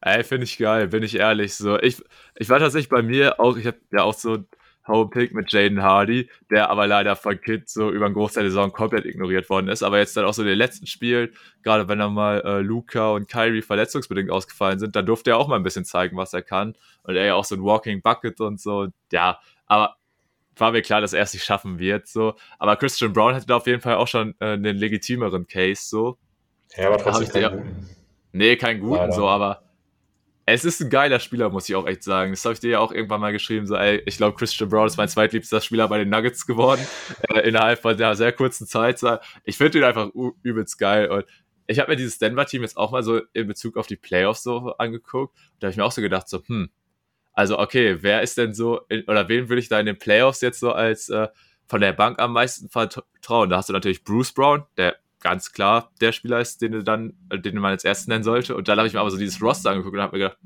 [0.00, 1.54] Ey, finde ich geil, bin ich ehrlich.
[1.54, 2.02] So, ich,
[2.36, 4.44] ich war tatsächlich bei mir auch, ich habe ja auch so
[4.86, 8.72] Home-Pick mit Jaden Hardy, der aber leider von Kid so über einen Großteil der Saison
[8.72, 9.82] komplett ignoriert worden ist.
[9.82, 11.30] Aber jetzt dann auch so in den letzten Spielen,
[11.62, 15.48] gerade wenn dann mal äh, Luca und Kyrie verletzungsbedingt ausgefallen sind, dann durfte er auch
[15.48, 16.74] mal ein bisschen zeigen, was er kann.
[17.02, 18.88] Und er ja auch so ein Walking Bucket und so.
[19.10, 19.96] Ja, aber
[20.56, 22.06] war mir klar, dass er es nicht schaffen wird.
[22.06, 22.34] So.
[22.58, 25.82] Aber Christian Brown hatte da auf jeden Fall auch schon äh, einen legitimeren Case.
[25.88, 26.16] So.
[26.76, 27.88] Ja, aber trotzdem.
[28.36, 29.12] Nee, keinen guten, Leider.
[29.12, 29.62] so, aber
[30.48, 32.30] es ist ein geiler Spieler, muss ich auch echt sagen.
[32.30, 33.66] Das habe ich dir ja auch irgendwann mal geschrieben.
[33.66, 36.86] So, ey, ich glaube, Christian Brown ist mein zweitliebster Spieler bei den Nuggets geworden.
[37.28, 39.00] Äh, innerhalb von einer sehr kurzen Zeit.
[39.44, 40.10] Ich finde ihn einfach
[40.42, 41.08] übelst geil.
[41.08, 41.24] Und
[41.66, 44.74] ich habe mir dieses Denver-Team jetzt auch mal so in Bezug auf die Playoffs so
[44.78, 45.36] angeguckt.
[45.58, 46.70] Da habe ich mir auch so gedacht, so, hm,
[47.32, 50.40] also okay, wer ist denn so, in, oder wen würde ich da in den Playoffs
[50.40, 51.28] jetzt so als äh,
[51.66, 53.50] von der Bank am meisten vertrauen?
[53.50, 57.38] Da hast du natürlich Bruce Brown, der ganz klar der Spieler ist, den, dann, äh,
[57.38, 58.56] den man als ersten nennen sollte.
[58.56, 60.38] Und dann habe ich mir aber so dieses Roster angeguckt und habe mir gedacht,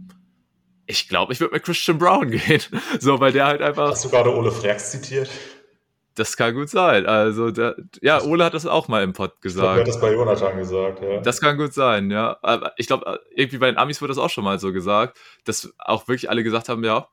[0.87, 2.62] ich glaube, ich würde mit Christian Brown gehen.
[2.99, 3.91] So, weil der halt einfach.
[3.91, 5.31] Hast du gerade Ole Frex zitiert?
[6.16, 7.07] Das kann gut sein.
[7.07, 9.77] Also, der, ja, Ole hat das auch mal im Pod gesagt.
[9.77, 11.21] Er hat das bei Jonathan gesagt, ja.
[11.21, 12.37] Das kann gut sein, ja.
[12.43, 15.73] Aber ich glaube, irgendwie bei den Amis wurde das auch schon mal so gesagt, dass
[15.79, 17.09] auch wirklich alle gesagt haben, ja,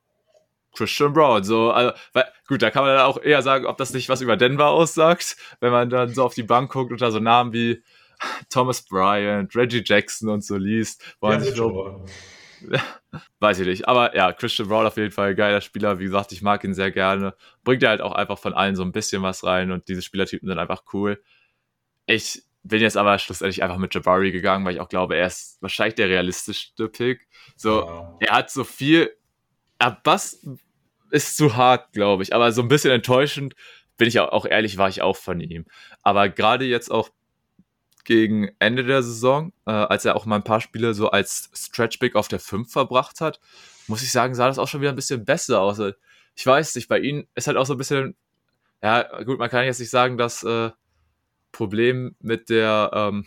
[0.78, 1.44] Christian Brown.
[1.44, 4.22] So, also, weil, gut, da kann man dann auch eher sagen, ob das nicht was
[4.22, 7.54] über Denver aussagt, wenn man dann so auf die Bank guckt und da so Namen
[7.54, 7.84] wie
[8.50, 11.04] Thomas Bryant, Reggie Jackson und so liest.
[11.22, 12.06] Ja, so,
[13.40, 13.88] weiß ich nicht.
[13.88, 16.00] Aber ja, Christian Brown auf jeden Fall geiler Spieler.
[16.00, 17.36] Wie gesagt, ich mag ihn sehr gerne.
[17.64, 20.48] Bringt er halt auch einfach von allen so ein bisschen was rein und diese Spielertypen
[20.48, 21.22] sind einfach cool.
[22.06, 25.62] Ich bin jetzt aber schlussendlich einfach mit Jabari gegangen, weil ich auch glaube, er ist
[25.62, 27.28] wahrscheinlich der realistischste Pick.
[27.56, 28.18] So, ja.
[28.20, 29.12] er hat so viel.
[29.80, 30.46] Er was
[31.12, 32.34] ist zu hart, glaube ich.
[32.34, 33.56] Aber so ein bisschen enttäuschend,
[33.98, 35.66] bin ich auch, ehrlich, war ich auch von ihm.
[36.04, 37.10] Aber gerade jetzt auch
[38.04, 42.16] gegen Ende der Saison, äh, als er auch mal ein paar Spiele so als Stretchback
[42.16, 43.40] auf der 5 verbracht hat,
[43.88, 45.82] muss ich sagen, sah das auch schon wieder ein bisschen besser aus.
[46.36, 48.16] Ich weiß nicht, bei ihm ist halt auch so ein bisschen,
[48.82, 50.72] ja, gut, man kann jetzt nicht sagen, das äh,
[51.52, 53.26] Problem mit der, ähm,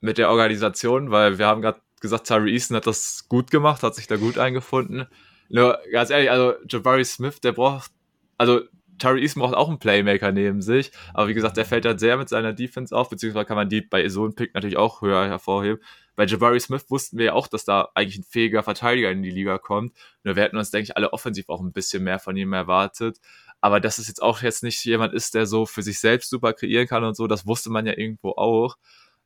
[0.00, 3.94] mit der Organisation, weil wir haben gerade gesagt, Tyree Easton hat das gut gemacht, hat
[3.94, 5.06] sich da gut eingefunden.
[5.52, 7.92] Nur, ganz ehrlich, also Jabari Smith, der braucht,
[8.38, 8.62] also
[9.02, 12.28] Eason braucht auch einen Playmaker neben sich, aber wie gesagt, der fällt halt sehr mit
[12.28, 15.82] seiner Defense auf, beziehungsweise kann man die bei so einem Pick natürlich auch höher hervorheben.
[16.16, 19.30] Bei Jabari Smith wussten wir ja auch, dass da eigentlich ein fähiger Verteidiger in die
[19.30, 19.94] Liga kommt.
[20.24, 23.18] Nur wir hätten uns, denke ich, alle offensiv auch ein bisschen mehr von ihm erwartet.
[23.60, 26.52] Aber dass es jetzt auch jetzt nicht jemand ist, der so für sich selbst super
[26.52, 28.76] kreieren kann und so, das wusste man ja irgendwo auch.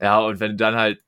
[0.01, 1.01] Ja, und wenn dann halt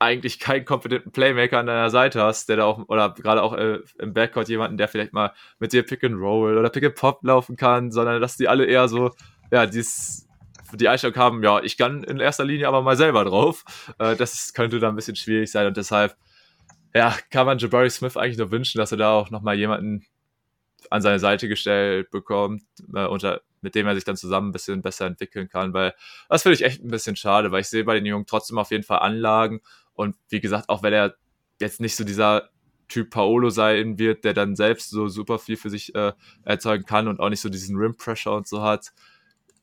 [0.00, 3.80] eigentlich keinen kompetenten Playmaker an deiner Seite hast, der da auch, oder gerade auch äh,
[3.98, 7.22] im Backcourt jemanden, der vielleicht mal mit dir Pick and Roll oder Pick and Pop
[7.22, 9.10] laufen kann, sondern dass die alle eher so,
[9.50, 10.26] ja, dies,
[10.72, 13.62] die Einstellung haben, ja, ich kann in erster Linie aber mal selber drauf.
[13.98, 16.16] Äh, das könnte da ein bisschen schwierig sein und deshalb,
[16.94, 20.06] ja, kann man Jabari Smith eigentlich nur wünschen, dass er da auch nochmal jemanden
[20.88, 22.62] an seine Seite gestellt bekommt,
[22.94, 25.94] äh, unter, mit dem er sich dann zusammen ein bisschen besser entwickeln kann, weil
[26.30, 28.70] das finde ich echt ein bisschen schade, weil ich sehe bei den Jungen trotzdem auf
[28.70, 29.60] jeden Fall Anlagen
[30.00, 31.14] und wie gesagt, auch wenn er
[31.60, 32.48] jetzt nicht so dieser
[32.88, 37.06] Typ Paolo sein wird, der dann selbst so super viel für sich äh, erzeugen kann
[37.06, 38.92] und auch nicht so diesen Rim Pressure und so hat,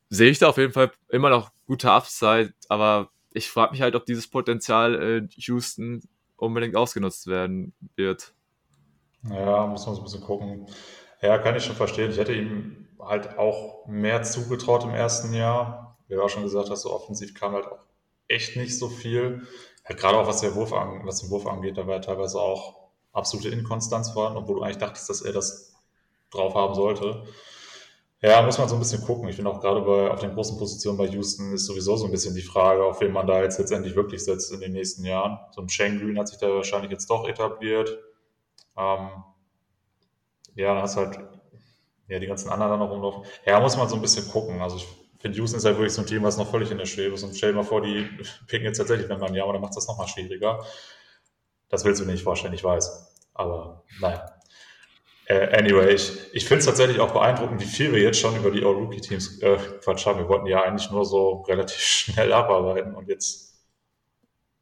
[0.08, 3.96] sehe ich da auf jeden Fall immer noch gute Upside, aber ich frage mich halt,
[3.96, 6.02] ob dieses Potenzial in Houston
[6.36, 8.32] unbedingt ausgenutzt werden wird.
[9.24, 10.66] Ja, muss man so ein bisschen gucken.
[11.20, 12.12] Ja, kann ich schon verstehen.
[12.12, 15.98] Ich hätte ihm halt auch mehr zugetraut im ersten Jahr.
[16.06, 17.88] Wie du auch schon gesagt hast, so offensiv kam halt auch
[18.28, 19.46] echt nicht so viel
[19.88, 22.40] halt gerade auch was, der Wurf an, was den Wurf angeht, da war ja teilweise
[22.40, 25.74] auch absolute Inkonstanz vorhanden, obwohl du eigentlich dachtest, dass er das
[26.30, 27.24] drauf haben sollte.
[28.20, 29.28] Ja, muss man so ein bisschen gucken.
[29.28, 32.10] Ich finde auch gerade bei, auf den großen Positionen bei Houston ist sowieso so ein
[32.10, 35.38] bisschen die Frage, auf wen man da jetzt letztendlich wirklich setzt in den nächsten Jahren.
[35.52, 37.96] So ein Shane Green hat sich da wahrscheinlich jetzt doch etabliert.
[38.76, 39.08] Ähm,
[40.56, 41.20] ja, dann hast halt
[42.08, 43.22] ja, die ganzen anderen dann noch rumlaufen.
[43.46, 44.60] Ja, muss man so ein bisschen gucken.
[44.60, 44.88] Also ich
[45.18, 47.22] finde, Houston ist ja wirklich so ein Team, was noch völlig in der Schwebe ist.
[47.22, 48.08] Und stell dir mal vor, die
[48.46, 50.64] picken jetzt tatsächlich wenn man ja, aber dann macht das nochmal schwieriger.
[51.68, 53.14] Das willst du dir nicht vorstellen, ich weiß.
[53.34, 54.34] Aber naja.
[55.26, 58.50] Äh, anyway, ich, ich finde es tatsächlich auch beeindruckend, wie viel wir jetzt schon über
[58.50, 60.18] die All-Rookie-Teams äh, Quatsch haben.
[60.18, 63.48] Wir wollten ja eigentlich nur so relativ schnell abarbeiten und jetzt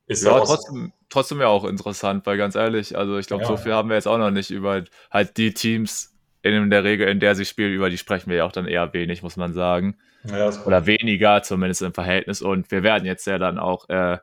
[0.08, 3.48] ist ja, trotzdem, trotzdem ja auch interessant, weil ganz ehrlich, also ich glaube, ja.
[3.48, 7.08] so viel haben wir jetzt auch noch nicht über halt die Teams in der Regel,
[7.08, 9.52] in der sie spielen, über die sprechen wir ja auch dann eher wenig, muss man
[9.52, 9.96] sagen.
[10.30, 12.42] Ja, Oder weniger, zumindest im Verhältnis.
[12.42, 14.18] Und wir werden jetzt ja dann auch äh,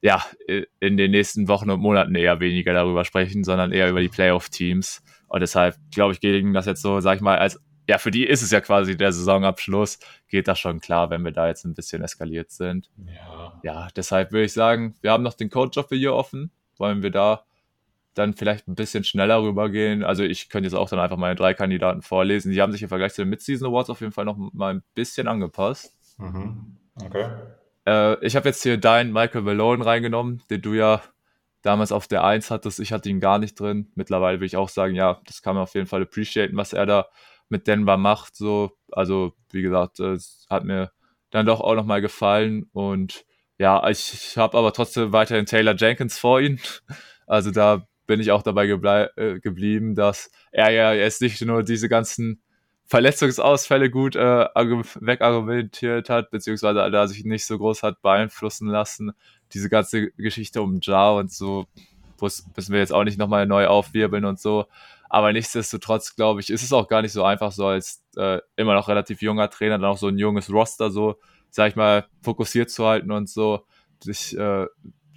[0.00, 0.24] ja,
[0.80, 5.02] in den nächsten Wochen und Monaten eher weniger darüber sprechen, sondern eher über die Playoff-Teams.
[5.26, 8.24] Und deshalb, glaube ich, gegen das jetzt so, sag ich mal, als, ja, für die
[8.24, 9.98] ist es ja quasi der Saisonabschluss,
[10.28, 12.90] geht das schon klar, wenn wir da jetzt ein bisschen eskaliert sind.
[13.06, 13.60] Ja.
[13.62, 16.52] Ja, deshalb würde ich sagen, wir haben noch den Coach of the Year offen.
[16.76, 17.44] Wollen wir da
[18.14, 20.02] dann vielleicht ein bisschen schneller rübergehen?
[20.04, 22.52] Also ich könnte jetzt auch dann einfach meine drei Kandidaten vorlesen.
[22.52, 24.82] Die haben sich im Vergleich zu den Mid-Season Awards auf jeden Fall noch mal ein
[24.94, 25.94] bisschen angepasst.
[26.18, 26.76] Mhm.
[27.00, 27.28] Okay.
[27.86, 31.02] Äh, ich habe jetzt hier deinen Michael Malone reingenommen, den du ja
[31.62, 32.80] damals auf der 1 hattest.
[32.80, 33.90] Ich hatte ihn gar nicht drin.
[33.94, 36.86] Mittlerweile will ich auch sagen, ja, das kann man auf jeden Fall appreciaten, was er
[36.86, 37.08] da
[37.48, 38.36] mit Denver macht.
[38.36, 40.92] So, also wie gesagt, es hat mir
[41.30, 43.24] dann doch auch nochmal gefallen und
[43.58, 46.58] ja, ich, ich habe aber trotzdem weiterhin Taylor Jenkins vor ihm.
[47.30, 51.88] Also da bin ich auch dabei äh, geblieben, dass er ja jetzt nicht nur diese
[51.88, 52.42] ganzen
[52.86, 59.12] Verletzungsausfälle gut äh, wegargumentiert hat, beziehungsweise da sich nicht so groß hat beeinflussen lassen.
[59.52, 61.66] Diese ganze Geschichte um Ja und so
[62.20, 64.64] müssen wir jetzt auch nicht nochmal neu aufwirbeln und so.
[65.10, 68.74] Aber nichtsdestotrotz, glaube ich, ist es auch gar nicht so einfach, so als äh, immer
[68.74, 71.16] noch relativ junger Trainer, dann auch so ein junges Roster so,
[71.50, 73.66] sag ich mal, fokussiert zu halten und so.
[74.06, 74.66] Ich äh,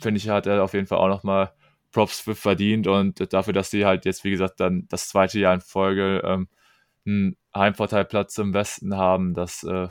[0.02, 1.54] finde ich, hat er auf jeden Fall auch nochmal
[1.92, 5.54] Props für verdient und dafür, dass die halt jetzt, wie gesagt, dann das zweite Jahr
[5.54, 6.48] in Folge ähm,
[7.06, 9.34] einen Heimvorteilplatz im Westen haben.
[9.34, 9.90] Das, äh,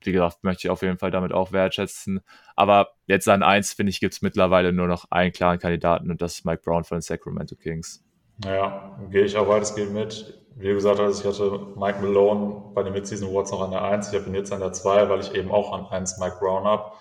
[0.00, 2.20] wie gesagt, möchte ich auf jeden Fall damit auch wertschätzen.
[2.56, 6.22] Aber jetzt an eins, finde ich, gibt es mittlerweile nur noch einen klaren Kandidaten und
[6.22, 8.04] das ist Mike Brown von den Sacramento Kings.
[8.38, 10.38] Naja, gehe ich auch weitestgehend mit.
[10.56, 14.12] Wie gesagt, also ich hatte Mike Malone bei den Midseason Awards noch an der 1.
[14.12, 16.64] Ich habe ihn jetzt an der 2, weil ich eben auch an 1 Mike Brown
[16.64, 16.92] habe.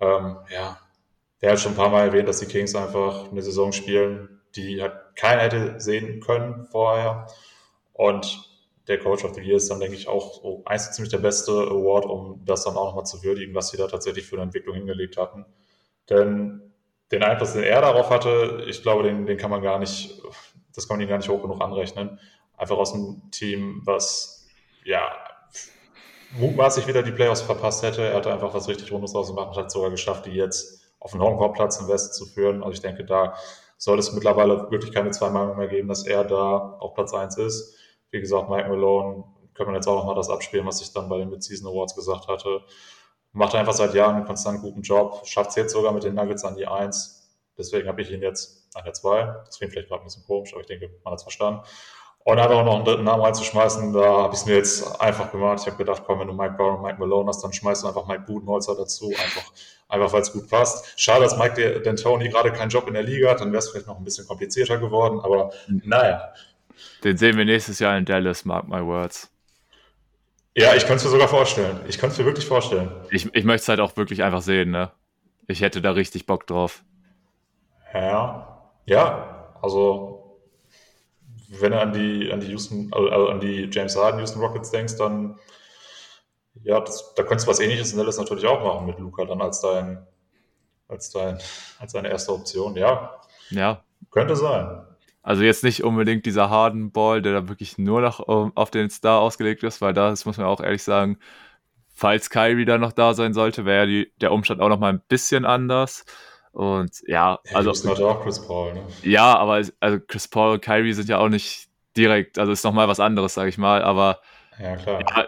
[0.00, 0.78] Ähm, ja,
[1.40, 4.82] der hat schon ein paar Mal erwähnt, dass die Kings einfach eine Saison spielen, die
[4.82, 7.26] halt keiner hätte sehen können vorher.
[7.92, 8.50] Und
[8.88, 11.52] der Coach of the Year ist dann, denke ich, auch so eigentlich ziemlich der beste
[11.52, 14.74] Award, um das dann auch nochmal zu würdigen, was sie da tatsächlich für eine Entwicklung
[14.74, 15.46] hingelegt hatten.
[16.08, 16.72] Denn
[17.12, 20.20] den Einfluss, den er darauf hatte, ich glaube, den, den kann man gar nicht,
[20.74, 22.18] das kann man ihm gar nicht hoch genug anrechnen.
[22.56, 24.48] Einfach aus einem Team, was
[24.84, 25.02] ja
[26.32, 28.02] mutmaßlich wieder die Playoffs verpasst hätte.
[28.02, 31.12] Er hatte einfach was richtig Rundes draus gemacht und hat sogar geschafft, die jetzt auf
[31.12, 32.62] den Homecourt-Platz im Westen zu führen.
[32.62, 33.34] Also ich denke, da
[33.76, 37.38] soll es mittlerweile wirklich keine zwei Meinungen mehr geben, dass er da auf Platz 1
[37.38, 37.76] ist.
[38.10, 39.24] Wie gesagt, Mike Malone,
[39.54, 42.28] können wir jetzt auch nochmal das abspielen, was ich dann bei den Mid-Season Awards gesagt
[42.28, 42.62] hatte.
[43.32, 46.44] Macht einfach seit Jahren einen konstant guten Job, schafft es jetzt sogar mit den Nuggets
[46.44, 47.20] an die 1.
[47.56, 49.22] Deswegen habe ich ihn jetzt an der 2.
[49.44, 51.62] Das klingt vielleicht gerade ein bisschen komisch, aber ich denke, man hat es verstanden.
[52.22, 55.60] Und einfach noch einen dritten Namen reinzuschmeißen, da habe ich es mir jetzt einfach gemacht.
[55.62, 57.88] Ich habe gedacht, komm, wenn du Mike Brown und Mike Malone hast, dann schmeißt du
[57.88, 59.50] einfach Mike Budenholzer dazu, einfach,
[59.88, 61.00] einfach weil es gut passt.
[61.00, 63.86] Schade, dass Mike D'Antoni gerade keinen Job in der Liga hat, dann wäre es vielleicht
[63.86, 66.32] noch ein bisschen komplizierter geworden, aber naja,
[67.04, 69.30] den sehen wir nächstes Jahr in Dallas, mark my words.
[70.56, 71.80] Ja, ich könnte es mir sogar vorstellen.
[71.88, 72.90] Ich könnte es mir wirklich vorstellen.
[73.10, 74.90] Ich, ich möchte es halt auch wirklich einfach sehen, ne?
[75.46, 76.82] Ich hätte da richtig Bock drauf.
[77.94, 80.19] Ja, ja, also
[81.50, 84.96] wenn du an die, an die Houston, also an die James Harden Houston Rockets denkst,
[84.96, 85.38] dann
[86.62, 89.40] ja, das, da könntest du was ähnliches in Dallas natürlich auch machen mit Luca dann
[89.40, 90.06] als dein,
[90.88, 91.38] als dein,
[91.78, 93.20] als deine erste Option, ja.
[93.50, 93.84] Ja.
[94.10, 94.82] Könnte sein.
[95.22, 99.20] Also jetzt nicht unbedingt dieser Harden Ball, der da wirklich nur noch auf den Star
[99.20, 101.18] ausgelegt ist, weil das muss man auch ehrlich sagen,
[101.92, 105.44] falls Kyrie da noch da sein sollte, wäre der Umstand auch noch mal ein bisschen
[105.44, 106.06] anders.
[106.52, 107.70] Und ja, also.
[107.70, 108.82] Das ist auch Chris Paul, ne?
[109.02, 112.72] Ja, aber also Chris Paul und Kyrie sind ja auch nicht direkt, also ist noch
[112.72, 114.20] mal was anderes, sage ich mal, aber.
[114.58, 115.00] Ja, klar.
[115.00, 115.26] Ja,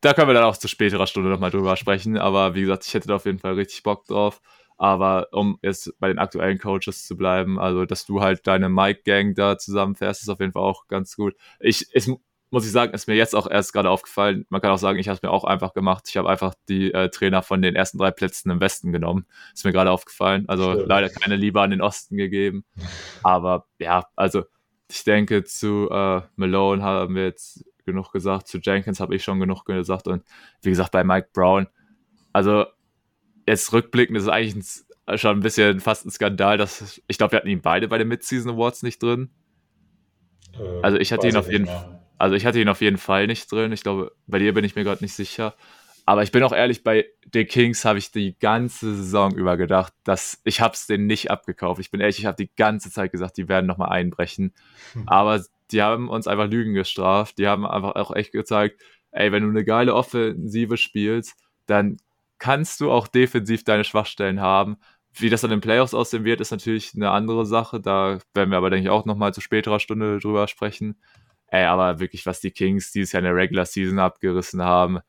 [0.00, 2.84] da können wir dann auch zu späterer Stunde noch mal drüber sprechen, aber wie gesagt,
[2.86, 4.40] ich hätte da auf jeden Fall richtig Bock drauf.
[4.78, 9.34] Aber um jetzt bei den aktuellen Coaches zu bleiben, also dass du halt deine Mike-Gang
[9.34, 11.36] da zusammenfährst, ist auf jeden Fall auch ganz gut.
[11.60, 12.10] Ich, es,
[12.52, 14.44] muss ich sagen, ist mir jetzt auch erst gerade aufgefallen.
[14.50, 16.04] Man kann auch sagen, ich habe es mir auch einfach gemacht.
[16.08, 19.24] Ich habe einfach die äh, Trainer von den ersten drei Plätzen im Westen genommen.
[19.54, 20.44] Ist mir gerade aufgefallen.
[20.48, 20.88] Also Stimmt.
[20.88, 22.66] leider keine Liebe an den Osten gegeben.
[23.22, 24.44] Aber ja, also
[24.90, 28.48] ich denke, zu äh, Malone haben wir jetzt genug gesagt.
[28.48, 30.06] Zu Jenkins habe ich schon genug gesagt.
[30.06, 30.22] Und
[30.60, 31.68] wie gesagt, bei Mike Brown,
[32.34, 32.66] also
[33.46, 37.32] jetzt rückblickend ist es eigentlich ein, schon ein bisschen fast ein Skandal, dass ich glaube,
[37.32, 39.30] wir hatten ihn beide bei den Mid-Season Awards nicht drin.
[40.52, 42.01] Äh, also ich hatte ihn auf jeden Fall.
[42.22, 43.72] Also ich hatte ihn auf jeden Fall nicht drin.
[43.72, 45.56] Ich glaube, bei dir bin ich mir gerade nicht sicher.
[46.06, 49.92] aber ich bin auch ehrlich, bei den Kings habe ich die ganze Saison über gedacht,
[50.04, 51.80] dass ich habe es denen nicht abgekauft.
[51.80, 54.54] Ich bin ehrlich, ich habe die ganze Zeit gesagt, die werden nochmal einbrechen.
[54.92, 55.08] Hm.
[55.08, 57.38] Aber die haben uns einfach Lügen gestraft.
[57.38, 58.80] Die haben einfach auch echt gezeigt,
[59.10, 61.34] ey, wenn du eine geile Offensive spielst,
[61.66, 61.96] dann
[62.38, 64.76] kannst du auch defensiv deine Schwachstellen haben.
[65.12, 67.80] Wie das dann in den Playoffs aussehen wird, ist natürlich eine andere Sache.
[67.80, 71.00] Da werden wir aber, denke ich, auch nochmal zu späterer Stunde drüber sprechen.
[71.52, 75.00] Ey, aber wirklich, was die Kings dieses Jahr in der Regular Season abgerissen haben,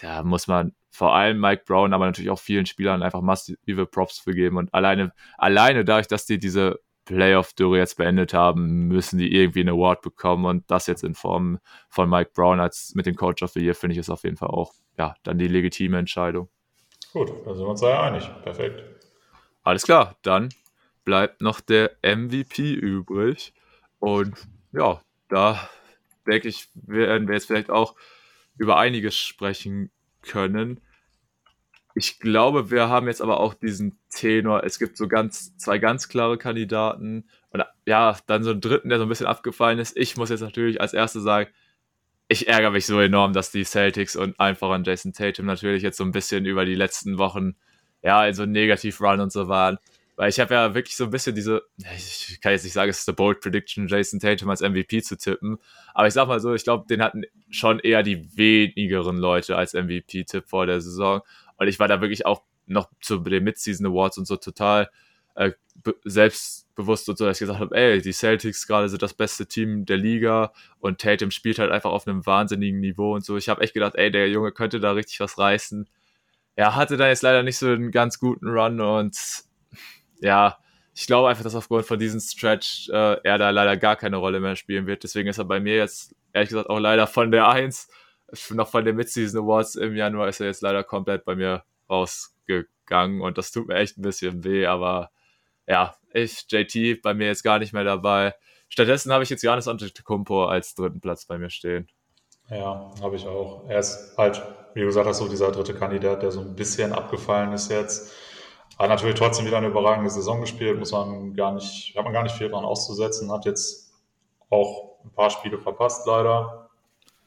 [0.00, 4.20] da muss man vor allem Mike Brown, aber natürlich auch vielen Spielern einfach massive Props
[4.20, 4.58] für geben.
[4.58, 9.70] Und alleine, alleine dadurch, dass die diese Playoff-Dürre jetzt beendet haben, müssen die irgendwie einen
[9.70, 10.44] Award bekommen.
[10.44, 11.58] Und das jetzt in Form
[11.88, 14.36] von Mike Brown als mit dem Coach of the Year, finde ich, ist auf jeden
[14.36, 16.48] Fall auch ja, dann die legitime Entscheidung.
[17.12, 18.30] Gut, da sind wir uns ja einig.
[18.44, 18.84] Perfekt.
[19.64, 20.50] Alles klar, dann
[21.04, 23.52] bleibt noch der MVP übrig.
[23.98, 24.36] Und
[24.72, 25.68] ja, da
[26.28, 27.96] denke ich, werden wir jetzt vielleicht auch
[28.56, 29.90] über einiges sprechen
[30.22, 30.80] können.
[31.94, 34.62] Ich glaube, wir haben jetzt aber auch diesen Tenor.
[34.62, 38.98] Es gibt so ganz zwei ganz klare Kandidaten und ja, dann so einen dritten, der
[38.98, 39.96] so ein bisschen abgefallen ist.
[39.96, 41.50] Ich muss jetzt natürlich als Erster sagen,
[42.28, 45.96] ich ärgere mich so enorm, dass die Celtics und einfach an Jason Tatum natürlich jetzt
[45.96, 47.56] so ein bisschen über die letzten Wochen
[48.02, 49.78] ja in so einem Negativ-Run und so waren.
[50.18, 51.62] Weil ich habe ja wirklich so ein bisschen diese,
[51.96, 55.16] ich kann jetzt nicht sagen, es ist eine Bold Prediction, Jason Tatum als MVP zu
[55.16, 55.58] tippen.
[55.94, 59.74] Aber ich sag mal so, ich glaube, den hatten schon eher die wenigeren Leute als
[59.74, 61.20] MVP-Tipp vor der Saison.
[61.56, 64.90] Und ich war da wirklich auch noch zu den Mid-Season Awards und so total
[65.36, 65.52] äh,
[66.02, 69.86] selbstbewusst und so, dass ich gesagt habe, ey, die Celtics gerade sind das beste Team
[69.86, 73.36] der Liga und Tatum spielt halt einfach auf einem wahnsinnigen Niveau und so.
[73.36, 75.88] Ich habe echt gedacht, ey, der Junge könnte da richtig was reißen.
[76.56, 79.46] Er hatte da jetzt leider nicht so einen ganz guten Run und
[80.20, 80.58] ja,
[80.94, 84.40] ich glaube einfach, dass aufgrund von diesem Stretch äh, er da leider gar keine Rolle
[84.40, 85.04] mehr spielen wird.
[85.04, 87.88] Deswegen ist er bei mir jetzt, ehrlich gesagt, auch leider von der 1,
[88.50, 93.20] noch von den Mid-Season Awards im Januar ist er jetzt leider komplett bei mir rausgegangen
[93.20, 95.10] und das tut mir echt ein bisschen weh, aber
[95.66, 98.34] ja, ich, JT, bei mir jetzt gar nicht mehr dabei.
[98.68, 101.88] Stattdessen habe ich jetzt Janis Antetokounmpo als dritten Platz bei mir stehen.
[102.50, 103.68] Ja, habe ich auch.
[103.68, 104.42] Er ist halt,
[104.74, 108.12] wie du gesagt hast, so dieser dritte Kandidat, der so ein bisschen abgefallen ist jetzt.
[108.78, 112.22] Hat natürlich trotzdem wieder eine überragende Saison gespielt, muss man gar nicht, hat man gar
[112.22, 113.92] nicht viel dran auszusetzen, hat jetzt
[114.50, 116.68] auch ein paar Spiele verpasst, leider.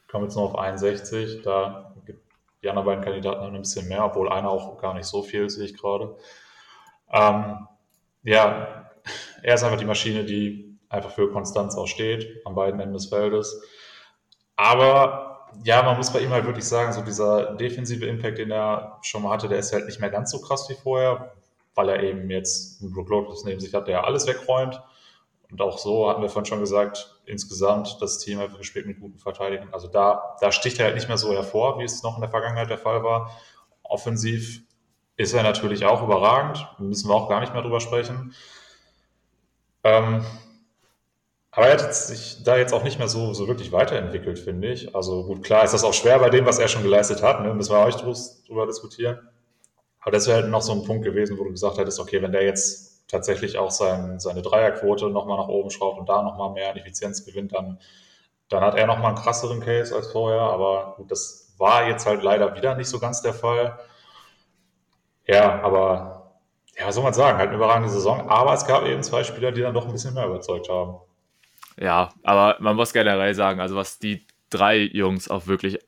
[0.09, 2.21] Kommen jetzt nur auf 61, da gibt
[2.63, 5.65] die anderen beiden Kandidaten ein bisschen mehr, obwohl einer auch gar nicht so viel, sehe
[5.65, 6.15] ich gerade.
[7.11, 7.67] Ähm,
[8.23, 8.91] ja,
[9.41, 13.07] er ist einfach die Maschine, die einfach für Konstanz auch steht, an beiden Enden des
[13.07, 13.61] Feldes.
[14.55, 15.30] Aber
[15.63, 19.23] ja, man muss bei ihm halt wirklich sagen, so dieser defensive Impact, den er schon
[19.23, 21.33] mal hatte, der ist halt nicht mehr ganz so krass wie vorher
[21.75, 24.81] weil er eben jetzt einen Brook Lopez neben sich hat, der alles wegräumt.
[25.49, 29.19] Und auch so hatten wir vorhin schon gesagt, insgesamt das Team einfach gespielt mit guten
[29.19, 29.69] Verteidigern.
[29.71, 32.29] Also da, da sticht er halt nicht mehr so hervor, wie es noch in der
[32.29, 33.31] Vergangenheit der Fall war.
[33.83, 34.61] Offensiv
[35.17, 38.33] ist er natürlich auch überragend, müssen wir auch gar nicht mehr drüber sprechen.
[39.83, 40.25] Ähm,
[41.51, 44.95] aber er hat sich da jetzt auch nicht mehr so, so wirklich weiterentwickelt, finde ich.
[44.95, 47.41] Also gut, klar ist das auch schwer bei dem, was er schon geleistet hat.
[47.41, 47.53] Ne?
[47.53, 49.19] Müssen wir euch drüber diskutieren.
[49.99, 52.31] Aber das wäre halt noch so ein Punkt gewesen, wo du gesagt hättest, okay, wenn
[52.31, 56.75] der jetzt tatsächlich auch sein, seine Dreierquote nochmal nach oben schraubt und da nochmal mehr
[56.75, 57.79] Effizienz gewinnt, dann,
[58.47, 60.39] dann hat er nochmal einen krasseren Case als vorher.
[60.39, 63.77] Aber gut, das war jetzt halt leider wieder nicht so ganz der Fall.
[65.27, 66.39] Ja, aber
[66.79, 68.29] ja, soll man sagen, halt eine überragende Saison.
[68.29, 71.01] Aber es gab eben zwei Spieler, die dann doch ein bisschen mehr überzeugt haben.
[71.79, 75.79] Ja, aber man muss generell sagen, also was die drei Jungs auch wirklich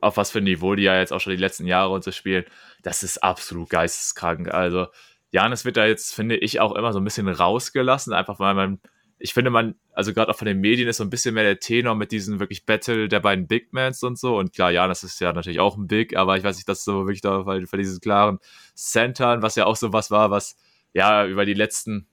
[0.00, 2.12] auf was für ein Niveau die ja jetzt auch schon die letzten Jahre und so
[2.12, 2.44] spielen,
[2.82, 4.52] das ist absolut geisteskrank.
[4.52, 4.86] Also,
[5.30, 8.80] Janis wird da jetzt, finde ich, auch immer so ein bisschen rausgelassen, einfach weil man,
[9.18, 11.60] ich finde, man, also gerade auch von den Medien ist so ein bisschen mehr der
[11.60, 14.36] Tenor mit diesen wirklich Battle der beiden Big Mans und so.
[14.36, 17.06] Und klar, Janis ist ja natürlich auch ein Big, aber ich weiß nicht, dass so
[17.06, 18.38] wirklich da, weil für diesen klaren
[18.74, 20.56] Centern, was ja auch so was war, was
[20.92, 22.08] ja über die letzten,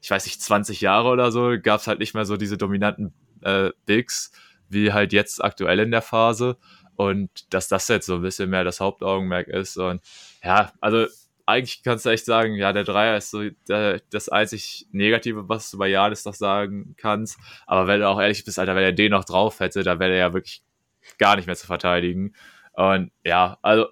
[0.00, 3.12] ich weiß nicht, 20 Jahre oder so, gab es halt nicht mehr so diese dominanten
[3.42, 4.32] äh, Bigs,
[4.68, 6.56] wie halt jetzt aktuell in der Phase
[6.96, 9.76] und dass das jetzt so ein bisschen mehr das Hauptaugenmerk ist.
[9.76, 10.02] Und
[10.42, 11.06] ja, also
[11.46, 15.70] eigentlich kannst du echt sagen, ja, der Dreier ist so der, das einzig Negative, was
[15.70, 17.38] du bei Janis noch sagen kannst.
[17.66, 20.12] Aber wenn du auch ehrlich bist, Alter, wenn er den noch drauf hätte, dann wäre
[20.12, 20.62] er ja wirklich
[21.18, 22.34] gar nicht mehr zu verteidigen.
[22.72, 23.86] Und ja, also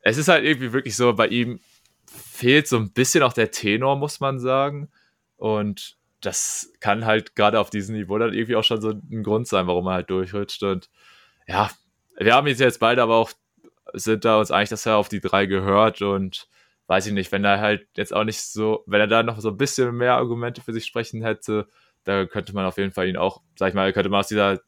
[0.00, 1.60] es ist halt irgendwie wirklich so, bei ihm
[2.06, 4.88] fehlt so ein bisschen auch der Tenor, muss man sagen.
[5.36, 9.46] Und das kann halt gerade auf diesem Niveau dann irgendwie auch schon so ein Grund
[9.46, 10.62] sein, warum er halt durchrutscht.
[10.62, 10.88] Und
[11.46, 11.70] ja,
[12.18, 13.30] wir haben jetzt beide aber auch,
[13.92, 16.48] sind da uns eigentlich, dass er auf die drei gehört und
[16.88, 19.50] weiß ich nicht, wenn er halt jetzt auch nicht so, wenn er da noch so
[19.50, 21.68] ein bisschen mehr Argumente für sich sprechen hätte,
[22.04, 24.60] da könnte man auf jeden Fall ihn auch, sag ich mal, könnte man aus dieser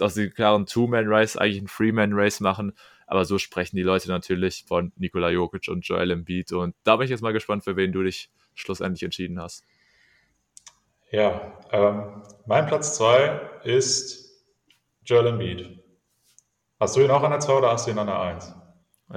[0.00, 2.72] aus dem klaren Two-Man-Race eigentlich ein Three-Man-Race machen.
[3.06, 6.52] Aber so sprechen die Leute natürlich von Nikola Jokic und Joel Embiid.
[6.52, 9.64] Und da bin ich jetzt mal gespannt, für wen du dich schlussendlich entschieden hast.
[11.12, 14.32] Ja, ähm, mein Platz 2 ist
[15.04, 15.78] Joel Embiid.
[16.80, 18.54] Hast du ihn auch an der 2 oder hast du ihn an der 1?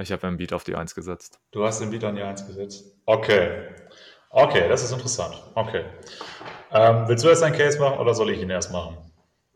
[0.00, 1.40] Ich habe Embiid auf die 1 gesetzt.
[1.52, 2.84] Du hast Embiid an die 1 gesetzt?
[3.06, 3.74] Okay.
[4.28, 5.42] Okay, das ist interessant.
[5.54, 5.86] Okay.
[6.70, 8.98] Ähm, willst du jetzt einen Case machen oder soll ich ihn erst machen?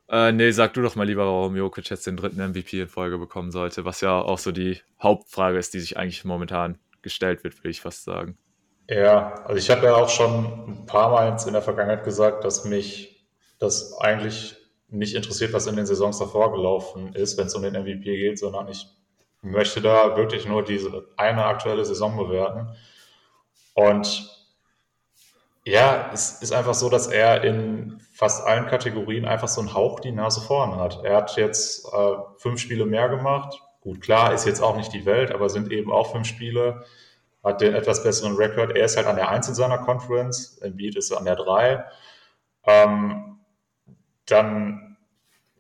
[0.09, 3.19] Äh, nee, sag du doch mal lieber, warum Jokic jetzt den dritten MVP in Folge
[3.19, 7.59] bekommen sollte, was ja auch so die Hauptfrage ist, die sich eigentlich momentan gestellt wird,
[7.59, 8.39] würde ich fast sagen.
[8.91, 12.65] Ja, also ich habe ja auch schon ein paar Mal in der Vergangenheit gesagt, dass
[12.65, 13.25] mich
[13.61, 14.57] das eigentlich
[14.89, 18.41] nicht interessiert, was in den Saisons davor gelaufen ist, wenn es um den MVP geht,
[18.41, 18.89] sondern ich
[19.43, 22.69] möchte da wirklich nur diese eine aktuelle Saison bewerten.
[23.75, 24.29] Und
[25.65, 30.01] ja, es ist einfach so, dass er in fast allen Kategorien einfach so einen Hauch
[30.01, 31.05] die Nase vorn hat.
[31.05, 33.63] Er hat jetzt äh, fünf Spiele mehr gemacht.
[33.83, 36.85] Gut, klar, ist jetzt auch nicht die Welt, aber sind eben auch fünf Spiele.
[37.43, 38.77] Hat den etwas besseren Rekord.
[38.77, 40.59] Er ist halt an der Eins in seiner Conference.
[40.59, 41.85] Embiid ist an der Drei.
[42.67, 43.39] Ähm,
[44.27, 44.97] dann,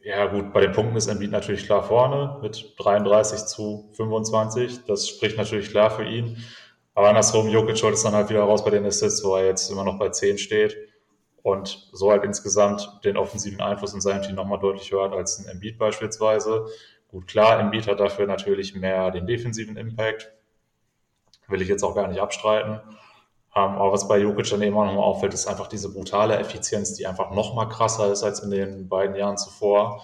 [0.02, 4.84] ja gut, bei den Punkten ist Embiid natürlich klar vorne mit 33 zu 25.
[4.86, 6.36] Das spricht natürlich klar für ihn.
[6.94, 9.70] Aber andersrum, Jokic holt es dann halt wieder raus bei den Assists, wo er jetzt
[9.70, 10.76] immer noch bei 10 steht
[11.42, 15.50] und so halt insgesamt den offensiven Einfluss in seinem Team nochmal deutlich höher als ein
[15.50, 16.66] Embiid beispielsweise.
[17.08, 20.32] Gut, klar, Embiid hat dafür natürlich mehr den defensiven Impact,
[21.50, 22.80] will ich jetzt auch gar nicht abstreiten.
[23.54, 26.94] Ähm, aber was bei Jokic dann eben auch nochmal auffällt, ist einfach diese brutale Effizienz,
[26.94, 30.02] die einfach nochmal krasser ist als in den beiden Jahren zuvor.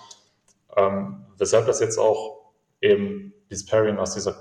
[0.77, 4.35] Ähm, weshalb das jetzt auch eben dieses Pairing aus dieser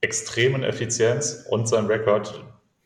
[0.00, 2.42] extremen Effizienz und sein Rekord,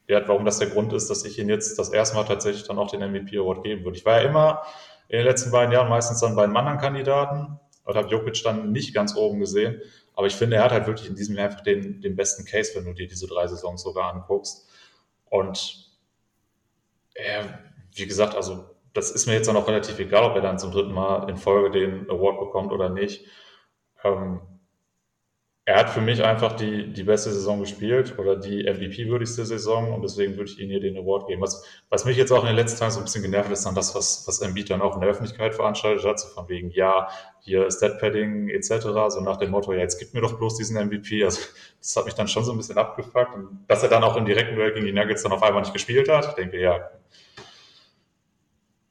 [0.09, 2.78] ja, warum das der Grund ist, dass ich ihn jetzt das erste Mal tatsächlich dann
[2.78, 3.97] auch den MVP Award geben würde.
[3.97, 4.62] Ich war ja immer
[5.09, 8.73] in den letzten beiden Jahren meistens dann bei einem anderen Kandidaten und habe Jokic dann
[8.73, 9.81] nicht ganz oben gesehen.
[10.16, 12.72] Aber ich finde, er hat halt wirklich in diesem Jahr einfach den, den besten Case,
[12.74, 14.68] wenn du dir diese drei Saisons sogar anguckst.
[15.26, 15.90] Und
[17.14, 17.60] er,
[17.94, 18.64] wie gesagt, also
[18.94, 21.36] das ist mir jetzt dann auch relativ egal, ob er dann zum dritten Mal in
[21.36, 23.26] Folge den Award bekommt oder nicht.
[24.02, 24.40] Ähm,
[25.68, 30.02] er hat für mich einfach die, die beste Saison gespielt oder die MVP-würdigste Saison und
[30.02, 31.43] deswegen würde ich ihm hier den Award geben.
[31.43, 33.74] Was, was mich jetzt auch in den letzten Tagen so ein bisschen genervt ist, dann
[33.74, 37.09] das, was, was Embiid dann auch in der Öffentlichkeit veranstaltet hat, so von wegen, ja,
[37.40, 38.68] hier ist Deadpadding etc.,
[39.09, 41.24] so nach dem Motto, ja, jetzt gib mir doch bloß diesen MVP.
[41.24, 41.40] Also
[41.80, 44.24] das hat mich dann schon so ein bisschen abgefuckt und dass er dann auch im
[44.24, 46.90] direkten Duell gegen die Nuggets dann auf einmal nicht gespielt hat, ich denke, ja,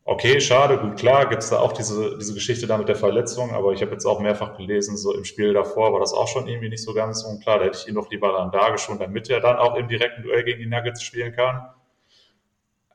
[0.07, 3.56] Okay, schade, gut, klar, gibt es da auch diese, diese Geschichte da mit der Verletzung,
[3.56, 6.48] aber ich habe jetzt auch mehrfach gelesen, so im Spiel davor war das auch schon
[6.48, 7.57] irgendwie nicht so ganz unklar.
[7.57, 10.22] Da hätte ich ihn doch lieber dann da geschont, damit er dann auch im direkten
[10.22, 11.69] Duell gegen die Nuggets spielen kann.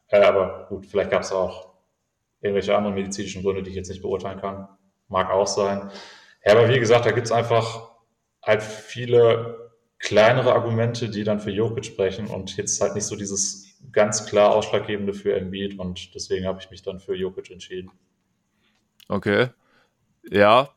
[0.07, 1.71] Äh, aber gut, vielleicht gab es auch
[2.41, 4.69] irgendwelche anderen medizinischen Gründe, die ich jetzt nicht beurteilen kann.
[5.09, 5.91] Mag auch sein.
[6.45, 7.91] Ja, aber wie gesagt, da gibt es einfach
[8.41, 13.70] halt viele kleinere Argumente, die dann für Jokic sprechen und jetzt halt nicht so dieses
[13.93, 17.91] ganz klar ausschlaggebende für Embiid und deswegen habe ich mich dann für Jokic entschieden.
[19.09, 19.49] Okay.
[20.31, 20.71] Ja,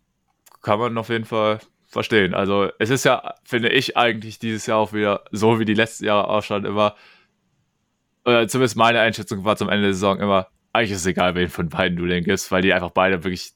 [0.62, 2.34] kann man auf jeden Fall verstehen.
[2.34, 6.06] Also es ist ja, finde ich, eigentlich dieses Jahr auch wieder so, wie die letzten
[6.06, 6.96] Jahre ausschauen, immer,
[8.26, 11.50] oder zumindest meine Einschätzung war zum Ende der Saison immer, eigentlich ist es egal, wen
[11.50, 13.54] von beiden du den gibst, weil die einfach beide wirklich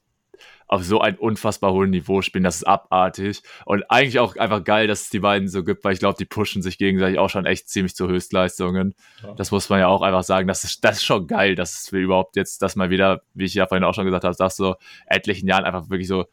[0.68, 2.44] auf so ein unfassbar hohen Niveau spielen.
[2.44, 3.42] Das ist abartig.
[3.66, 6.26] Und eigentlich auch einfach geil, dass es die beiden so gibt, weil ich glaube, die
[6.26, 8.94] pushen sich gegenseitig auch schon echt ziemlich zu Höchstleistungen.
[9.24, 9.34] Ja.
[9.36, 10.48] Das muss man ja auch einfach sagen.
[10.48, 13.54] Das ist, das ist schon geil, dass wir überhaupt jetzt das mal wieder, wie ich
[13.54, 14.76] ja vorhin auch schon gesagt habe, nach so
[15.06, 16.26] etlichen Jahren einfach wirklich so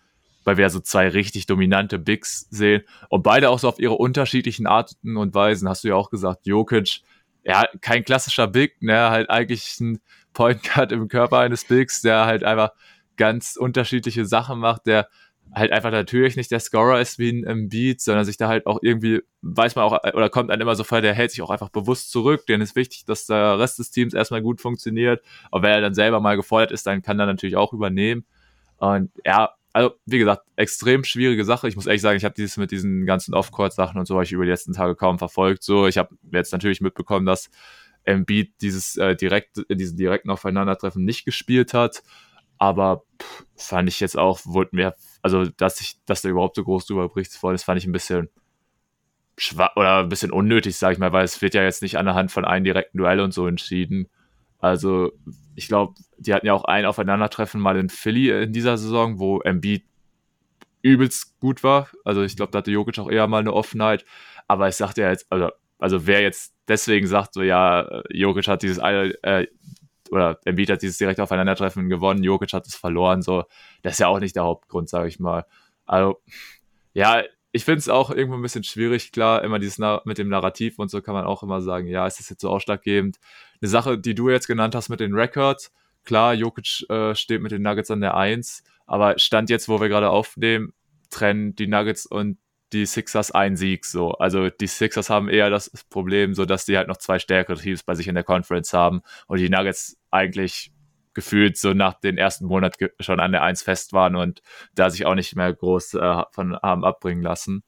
[0.47, 4.67] weil wir so zwei richtig dominante Bigs sehen und beide auch so auf ihre unterschiedlichen
[4.67, 5.69] Arten und Weisen.
[5.69, 7.01] Hast du ja auch gesagt, Jokic,
[7.45, 10.01] ja, kein klassischer Big, ne, halt eigentlich ein
[10.33, 12.73] Point Guard im Körper eines Bigs, der halt einfach
[13.17, 15.09] ganz unterschiedliche Sachen macht, der
[15.53, 18.79] halt einfach natürlich nicht der Scorer ist wie ein Embiid, sondern sich da halt auch
[18.83, 21.69] irgendwie, weiß man auch, oder kommt dann immer so vor, der hält sich auch einfach
[21.69, 25.73] bewusst zurück, denn ist wichtig, dass der Rest des Teams erstmal gut funktioniert, aber wenn
[25.73, 28.25] er dann selber mal gefordert ist, dann kann er natürlich auch übernehmen
[28.79, 31.67] und ja, also wie gesagt, extrem schwierige Sache.
[31.67, 34.33] Ich muss ehrlich sagen, ich habe dieses mit diesen ganzen Off-Court-Sachen und so habe ich
[34.33, 35.65] über die letzten Tage kaum verfolgt.
[35.65, 37.51] So, ich habe jetzt natürlich mitbekommen, dass
[38.05, 42.03] Embiid dieses äh, direkt, diesen direkten Aufeinandertreffen nicht gespielt hat.
[42.59, 46.65] Aber pff, fand ich jetzt auch, wurde mir, also dass ich, dass da überhaupt so
[46.65, 48.29] groß drüber worden ist, fand ich ein bisschen
[49.37, 52.07] schwach oder ein bisschen unnötig, sag ich mal, weil es wird ja jetzt nicht an
[52.07, 54.09] der Hand von einem direkten Duell und so entschieden.
[54.59, 55.13] Also,
[55.57, 59.41] ich glaube, die hatten ja auch ein Aufeinandertreffen mal in Philly in dieser Saison, wo
[59.41, 59.85] Embiid
[60.83, 61.89] übelst gut war.
[62.05, 64.05] Also, ich glaube, da hatte Jokic auch eher mal eine Offenheit.
[64.49, 68.63] Aber ich sagte ja jetzt, also, also wer jetzt deswegen sagt, so ja, Jokic hat
[68.63, 69.47] dieses eine, äh,
[70.15, 73.45] oder Embiid hat dieses direkt Aufeinandertreffen gewonnen, Jokic hat es verloren, so,
[73.83, 75.45] das ist ja auch nicht der Hauptgrund, sage ich mal.
[75.87, 76.21] Also,
[76.93, 80.29] ja, ich finde es auch irgendwo ein bisschen schwierig, klar, immer dieses Na mit dem
[80.29, 83.19] Narrativ und so kann man auch immer sagen, ja, ist das jetzt so ausschlaggebend.
[83.61, 85.73] Eine Sache, die du jetzt genannt hast mit den Records,
[86.05, 89.89] klar, Jokic äh, steht mit den Nuggets an der 1, aber Stand jetzt, wo wir
[89.89, 90.73] gerade aufnehmen,
[91.11, 92.39] trennen die Nuggets und
[92.73, 94.13] die Sixers einen Sieg so.
[94.13, 97.83] Also die Sixers haben eher das Problem, so dass die halt noch zwei stärkere Teams
[97.83, 100.73] bei sich in der Conference haben und die Nuggets eigentlich
[101.15, 104.43] gefühlt so nach den ersten Monat schon an der Eins fest waren und
[104.75, 107.63] da sich auch nicht mehr groß äh, von haben abbringen lassen.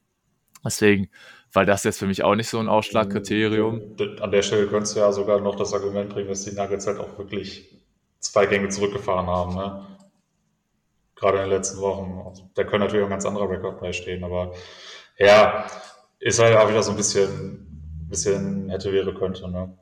[0.64, 1.08] Deswegen
[1.52, 3.96] war das jetzt für mich auch nicht so ein Ausschlagkriterium.
[4.20, 6.98] An der Stelle könntest du ja sogar noch das Argument bringen, dass die Nuggets halt
[6.98, 7.80] auch wirklich
[8.18, 9.54] zwei Gänge zurückgefahren haben.
[9.54, 9.86] Ne?
[11.16, 12.22] Gerade in den letzten Wochen.
[12.26, 14.52] Also, da können natürlich auch ein ganz anderer Rekord beistehen, aber
[15.18, 15.66] ja,
[16.20, 19.50] ist halt auch wieder so ein bisschen, bisschen hätte, wäre, könnte.
[19.50, 19.76] Ne?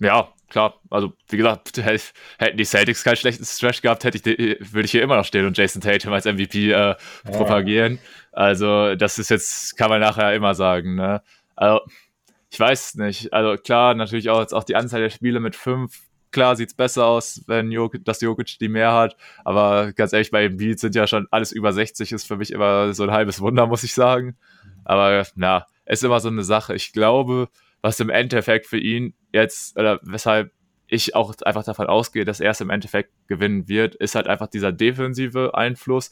[0.00, 0.80] Ja, klar.
[0.90, 1.76] Also, wie gesagt,
[2.38, 4.24] hätten die Celtics keinen schlechten Stretch gehabt, hätte ich,
[4.72, 6.96] würde ich hier immer noch stehen und Jason Tatum als MVP äh, ja.
[7.24, 7.98] propagieren.
[8.32, 10.94] Also, das ist jetzt, kann man nachher immer sagen.
[10.94, 11.22] Ne?
[11.56, 11.80] Also,
[12.50, 13.32] ich weiß nicht.
[13.32, 16.00] Also, klar, natürlich auch jetzt auch die Anzahl der Spiele mit fünf.
[16.34, 19.16] Klar sieht es besser aus, wenn Jokic, dass Jokic die mehr hat.
[19.44, 22.92] Aber ganz ehrlich, bei Beat sind ja schon alles über 60, ist für mich immer
[22.92, 24.36] so ein halbes Wunder, muss ich sagen.
[24.84, 26.74] Aber na, ist immer so eine Sache.
[26.74, 27.48] Ich glaube,
[27.82, 30.50] was im Endeffekt für ihn jetzt, oder weshalb
[30.88, 34.48] ich auch einfach davon ausgehe, dass er es im Endeffekt gewinnen wird, ist halt einfach
[34.48, 36.10] dieser defensive Einfluss,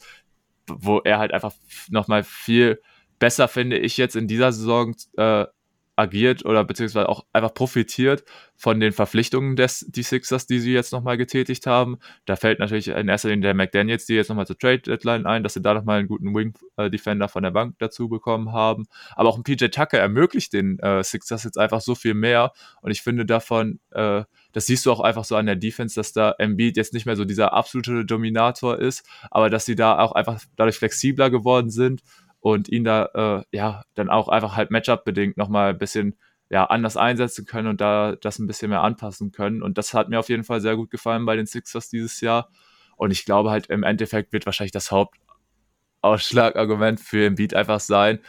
[0.67, 1.51] wo er halt einfach
[1.89, 2.81] nochmal viel
[3.19, 5.47] besser, finde ich, jetzt in dieser Saison äh,
[5.95, 8.23] agiert oder beziehungsweise auch einfach profitiert
[8.55, 11.97] von den Verpflichtungen des die Sixers, die sie jetzt nochmal getätigt haben.
[12.25, 15.43] Da fällt natürlich in erster Linie der McDaniels, die jetzt nochmal zur Trade Deadline ein,
[15.43, 18.85] dass sie da nochmal einen guten Wing Defender von der Bank dazu bekommen haben.
[19.15, 22.91] Aber auch ein PJ Tucker ermöglicht den äh, Sixers jetzt einfach so viel mehr und
[22.91, 26.33] ich finde davon, äh, das siehst du auch einfach so an der Defense, dass da
[26.37, 30.41] Embiid jetzt nicht mehr so dieser absolute Dominator ist, aber dass sie da auch einfach
[30.55, 32.01] dadurch flexibler geworden sind
[32.43, 36.17] und ihn da äh, ja dann auch einfach halt Matchup-bedingt nochmal ein bisschen
[36.49, 39.63] ja, anders einsetzen können und da das ein bisschen mehr anpassen können.
[39.63, 42.49] Und das hat mir auf jeden Fall sehr gut gefallen bei den Sixers dieses Jahr.
[42.97, 48.19] Und ich glaube halt im Endeffekt wird wahrscheinlich das Hauptausschlagargument für Embiid einfach sein,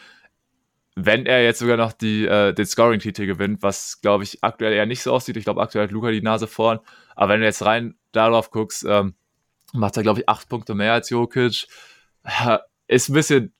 [0.94, 4.86] wenn er jetzt sogar noch die, äh, den Scoring-Titel gewinnt, was glaube ich aktuell eher
[4.86, 5.36] nicht so aussieht.
[5.36, 6.78] Ich glaube, aktuell hat Luca die Nase vorn.
[7.16, 9.16] Aber wenn du jetzt rein darauf guckst, ähm,
[9.72, 11.66] macht er glaube ich acht Punkte mehr als Jokic.
[12.86, 13.54] Ist ein bisschen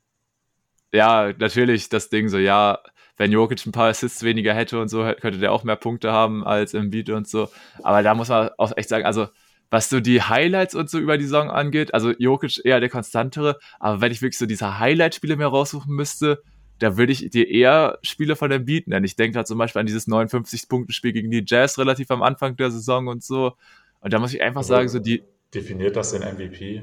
[0.95, 2.79] ja, natürlich das Ding so, ja,
[3.17, 6.45] wenn Jokic ein paar Assists weniger hätte und so, könnte der auch mehr Punkte haben
[6.45, 7.49] als im Beat und so.
[7.83, 9.29] Aber da muss man auch echt sagen, also
[9.71, 13.59] was so die Highlights und so über die Saison angeht, also Jokic eher der konstantere,
[13.81, 16.43] aber wenn ich wirklich so diese Highlight-Spiele mir raussuchen müsste,
[16.79, 19.05] da würde ich dir eher Spiele von dem Beat nennen.
[19.05, 22.71] Ich denke da zum Beispiel an dieses 59-Punkte-Spiel gegen die Jazz relativ am Anfang der
[22.71, 23.53] Saison und so.
[24.01, 25.23] Und da muss ich einfach sagen, so die.
[25.55, 26.83] Definiert das den MVP?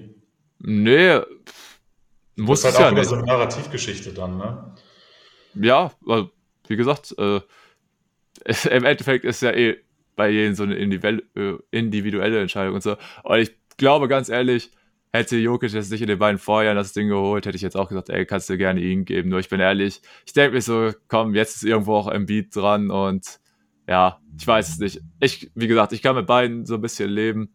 [0.60, 1.20] Nee,
[2.36, 4.76] muss das ist halt auch ja wieder so eine Narrativgeschichte dann, ne?
[5.56, 6.30] Ja, also,
[6.68, 7.42] wie gesagt, äh,
[8.70, 9.78] im Endeffekt ist ja eh
[10.16, 12.96] bei jedem so eine äh, individuelle Entscheidung und so.
[13.24, 14.72] Und ich glaube ganz ehrlich,
[15.14, 17.90] hätte Jokic jetzt nicht in den beiden Vorjahren das Ding geholt, hätte ich jetzt auch
[17.90, 19.30] gesagt, ey, kannst du gerne ihn geben.
[19.30, 22.56] Nur ich bin ehrlich, ich denke mir so, komm, jetzt ist irgendwo auch ein Beat
[22.56, 23.40] dran und
[23.88, 25.02] ja, ich weiß es nicht.
[25.20, 27.54] Ich, wie gesagt, ich kann mit beiden so ein bisschen leben,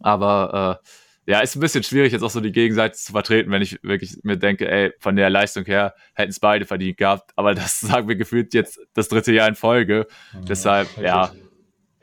[0.00, 0.86] aber äh,
[1.30, 4.18] ja, ist ein bisschen schwierig, jetzt auch so die Gegenseite zu vertreten, wenn ich wirklich
[4.24, 7.30] mir denke, ey, von der Leistung her hätten es beide verdient gehabt.
[7.36, 10.08] Aber das sagen wir gefühlt jetzt das dritte Jahr in Folge.
[10.32, 11.30] Ja, Deshalb, ja,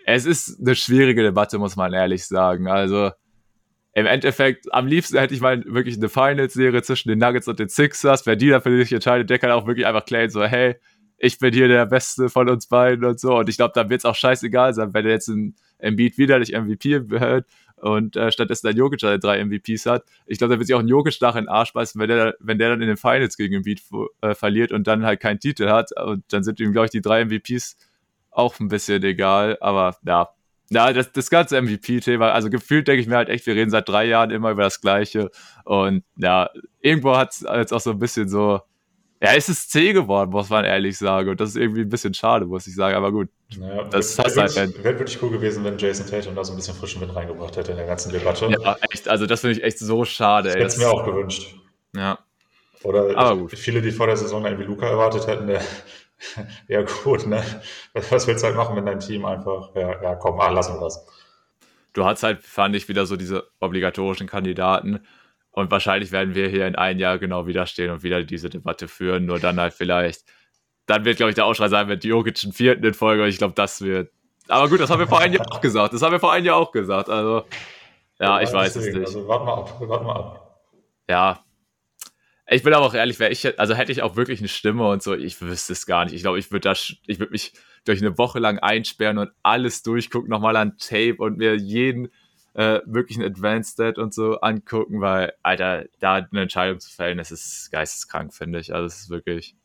[0.06, 2.70] es ist eine schwierige Debatte, muss man ehrlich sagen.
[2.70, 3.12] Also,
[3.92, 7.68] im Endeffekt, am liebsten hätte ich mal wirklich eine Finals-Serie zwischen den Nuggets und den
[7.68, 8.26] Sixers.
[8.26, 10.76] Wer die dafür sich entscheidet, der kann auch wirklich einfach claimen, so, hey,
[11.18, 13.40] ich bin hier der Beste von uns beiden und so.
[13.40, 16.40] Und ich glaube, dann wird es auch scheißegal sein, wenn er jetzt ein Embiid wieder
[16.40, 17.46] nicht MVP wird
[17.78, 20.04] und äh, stattdessen ein Jokic der drei MVPs hat.
[20.26, 22.36] Ich glaube, da wird sich auch ein Jokic nach in den Arsch beißen, wenn der,
[22.40, 23.82] wenn der dann in den Finals gegen Embiid
[24.22, 25.92] äh, verliert und dann halt keinen Titel hat.
[26.00, 27.78] Und dann sind ihm, glaube ich, die drei MVPs
[28.32, 29.58] auch ein bisschen egal.
[29.62, 30.30] Aber ja,
[30.70, 33.88] ja, das, das ganze MVP-Thema, also gefühlt denke ich mir halt echt, wir reden seit
[33.88, 35.32] drei Jahren immer über das Gleiche.
[35.64, 36.50] Und ja,
[36.82, 38.62] irgendwo hat es jetzt auch so ein bisschen so,
[39.22, 41.30] ja, es ist C geworden, muss man ehrlich sagen.
[41.30, 42.96] Und das ist irgendwie ein bisschen schade, muss ich sagen.
[42.96, 46.54] Aber gut, naja, das wäre halt wär wirklich cool gewesen, wenn Jason Tatum da so
[46.54, 48.48] ein bisschen frischen Wind reingebracht hätte in der ganzen Debatte.
[48.48, 49.08] Ja, echt.
[49.08, 50.50] Also das finde ich echt so schade.
[50.50, 51.56] Das hätte es mir auch gewünscht.
[51.96, 52.20] Ja.
[52.84, 53.58] Oder Aber gut.
[53.58, 55.62] viele, die vor der Saison irgendwie Luca erwartet hätten, der,
[56.68, 57.44] ja gut, ne?
[58.10, 59.74] Was willst du halt machen mit deinem Team einfach?
[59.76, 61.06] Ja, ja komm, ah, lassen wir das.
[61.94, 65.00] Du hast halt, fand ich, wieder so diese obligatorischen Kandidaten
[65.58, 68.88] und wahrscheinlich werden wir hier in einem Jahr genau wieder stehen und wieder diese Debatte
[68.88, 69.26] führen.
[69.26, 70.22] Nur dann halt vielleicht,
[70.86, 73.24] dann wird, glaube ich, der Ausschrei sein mit Jokic einen vierten in Folge.
[73.24, 74.12] Und ich glaube, das wird
[74.48, 75.96] Aber gut, das haben wir vor einem Jahr auch gesagt.
[75.96, 77.10] Das haben wir vor einem Jahr auch gesagt.
[77.10, 77.48] Also,
[78.20, 78.98] ja, ja ich weiß deswegen.
[78.98, 79.08] es nicht.
[79.08, 79.82] Also, warte mal ab.
[79.82, 80.62] Warte mal ab.
[81.10, 81.44] Ja.
[82.48, 85.02] Ich bin aber auch ehrlich, wäre ich, also hätte ich auch wirklich eine Stimme und
[85.02, 86.14] so, ich wüsste es gar nicht.
[86.14, 87.54] Ich glaube, ich würde das, ich würde mich
[87.84, 92.10] durch eine Woche lang einsperren und alles durchgucken, nochmal an Tape und mir jeden
[92.58, 97.32] äh, möglichen Advanced Stat und so angucken, weil, Alter, da eine Entscheidung zu fällen, das
[97.32, 98.74] ist geisteskrank, finde ich.
[98.74, 99.56] Also, es ist wirklich.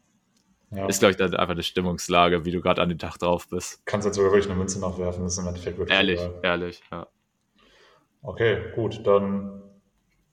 [0.70, 0.86] Ja.
[0.86, 3.84] Ist, glaube ich, dann einfach eine Stimmungslage, wie du gerade an den Tag drauf bist.
[3.84, 5.96] Kannst jetzt sogar wirklich eine Münze nachwerfen, das ist im Endeffekt wirklich.
[5.96, 6.40] Ehrlich, egal.
[6.42, 7.06] ehrlich, ja.
[8.22, 9.62] Okay, gut, dann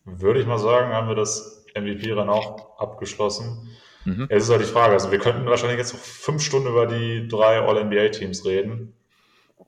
[0.05, 3.69] würde ich mal sagen, haben wir das MVP-Rennen auch abgeschlossen.
[4.05, 4.27] Mhm.
[4.29, 7.27] Jetzt ist halt die Frage, also wir könnten wahrscheinlich jetzt noch fünf Stunden über die
[7.27, 8.93] drei All-NBA-Teams reden,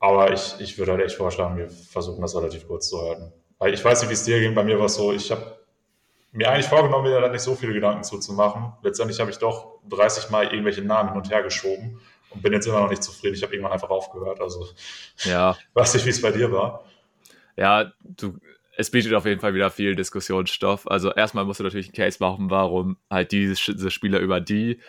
[0.01, 3.31] aber ich, ich würde halt echt vorschlagen, wir versuchen das relativ kurz zu halten.
[3.59, 5.59] Weil ich weiß nicht, wie es dir ging, bei mir war es so, ich habe
[6.31, 8.73] mir eigentlich vorgenommen, mir da nicht so viele Gedanken zuzumachen.
[8.81, 12.01] Letztendlich habe ich doch 30 Mal irgendwelche Namen hin und her geschoben
[12.31, 13.35] und bin jetzt immer noch nicht zufrieden.
[13.35, 14.41] Ich habe irgendwann einfach aufgehört.
[14.41, 14.67] Also,
[15.23, 15.55] ja.
[15.75, 16.83] weiß nicht, wie es bei dir war.
[17.55, 18.39] Ja, du,
[18.77, 20.89] es bietet auf jeden Fall wieder viel Diskussionsstoff.
[20.89, 24.79] Also, erstmal musst du natürlich einen Case machen, warum halt diese, diese Spieler über die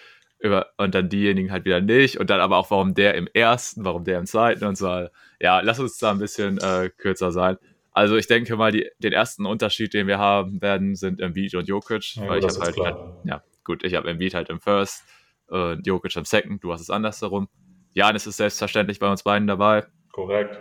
[0.43, 3.85] über, und dann diejenigen halt wieder nicht und dann aber auch, warum der im ersten,
[3.85, 5.07] warum der im zweiten und so.
[5.41, 7.59] Ja, lass uns da ein bisschen äh, kürzer sein.
[7.93, 11.69] Also ich denke mal, die, den ersten Unterschied, den wir haben werden, sind Embiid und
[11.69, 12.17] Jokic.
[12.17, 15.05] Ja, weil ich habe halt, halt, ja gut, ich habe Embiid halt im First
[15.47, 17.49] und Jokic im Second, du hast es andersherum.
[17.95, 19.85] Janis ist selbstverständlich bei uns beiden dabei.
[20.11, 20.59] Korrekt.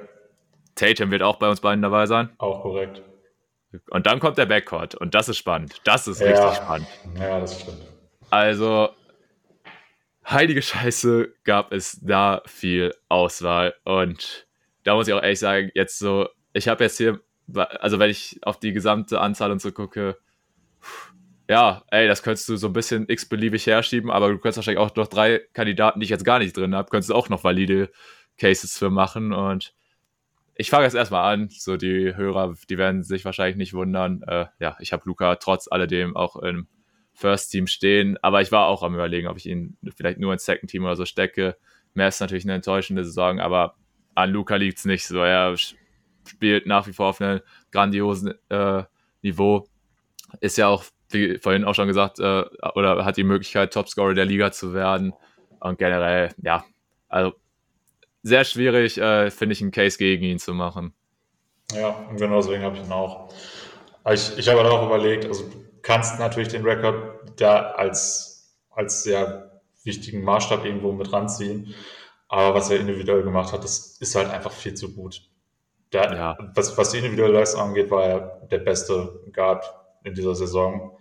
[0.75, 2.29] Tatum wird auch bei uns beiden dabei sein.
[2.37, 3.01] Auch korrekt.
[3.89, 5.81] Und dann kommt der Backcourt und das ist spannend.
[5.85, 6.87] Das ist ja, richtig spannend.
[7.17, 7.81] Ja, das stimmt.
[8.29, 8.89] Also,
[10.26, 14.48] heilige Scheiße, gab es da viel Auswahl und
[14.84, 17.22] da muss ich auch ehrlich sagen, jetzt so ich habe jetzt hier,
[17.53, 20.18] also wenn ich auf die gesamte Anzahl und so gucke,
[21.49, 24.95] ja, ey, das könntest du so ein bisschen x-beliebig herschieben, aber du könntest wahrscheinlich auch
[24.95, 27.91] noch drei Kandidaten, die ich jetzt gar nicht drin habe, könntest du auch noch valide
[28.38, 29.73] Cases für machen und
[30.56, 34.22] ich fange jetzt erstmal an, so die Hörer, die werden sich wahrscheinlich nicht wundern.
[34.27, 36.68] Äh, ja, ich habe Luca trotz alledem auch im
[37.22, 40.43] First Team stehen, aber ich war auch am überlegen, ob ich ihn vielleicht nur ins
[40.43, 41.56] Second Team oder so stecke.
[41.93, 43.76] Mehr ist natürlich eine enttäuschende Saison, aber
[44.15, 45.19] an Luca liegt es nicht so.
[45.19, 45.56] Er
[46.27, 47.41] spielt nach wie vor auf einem
[47.72, 48.84] grandiosen äh,
[49.22, 49.68] Niveau.
[50.39, 52.43] Ist ja auch, wie vorhin auch schon gesagt, äh,
[52.76, 55.14] oder hat die Möglichkeit, Topscorer der Liga zu werden.
[55.60, 56.65] Und generell, ja,
[57.07, 57.34] also
[58.23, 60.93] sehr schwierig, äh, finde ich, einen Case gegen ihn zu machen.
[61.73, 63.31] Ja, genau deswegen habe ich ihn auch.
[64.11, 65.49] Ich, ich habe halt auch überlegt, also
[65.81, 71.73] kannst natürlich den Rekord da als, als sehr wichtigen Maßstab irgendwo mit ranziehen.
[72.27, 75.21] Aber was er individuell gemacht hat, das ist halt einfach viel zu gut.
[75.91, 76.37] Der, ja.
[76.55, 79.65] was, was die individuelle Leistung angeht, war er der beste Guard
[80.03, 80.97] in dieser Saison.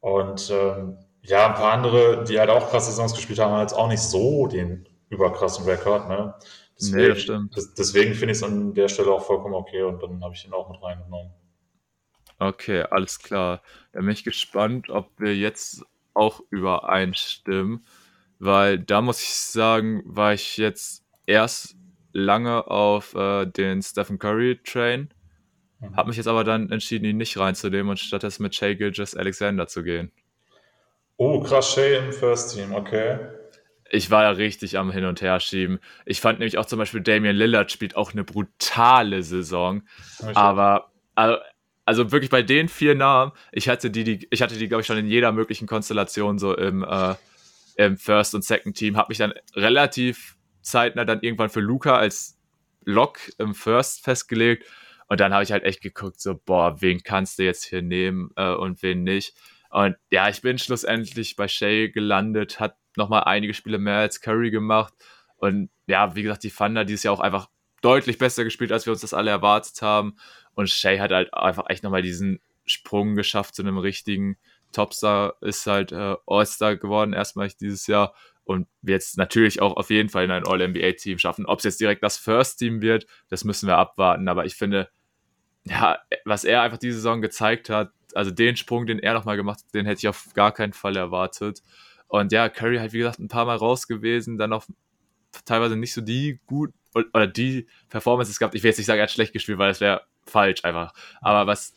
[0.00, 3.74] Und ähm, ja, ein paar andere, die halt auch krasse Saisons gespielt haben, haben jetzt
[3.74, 6.08] auch nicht so den überkrassen Rekord.
[6.08, 6.34] Ne?
[6.80, 7.54] Deswegen, nee, das stimmt.
[7.78, 10.52] deswegen finde ich es an der Stelle auch vollkommen okay und dann habe ich ihn
[10.52, 11.32] auch mit reingenommen.
[12.40, 13.62] Okay, alles klar.
[13.92, 15.84] Dann bin ich gespannt, ob wir jetzt
[16.14, 17.84] auch übereinstimmen,
[18.38, 21.76] weil da muss ich sagen, war ich jetzt erst
[22.12, 25.10] lange auf äh, den Stephen Curry Train.
[25.80, 25.96] Mhm.
[25.96, 29.66] Habe mich jetzt aber dann entschieden, ihn nicht reinzunehmen und stattdessen mit Shay Gilgis Alexander
[29.66, 30.10] zu gehen.
[31.18, 33.18] Oh, krass, Shay im First Team, okay.
[33.90, 35.78] Ich war ja richtig am Hin- und Her schieben.
[36.06, 39.82] Ich fand nämlich auch zum Beispiel Damian Lillard spielt auch eine brutale Saison.
[40.32, 41.36] Aber also,
[41.90, 44.86] also, wirklich bei den vier Namen, ich hatte die, die ich hatte die, glaube ich,
[44.86, 47.16] schon in jeder möglichen Konstellation so im, äh,
[47.74, 52.38] im First und Second Team, habe mich dann relativ zeitnah dann irgendwann für Luca als
[52.84, 54.68] Lock im First festgelegt.
[55.08, 58.30] Und dann habe ich halt echt geguckt, so, boah, wen kannst du jetzt hier nehmen
[58.36, 59.34] äh, und wen nicht.
[59.70, 64.52] Und ja, ich bin schlussendlich bei Shay gelandet, hat nochmal einige Spiele mehr als Curry
[64.52, 64.94] gemacht.
[65.38, 67.48] Und ja, wie gesagt, die Thunder dieses Jahr auch einfach
[67.80, 70.16] deutlich besser gespielt, als wir uns das alle erwartet haben.
[70.54, 74.36] Und Shay hat halt einfach echt nochmal diesen Sprung geschafft zu einem richtigen
[74.72, 80.08] Topstar, ist halt äh, All-Star geworden, erstmal dieses Jahr und jetzt natürlich auch auf jeden
[80.08, 81.46] Fall in ein All-NBA-Team schaffen.
[81.46, 84.28] Ob es jetzt direkt das First-Team wird, das müssen wir abwarten.
[84.28, 84.90] Aber ich finde,
[85.64, 89.60] ja, was er einfach diese Saison gezeigt hat, also den Sprung, den er nochmal gemacht
[89.64, 91.62] hat, den hätte ich auf gar keinen Fall erwartet.
[92.08, 94.66] Und ja, Curry halt, wie gesagt, ein paar Mal raus gewesen, dann auch
[95.44, 98.54] teilweise nicht so die gut oder die Performances gehabt.
[98.54, 100.92] Ich will jetzt nicht sagen, er hat schlecht gespielt, weil das wäre falsch einfach.
[101.20, 101.74] Aber was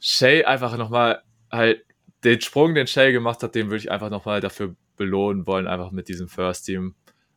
[0.00, 1.84] Shay einfach nochmal halt
[2.24, 5.90] den Sprung, den Shay gemacht hat, den würde ich einfach nochmal dafür belohnen wollen, einfach
[5.90, 6.94] mit diesem First Team.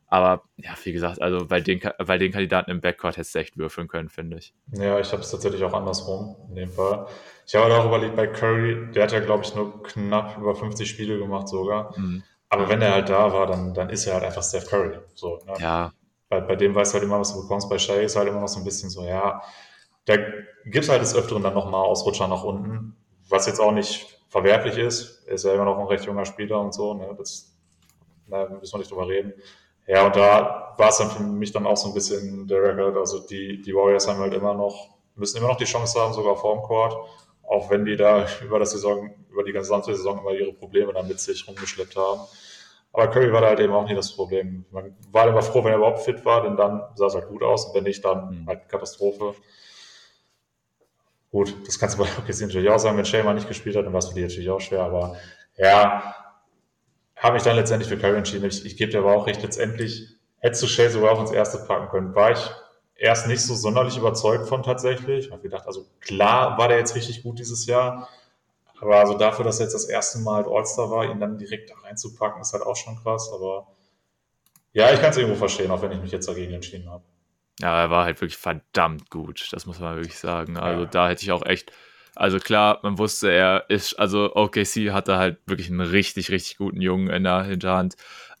[0.08, 3.56] Aber ja, wie gesagt, also bei den, bei den Kandidaten im Backcourt hättest du echt
[3.56, 4.52] würfeln können, finde ich.
[4.72, 7.06] Ja, ich habe es tatsächlich auch andersrum in dem Fall.
[7.46, 10.54] Ich habe halt auch überlegt, bei Curry, der hat ja, glaube ich, nur knapp über
[10.54, 11.98] 50 Spiele gemacht sogar.
[11.98, 12.22] Mhm.
[12.50, 14.98] Aber wenn er halt da war, dann, dann ist er halt einfach Steph Curry.
[15.14, 15.54] So, ne?
[15.58, 15.92] Ja.
[16.32, 17.68] Bei, bei dem weißt du halt immer, was du bekommst.
[17.68, 19.42] Bei Shay ist halt immer noch so ein bisschen so, ja,
[20.06, 20.16] da
[20.64, 22.96] gibt es halt des Öfteren dann nochmal Ausrutscher nach unten,
[23.28, 25.24] was jetzt auch nicht verwerflich ist.
[25.26, 27.14] Er ist ja immer noch ein recht junger Spieler und so, ne?
[27.18, 27.52] das
[28.28, 29.34] da müssen wir nicht drüber reden.
[29.86, 32.96] Ja, und da war es dann für mich dann auch so ein bisschen der Record.
[32.96, 36.36] Also die, die Warriors haben halt immer noch, müssen immer noch die Chance haben, sogar
[36.36, 36.96] vorm Court,
[37.42, 41.08] auch wenn die da über das Saison, über die gesamte Saison immer ihre Probleme dann
[41.08, 42.22] mit sich rumgeschleppt haben.
[42.92, 44.66] Aber Curry war da halt eben auch nie das Problem.
[44.70, 47.42] Man war immer froh, wenn er überhaupt fit war, denn dann sah es halt gut
[47.42, 48.46] aus und wenn nicht, dann mhm.
[48.46, 49.34] halt Katastrophe.
[51.30, 53.86] Gut, das kannst du bei OKC natürlich auch sagen, wenn Shea mal nicht gespielt hat,
[53.86, 55.16] dann war es für die natürlich auch schwer, aber
[55.56, 56.14] ja,
[57.16, 58.44] habe ich dann letztendlich für Curry entschieden.
[58.44, 61.58] Ich, ich gebe dir aber auch recht, letztendlich hättest du Shea sogar auch ins erste
[61.58, 62.14] packen können.
[62.14, 62.50] War ich
[62.96, 65.26] erst nicht so sonderlich überzeugt von tatsächlich.
[65.26, 68.08] Ich habe gedacht, also klar war der jetzt richtig gut dieses Jahr,
[68.82, 71.70] aber also dafür, dass er jetzt das erste Mal halt All-Star war, ihn dann direkt
[71.70, 73.30] da reinzupacken, ist halt auch schon krass.
[73.32, 73.68] Aber
[74.72, 77.04] ja, ich kann es irgendwo verstehen, auch wenn ich mich jetzt dagegen entschieden habe.
[77.60, 80.56] Ja, er war halt wirklich verdammt gut, das muss man wirklich sagen.
[80.56, 80.88] Also ja.
[80.90, 81.72] da hätte ich auch echt
[82.14, 86.80] also klar, man wusste, er ist, also OKC hatte halt wirklich einen richtig, richtig guten
[86.80, 87.94] Jungen in der Hinterhand.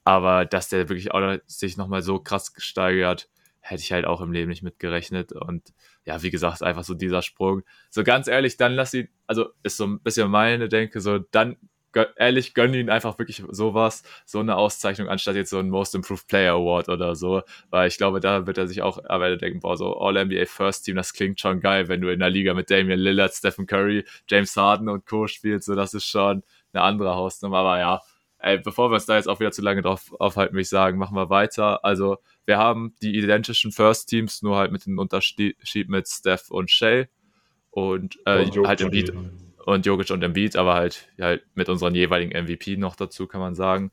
[0.04, 3.28] Aber dass der wirklich auch sich nochmal so krass gesteigert,
[3.60, 5.32] hätte ich halt auch im Leben nicht mitgerechnet.
[5.32, 5.72] Und
[6.04, 7.62] ja, wie gesagt, einfach so dieser Sprung.
[7.90, 11.56] So ganz ehrlich, dann lass ihn, also ist so ein bisschen meine Denke, so dann
[12.16, 16.26] ehrlich, gönn ihn einfach wirklich sowas, so eine Auszeichnung, anstatt jetzt so ein Most Improved
[16.26, 17.42] Player Award oder so.
[17.70, 20.96] Weil ich glaube, da wird er sich auch aber denken, boah, so All-NBA First Team,
[20.96, 24.56] das klingt schon geil, wenn du in der Liga mit Damian Lillard, Stephen Curry, James
[24.56, 25.26] Harden und Co.
[25.26, 25.66] spielst.
[25.66, 26.42] So, das ist schon
[26.72, 27.58] eine andere Hausnummer.
[27.58, 28.00] Aber ja,
[28.42, 30.98] ey, bevor wir uns da jetzt auch wieder zu lange drauf aufhalten, würde ich sagen,
[30.98, 31.84] machen wir weiter.
[31.84, 36.70] Also, wir haben die identischen First Teams, nur halt mit dem Unterschied mit Steph und
[36.70, 37.08] Shay.
[37.70, 39.12] Und, äh, und halt im Beat
[39.64, 43.54] und Jokic und Embiid, aber halt, halt mit unseren jeweiligen MVP noch dazu, kann man
[43.54, 43.92] sagen.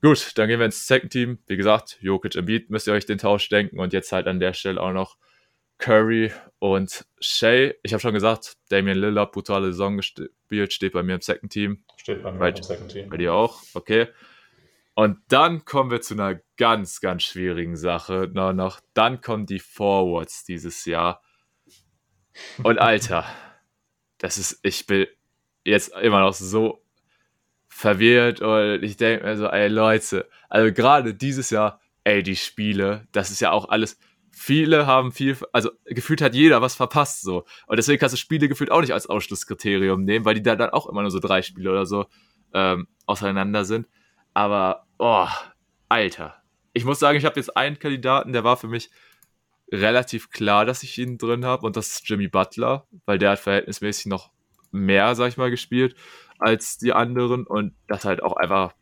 [0.00, 1.38] Gut, dann gehen wir ins Second Team.
[1.46, 4.52] Wie gesagt, Jokic, Embiid, müsst ihr euch den Tausch denken und jetzt halt an der
[4.52, 5.16] Stelle auch noch
[5.82, 6.30] Curry
[6.60, 7.74] und Shea.
[7.82, 11.82] Ich habe schon gesagt, Damian Lillard, brutale Saison gespielt, steht bei mir im Second Team.
[11.96, 13.08] Steht bei mir bei, im Second Team.
[13.08, 14.06] Bei dir auch, okay.
[14.94, 18.30] Und dann kommen wir zu einer ganz, ganz schwierigen Sache.
[18.32, 18.78] Noch, noch.
[18.94, 21.20] Dann kommen die Forwards dieses Jahr.
[22.62, 23.26] Und Alter,
[24.18, 25.08] das ist, ich bin
[25.64, 26.84] jetzt immer noch so
[27.66, 33.08] verwirrt und ich denke mir so, ey Leute, also gerade dieses Jahr, ey, die Spiele,
[33.10, 33.98] das ist ja auch alles,
[34.32, 37.44] viele haben viel, also gefühlt hat jeder was verpasst so.
[37.66, 40.70] Und deswegen kannst du Spiele gefühlt auch nicht als Ausschlusskriterium nehmen, weil die da dann
[40.70, 42.06] auch immer nur so drei Spiele oder so
[42.54, 43.86] ähm, auseinander sind.
[44.34, 45.28] Aber, oh,
[45.88, 46.42] Alter.
[46.72, 48.90] Ich muss sagen, ich habe jetzt einen Kandidaten, der war für mich
[49.70, 53.40] relativ klar, dass ich ihn drin habe und das ist Jimmy Butler, weil der hat
[53.40, 54.30] verhältnismäßig noch
[54.70, 55.94] mehr, sag ich mal, gespielt
[56.38, 58.72] als die anderen und das halt auch einfach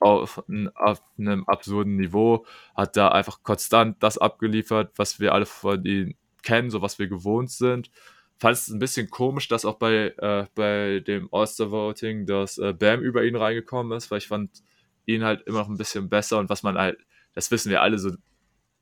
[0.00, 0.42] auf,
[0.74, 2.46] auf einem absurden Niveau,
[2.76, 7.08] hat da einfach konstant das abgeliefert, was wir alle von ihm kennen, so was wir
[7.08, 7.90] gewohnt sind.
[8.38, 13.00] Fand es ein bisschen komisch, dass auch bei, äh, bei dem All-Star-Voting, dass äh, Bam
[13.00, 14.62] über ihn reingekommen ist, weil ich fand
[15.06, 16.98] ihn halt immer noch ein bisschen besser und was man halt,
[17.34, 18.12] das wissen wir alle, so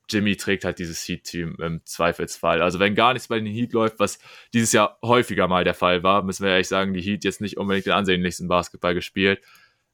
[0.09, 2.63] Jimmy trägt halt dieses Heat-Team im Zweifelsfall.
[2.63, 4.19] Also wenn gar nichts bei den Heat läuft, was
[4.53, 7.57] dieses Jahr häufiger mal der Fall war, müssen wir ehrlich sagen, die Heat jetzt nicht
[7.57, 9.41] unbedingt den ansehnlichsten Basketball gespielt.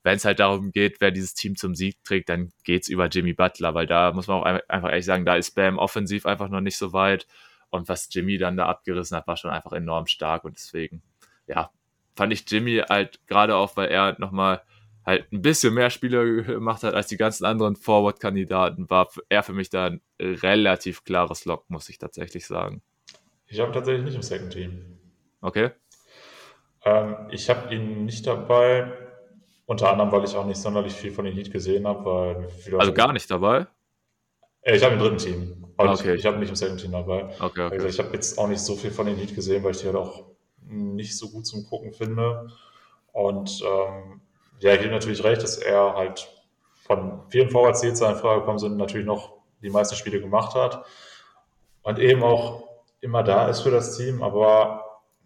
[0.03, 3.35] Wenn es halt darum geht, wer dieses Team zum Sieg trägt, dann geht's über Jimmy
[3.35, 6.61] Butler, weil da muss man auch einfach ehrlich sagen, da ist Bam offensiv einfach noch
[6.61, 7.27] nicht so weit.
[7.71, 10.45] Und was Jimmy dann da abgerissen hat, war schon einfach enorm stark.
[10.45, 11.03] Und deswegen,
[11.47, 11.71] ja,
[12.17, 14.63] fand ich Jimmy halt gerade auch, weil er nochmal
[15.05, 19.53] halt ein bisschen mehr Spiele gemacht hat als die ganzen anderen Forward-Kandidaten, war er für
[19.53, 22.83] mich da ein relativ klares Lock, muss ich tatsächlich sagen.
[23.47, 24.99] Ich habe tatsächlich nicht im Second Team.
[25.41, 25.71] Okay.
[26.85, 28.93] Ähm, ich habe ihn nicht dabei,
[29.73, 32.49] unter anderem, weil ich auch nicht sonderlich viel von den Heat gesehen habe.
[32.79, 33.67] also gar nicht dabei?
[34.61, 35.65] Äh, ich habe im dritten Team.
[35.77, 36.13] Aber okay.
[36.13, 37.25] ich, ich habe nicht im Second Team dabei.
[37.41, 37.75] Okay, okay.
[37.75, 39.87] Also ich habe jetzt auch nicht so viel von den Heat gesehen, weil ich die
[39.87, 40.27] halt auch
[40.65, 42.49] nicht so gut zum Gucken finde.
[43.13, 44.21] Und ähm,
[44.61, 46.29] ja, ich gebe natürlich recht, dass er halt
[46.83, 49.33] von vielen Forwards, die jetzt in Frage gekommen sind, natürlich noch
[49.63, 50.85] die meisten Spiele gemacht hat
[51.83, 52.65] und eben auch
[53.01, 54.23] immer da ist für das Team.
[54.23, 54.82] Aber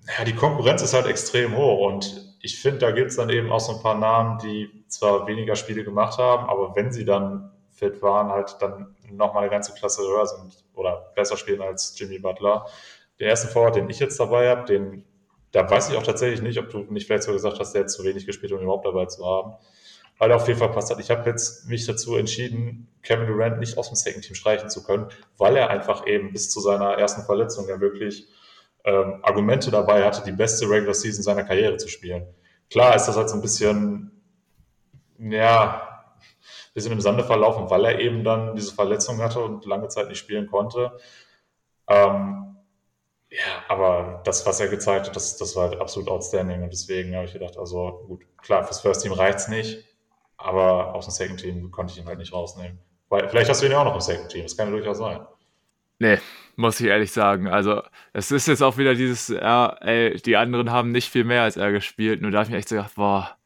[0.06, 3.50] ja, die Konkurrenz ist halt extrem hoch und ich finde, da gibt es dann eben
[3.50, 7.50] auch so ein paar Namen, die zwar weniger Spiele gemacht haben, aber wenn sie dann
[7.70, 12.18] fit waren, halt dann nochmal eine ganze Klasse höher sind oder besser spielen als Jimmy
[12.18, 12.66] Butler.
[13.18, 15.04] Den ersten Forward, den ich jetzt dabei habe, den
[15.56, 17.90] da weiß ich auch tatsächlich nicht, ob du nicht vielleicht so gesagt hast, der hat
[17.90, 19.54] zu wenig gespielt, um ihn überhaupt dabei zu haben.
[20.18, 21.00] Weil er auf jeden Fall passt hat.
[21.00, 24.82] Ich habe jetzt mich dazu entschieden, Kevin Durant nicht aus dem Second Team streichen zu
[24.82, 25.08] können,
[25.38, 28.26] weil er einfach eben bis zu seiner ersten Verletzung ja wirklich
[28.86, 32.26] ähm, Argumente dabei hatte, die beste Regular Season seiner Karriere zu spielen.
[32.70, 34.10] Klar ist das halt so ein bisschen,
[35.18, 36.14] ja,
[36.72, 40.18] bisschen im Sande verlaufen, weil er eben dann diese Verletzung hatte und lange Zeit nicht
[40.18, 40.92] spielen konnte.
[41.88, 42.56] Ähm,
[43.28, 46.62] ja, aber das, was er gezeigt hat, das, das war halt absolut outstanding.
[46.62, 49.84] Und deswegen habe ich gedacht, also gut, klar, fürs First Team reicht es nicht,
[50.36, 52.78] aber aus dem Second Team konnte ich ihn halt nicht rausnehmen.
[53.08, 54.98] Weil, vielleicht hast du ihn ja auch noch im Second Team, das kann ja durchaus
[54.98, 55.26] sein.
[55.98, 56.18] Nee,
[56.56, 57.48] muss ich ehrlich sagen.
[57.48, 61.42] Also, es ist jetzt auch wieder dieses, ja, ey, die anderen haben nicht viel mehr
[61.42, 62.22] als er gespielt.
[62.22, 63.36] Nur da habe ich mir echt so gedacht, boah,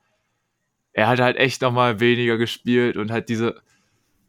[0.92, 3.60] er hat halt echt nochmal weniger gespielt und halt diese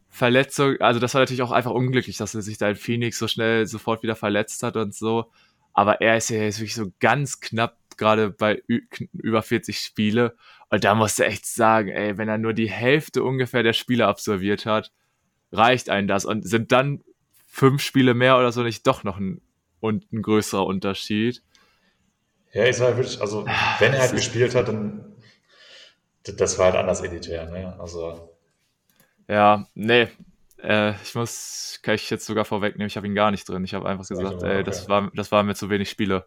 [0.08, 3.28] Verletzung, also das war natürlich auch einfach unglücklich, dass er sich da in Phoenix so
[3.28, 5.30] schnell sofort wieder verletzt hat und so.
[5.72, 10.36] Aber er ist ja jetzt wirklich so ganz knapp gerade bei über 40 Spiele.
[10.68, 14.06] Und da musst du echt sagen, ey, wenn er nur die Hälfte ungefähr der Spiele
[14.06, 14.92] absolviert hat,
[15.50, 16.24] reicht einem das.
[16.24, 17.02] Und sind dann
[17.52, 19.42] fünf Spiele mehr oder so nicht doch noch ein,
[19.78, 21.42] und ein größerer Unterschied.
[22.52, 25.04] Ja, ich sage wirklich, also ah, wenn er halt gespielt hat, dann
[26.24, 27.76] das war halt anders editär, ne?
[27.78, 28.30] Also.
[29.28, 30.08] Ja, nee.
[30.62, 33.64] Äh, ich muss, kann ich jetzt sogar vorwegnehmen, ich habe ihn gar nicht drin.
[33.64, 34.58] Ich habe einfach gesagt, okay.
[34.58, 36.26] ey, das, war, das waren mir zu wenig Spiele.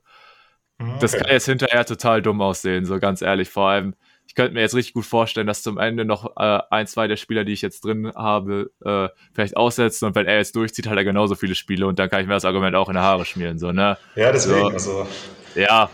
[0.78, 0.98] Mhm, okay.
[1.00, 3.50] Das kann jetzt hinterher total dumm aussehen, so ganz ehrlich.
[3.50, 3.96] Vor allem,
[4.28, 7.16] ich könnte mir jetzt richtig gut vorstellen, dass zum Ende noch äh, ein, zwei der
[7.16, 10.98] Spieler, die ich jetzt drin habe, äh, vielleicht aussetzen und wenn er jetzt durchzieht, hat
[10.98, 13.26] er genauso viele Spiele und dann kann ich mir das Argument auch in die Haare
[13.26, 13.98] schmieren, so, ne?
[14.16, 15.08] Ja, deswegen, so, also.
[15.56, 15.90] Ja,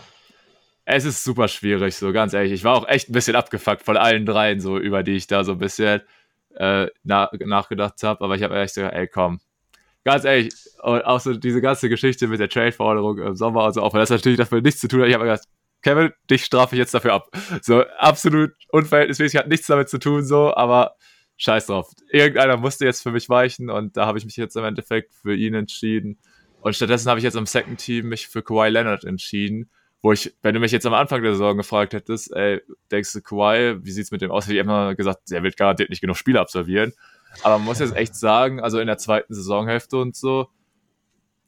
[0.84, 2.52] es ist super schwierig, so ganz ehrlich.
[2.52, 5.44] Ich war auch echt ein bisschen abgefuckt von allen dreien, so über die ich da
[5.44, 6.02] so ein bisschen
[6.56, 8.24] äh, na nachgedacht habe.
[8.24, 9.40] Aber ich habe echt gesagt, ey, komm.
[10.04, 13.94] Ganz ehrlich, auch so diese ganze Geschichte mit der Trade-Forderung im Sommer und so, auch
[13.94, 15.08] wenn das natürlich dafür nichts zu tun hat.
[15.08, 15.46] Ich habe gesagt,
[15.82, 17.30] Kevin, dich strafe ich jetzt dafür ab.
[17.62, 20.96] So, absolut unverhältnismäßig, hat nichts damit zu tun, so, aber
[21.36, 21.90] scheiß drauf.
[22.10, 25.34] Irgendeiner musste jetzt für mich weichen und da habe ich mich jetzt im Endeffekt für
[25.34, 26.18] ihn entschieden.
[26.60, 29.68] Und stattdessen habe ich jetzt im Second Team mich für Kawhi Leonard entschieden,
[30.00, 32.60] wo ich, wenn du mich jetzt am Anfang der Saison gefragt hättest, ey,
[32.90, 34.44] denkst du, Kawhi, wie sieht's mit dem aus?
[34.44, 36.92] Hätte ich immer gesagt, er wird garantiert nicht genug Spiele absolvieren.
[37.42, 40.48] Aber man muss jetzt echt sagen, also in der zweiten Saisonhälfte und so,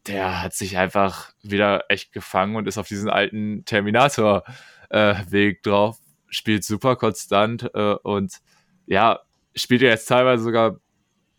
[0.06, 5.98] der hat sich einfach wieder echt gefangen und ist auf diesen alten Terminator-Weg äh, drauf,
[6.28, 8.40] spielt super konstant äh, und
[8.86, 9.20] ja,
[9.54, 10.78] spielt ja jetzt teilweise sogar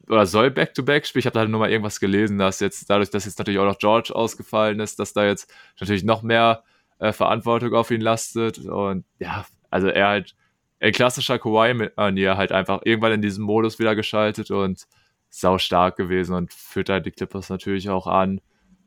[0.07, 1.21] oder soll Back-to-Back spielen.
[1.21, 3.65] Ich habe da halt nur mal irgendwas gelesen, dass jetzt dadurch, dass jetzt natürlich auch
[3.65, 6.63] noch George ausgefallen ist, dass da jetzt natürlich noch mehr
[6.99, 10.35] äh, Verantwortung auf ihn lastet und ja, also er halt
[10.79, 14.87] ein klassischer Kawhi-Manier halt einfach irgendwann in diesem Modus wieder geschaltet und
[15.29, 18.41] sau stark gewesen und führt halt die Clippers natürlich auch an.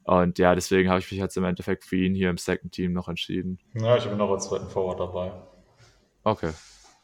[0.09, 2.95] Und ja, deswegen habe ich mich jetzt im Endeffekt für ihn hier im Second Team
[2.95, 3.59] noch entschieden.
[3.75, 5.33] Ja, ich bin noch als zweiten Forward dabei.
[6.25, 6.53] Okay,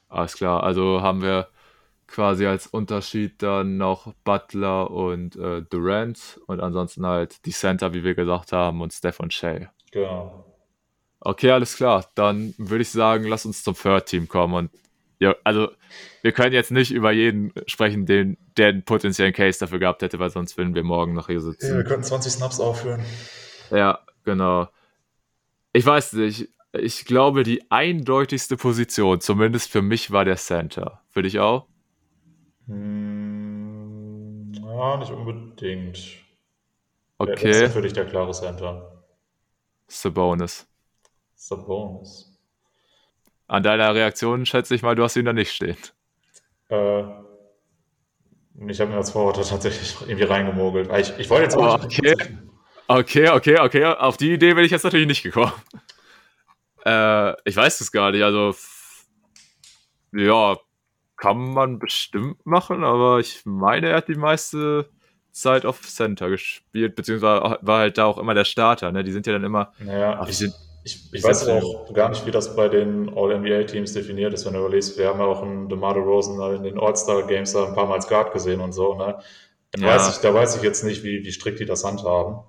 [0.09, 0.63] alles klar.
[0.63, 1.49] Also haben wir
[2.07, 8.05] quasi als Unterschied dann noch Butler und äh, Durant und ansonsten halt die Center, wie
[8.05, 9.69] wir gesagt haben, und Steph und Shay.
[9.91, 10.47] Genau.
[11.21, 12.07] Okay, alles klar.
[12.15, 14.71] Dann würde ich sagen, lass uns zum Third Team kommen und
[15.19, 15.69] ja, also
[16.23, 20.19] wir können jetzt nicht über jeden sprechen, den, der einen potenziellen Case dafür gehabt hätte,
[20.19, 21.71] weil sonst würden wir morgen noch hier sitzen.
[21.71, 23.03] Ja, wir könnten 20 Snaps aufführen.
[23.71, 24.69] Ja, genau.
[25.73, 26.49] Ich weiß nicht.
[26.73, 31.03] Ich glaube, die eindeutigste Position, zumindest für mich, war der Center.
[31.09, 31.67] Für dich auch?
[32.67, 35.99] Hm, ja, nicht unbedingt.
[37.19, 37.37] Okay.
[37.43, 39.05] Wer ist für dich der klare Center?
[39.87, 40.67] Sabonis.
[41.35, 42.34] Sabonis.
[43.47, 45.77] An deiner Reaktion schätze ich mal, du hast ihn da nicht stehen.
[46.71, 47.03] Äh,
[48.69, 50.91] ich habe mir das Vorwort tatsächlich irgendwie reingemogelt.
[50.99, 52.15] Ich, ich wollte jetzt auch oh, okay.
[52.89, 53.85] okay, okay, okay.
[53.85, 55.53] Auf die Idee bin ich jetzt natürlich nicht gekommen.
[56.87, 58.23] Äh, ich weiß es gar nicht.
[58.23, 58.55] Also,
[60.13, 60.59] ja,
[61.17, 64.91] kann man bestimmt machen, aber ich meine, er hat die meiste
[65.33, 68.93] Zeit auf Center gespielt, beziehungsweise war halt da auch immer der Starter.
[68.93, 69.03] Ne?
[69.03, 69.73] Die sind ja dann immer.
[69.79, 70.55] Naja, ach, sind,
[70.85, 74.61] ich, ich weiß auch gar nicht, wie das bei den All-NBA-Teams definiert ist, wenn du
[74.61, 74.99] überlegst.
[74.99, 78.07] Wir haben ja auch einen DeMar DeRozan in den All-Star-Games da ein paar Mal als
[78.07, 78.95] Guard gesehen und so.
[78.95, 79.19] Ne?
[79.73, 79.87] Da, ja.
[79.87, 82.45] weiß ich, da weiß ich jetzt nicht, wie, wie strikt die das handhaben.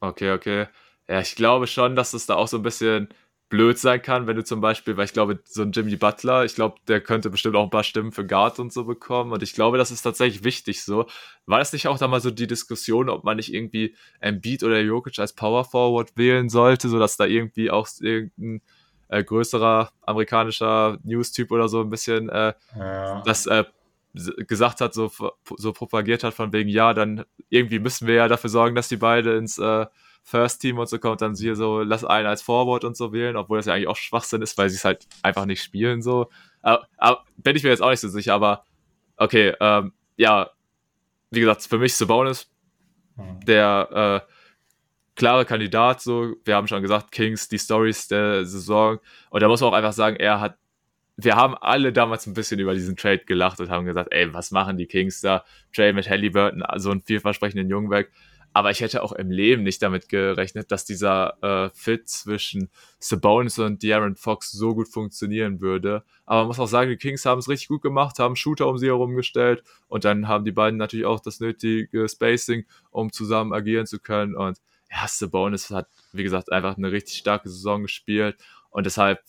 [0.00, 0.66] Okay, okay.
[1.08, 3.08] Ja, ich glaube schon, dass es da auch so ein bisschen
[3.50, 6.54] blöd sein kann, wenn du zum Beispiel, weil ich glaube, so ein Jimmy Butler, ich
[6.54, 9.32] glaube, der könnte bestimmt auch ein paar Stimmen für Guard und so bekommen.
[9.32, 11.06] Und ich glaube, das ist tatsächlich wichtig so.
[11.46, 14.80] War das nicht auch da mal so die Diskussion, ob man nicht irgendwie Embiid oder
[14.80, 18.62] Jokic als Power Forward wählen sollte, sodass da irgendwie auch irgendein
[19.08, 23.22] äh, größerer amerikanischer News-Typ oder so ein bisschen äh, ja.
[23.26, 23.64] das äh,
[24.46, 25.10] gesagt hat, so,
[25.56, 28.96] so propagiert hat, von wegen, ja, dann irgendwie müssen wir ja dafür sorgen, dass die
[28.96, 29.86] beide ins äh,
[30.22, 33.36] First Team und so kommt, dann hier so, lass einen als Forward und so wählen,
[33.36, 36.30] obwohl das ja eigentlich auch Schwachsinn ist, weil sie es halt einfach nicht spielen so.
[36.62, 38.64] Aber, aber, bin ich mir jetzt auch nicht so sicher, aber
[39.16, 40.50] okay, ähm, ja,
[41.30, 42.50] wie gesagt, für mich Sabonis,
[43.16, 43.40] mhm.
[43.46, 44.32] der äh,
[45.16, 48.98] klare Kandidat, so, wir haben schon gesagt, Kings, die Stories der Saison,
[49.30, 50.56] und da muss man auch einfach sagen, er hat
[51.24, 54.50] wir haben alle damals ein bisschen über diesen Trade gelacht und haben gesagt, ey, was
[54.50, 55.44] machen die Kings da?
[55.74, 58.10] Trade mit Halliburton, so einen vielversprechenden Jungen weg.
[58.52, 62.68] Aber ich hätte auch im Leben nicht damit gerechnet, dass dieser äh, Fit zwischen
[62.98, 66.02] Sabonis und De'Aaron Fox so gut funktionieren würde.
[66.26, 68.78] Aber man muss auch sagen, die Kings haben es richtig gut gemacht, haben Shooter um
[68.78, 73.52] sie herum gestellt und dann haben die beiden natürlich auch das nötige Spacing, um zusammen
[73.52, 74.34] agieren zu können.
[74.34, 74.58] Und
[74.90, 78.36] ja, Sabonis hat, wie gesagt, einfach eine richtig starke Saison gespielt
[78.70, 79.20] und deshalb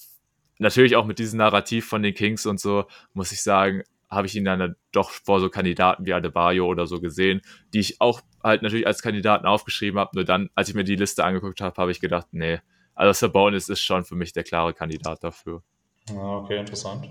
[0.58, 4.36] natürlich auch mit diesem Narrativ von den Kings und so, muss ich sagen, habe ich
[4.36, 7.42] ihn dann doch vor so Kandidaten wie Adebayo oder so gesehen,
[7.74, 10.12] die ich auch halt natürlich als Kandidaten aufgeschrieben habe.
[10.14, 12.60] Nur dann, als ich mir die Liste angeguckt habe, habe ich gedacht, nee,
[12.94, 15.64] also Sabonis ist schon für mich der klare Kandidat dafür.
[16.10, 17.10] Ja, okay, interessant.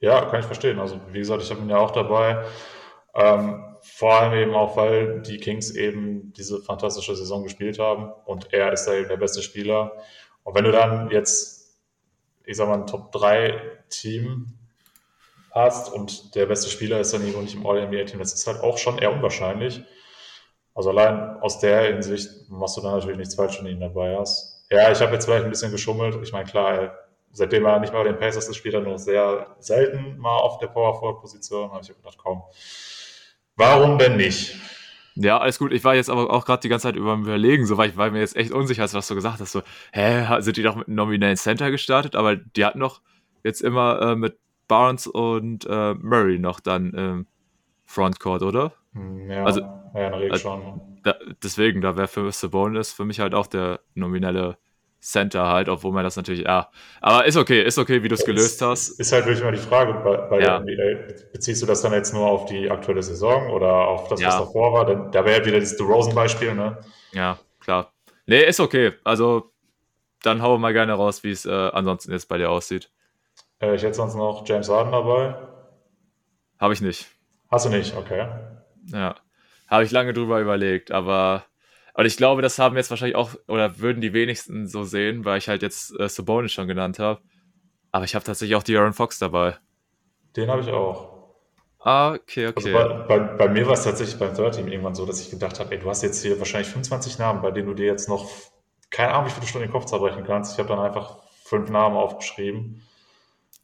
[0.00, 0.80] Ja, kann ich verstehen.
[0.80, 2.44] Also wie gesagt, ich habe ihn ja auch dabei.
[3.14, 8.52] Ähm, vor allem eben auch, weil die Kings eben diese fantastische Saison gespielt haben und
[8.52, 9.92] er ist da eben der beste Spieler.
[10.42, 11.80] Und wenn du dann jetzt,
[12.44, 14.59] ich sag mal, ein Top-3-Team
[15.52, 18.78] hast und der beste Spieler ist dann irgendwo nicht im All-NBA-Team, das ist halt auch
[18.78, 19.82] schon eher unwahrscheinlich.
[20.74, 24.16] Also allein aus der Hinsicht machst du dann natürlich nichts falsch, wenn du ihn dabei
[24.16, 24.66] hast.
[24.70, 26.16] Ja, ich habe jetzt vielleicht ein bisschen geschummelt.
[26.22, 26.94] Ich meine, klar,
[27.32, 30.58] seitdem er nicht mehr bei den Pacers ist, spielt er nur sehr selten mal auf
[30.58, 31.72] der Power-Forward-Position.
[31.72, 32.42] habe ich gedacht, komm,
[33.56, 34.56] warum denn nicht?
[35.16, 35.72] Ja, alles gut.
[35.72, 38.10] Ich war jetzt aber auch gerade die ganze Zeit über Überlegen, so, weil ich war
[38.10, 39.52] mir jetzt echt unsicher, als was du gesagt hast.
[39.52, 39.62] So,
[39.92, 42.14] hä, sind die doch mit einem nominellen Center gestartet?
[42.14, 43.02] Aber die hatten doch
[43.42, 44.38] jetzt immer äh, mit
[44.70, 47.26] Barnes und äh, Murray noch dann im
[47.84, 48.72] Frontcourt, oder?
[48.92, 50.80] Hm, ja, also, ja in der Regel also, schon.
[51.02, 54.58] Da, deswegen, da wäre für Sabonis für mich halt auch der nominelle
[55.00, 56.70] Center halt, obwohl man das natürlich, ja.
[57.00, 59.00] Aber ist okay, ist okay, wie du es gelöst hast.
[59.00, 60.62] Ist halt wirklich immer die Frage, bei, bei ja.
[61.32, 64.38] Beziehst du das dann jetzt nur auf die aktuelle Saison oder auf das, was ja.
[64.38, 64.86] davor war?
[64.86, 66.78] Denn da wäre halt wieder dieses DeRozan-Beispiel, ne?
[67.12, 67.92] Ja, klar.
[68.26, 68.92] Nee, ist okay.
[69.02, 69.50] Also,
[70.22, 72.88] dann hau mal gerne raus, wie es äh, ansonsten jetzt bei dir aussieht.
[73.60, 75.34] Äh, ich hätte sonst noch James Harden dabei.
[76.58, 77.06] Habe ich nicht.
[77.50, 78.28] Hast du nicht, okay.
[78.86, 79.16] Ja.
[79.68, 81.44] Habe ich lange drüber überlegt, aber.
[81.94, 85.38] Und ich glaube, das haben jetzt wahrscheinlich auch, oder würden die wenigsten so sehen, weil
[85.38, 87.20] ich halt jetzt äh, Sabonis schon genannt habe.
[87.92, 89.56] Aber ich habe tatsächlich auch die Aaron Fox dabei.
[90.36, 91.34] Den habe ich auch.
[91.80, 92.74] Ah, okay, okay.
[92.74, 95.30] Also bei, bei, bei, mir war es tatsächlich beim Third Team irgendwann so, dass ich
[95.30, 98.08] gedacht habe, ey, du hast jetzt hier wahrscheinlich 25 Namen, bei denen du dir jetzt
[98.08, 98.30] noch
[98.90, 100.52] keine Ahnung, wie viele Stunden den Kopf zerbrechen kannst.
[100.52, 102.82] Ich habe dann einfach fünf Namen aufgeschrieben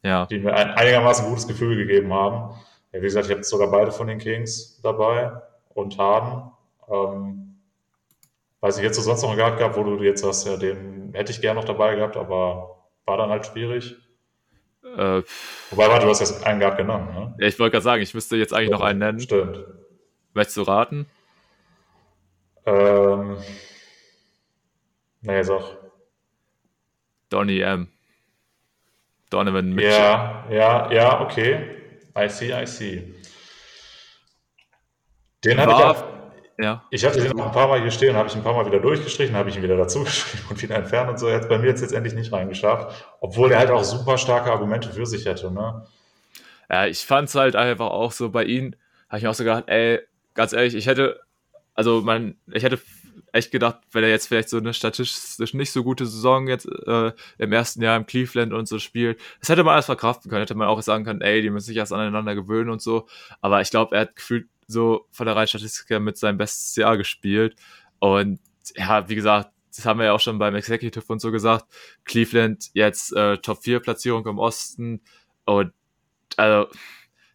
[0.06, 0.26] ja.
[0.26, 2.54] die mir ein einigermaßen gutes Gefühl gegeben haben.
[2.92, 5.32] Ja, wie gesagt, ich habe sogar beide von den Kings dabei
[5.74, 6.50] und Harden.
[6.88, 7.56] Ähm,
[8.60, 11.12] weiß ich jetzt so sonst noch einen Guard gehabt, wo du jetzt hast, ja, den
[11.12, 13.96] hätte ich gerne noch dabei gehabt, aber war dann halt schwierig.
[14.84, 15.22] Äh,
[15.70, 17.34] Wobei, warte, du hast jetzt einen Guard genannt, ne?
[17.38, 19.20] Ja, ich wollte gerade sagen, ich müsste jetzt eigentlich noch einen nennen.
[19.20, 19.64] Stimmt.
[20.32, 21.06] Möchtest du raten?
[22.66, 23.36] Ähm,
[25.22, 25.76] nee, sag.
[27.28, 27.88] Donny M.
[29.30, 29.92] Donovan Mitchell.
[29.92, 31.76] Ja, ja, ja, okay.
[32.16, 33.14] I see, I see.
[35.44, 36.04] Den hatte ich auch,
[36.58, 36.84] ja.
[36.90, 38.80] Ich hatte den auch ein paar Mal hier stehen, habe ich ein paar Mal wieder
[38.80, 41.28] durchgestrichen, habe ich ihn wieder dazu geschrieben und wieder entfernt und so.
[41.28, 44.90] Er hat bei mir jetzt letztendlich nicht reingeschafft, obwohl er halt auch super starke Argumente
[44.90, 45.86] für sich hätte, ne?
[46.70, 48.74] Ja, ich fand es halt einfach auch so bei ihm,
[49.08, 50.00] habe ich mir auch so gedacht, ey,
[50.34, 51.20] ganz ehrlich, ich hätte,
[51.74, 52.78] also man, ich hätte
[53.36, 57.12] echt gedacht, wenn er jetzt vielleicht so eine statistisch nicht so gute Saison jetzt äh,
[57.38, 60.42] im ersten Jahr im Cleveland und so spielt, das hätte man alles verkraften können.
[60.42, 63.06] Hätte man auch sagen können, ey, die müssen sich erst aneinander gewöhnen und so.
[63.40, 66.74] Aber ich glaube, er hat gefühlt so von der reinen Statistik her mit seinem bestes
[66.76, 67.56] Jahr gespielt.
[67.98, 68.40] Und
[68.74, 71.66] ja, wie gesagt, das haben wir ja auch schon beim Executive und so gesagt.
[72.04, 75.02] Cleveland jetzt äh, Top 4 Platzierung im Osten.
[75.44, 75.72] Und
[76.36, 76.68] also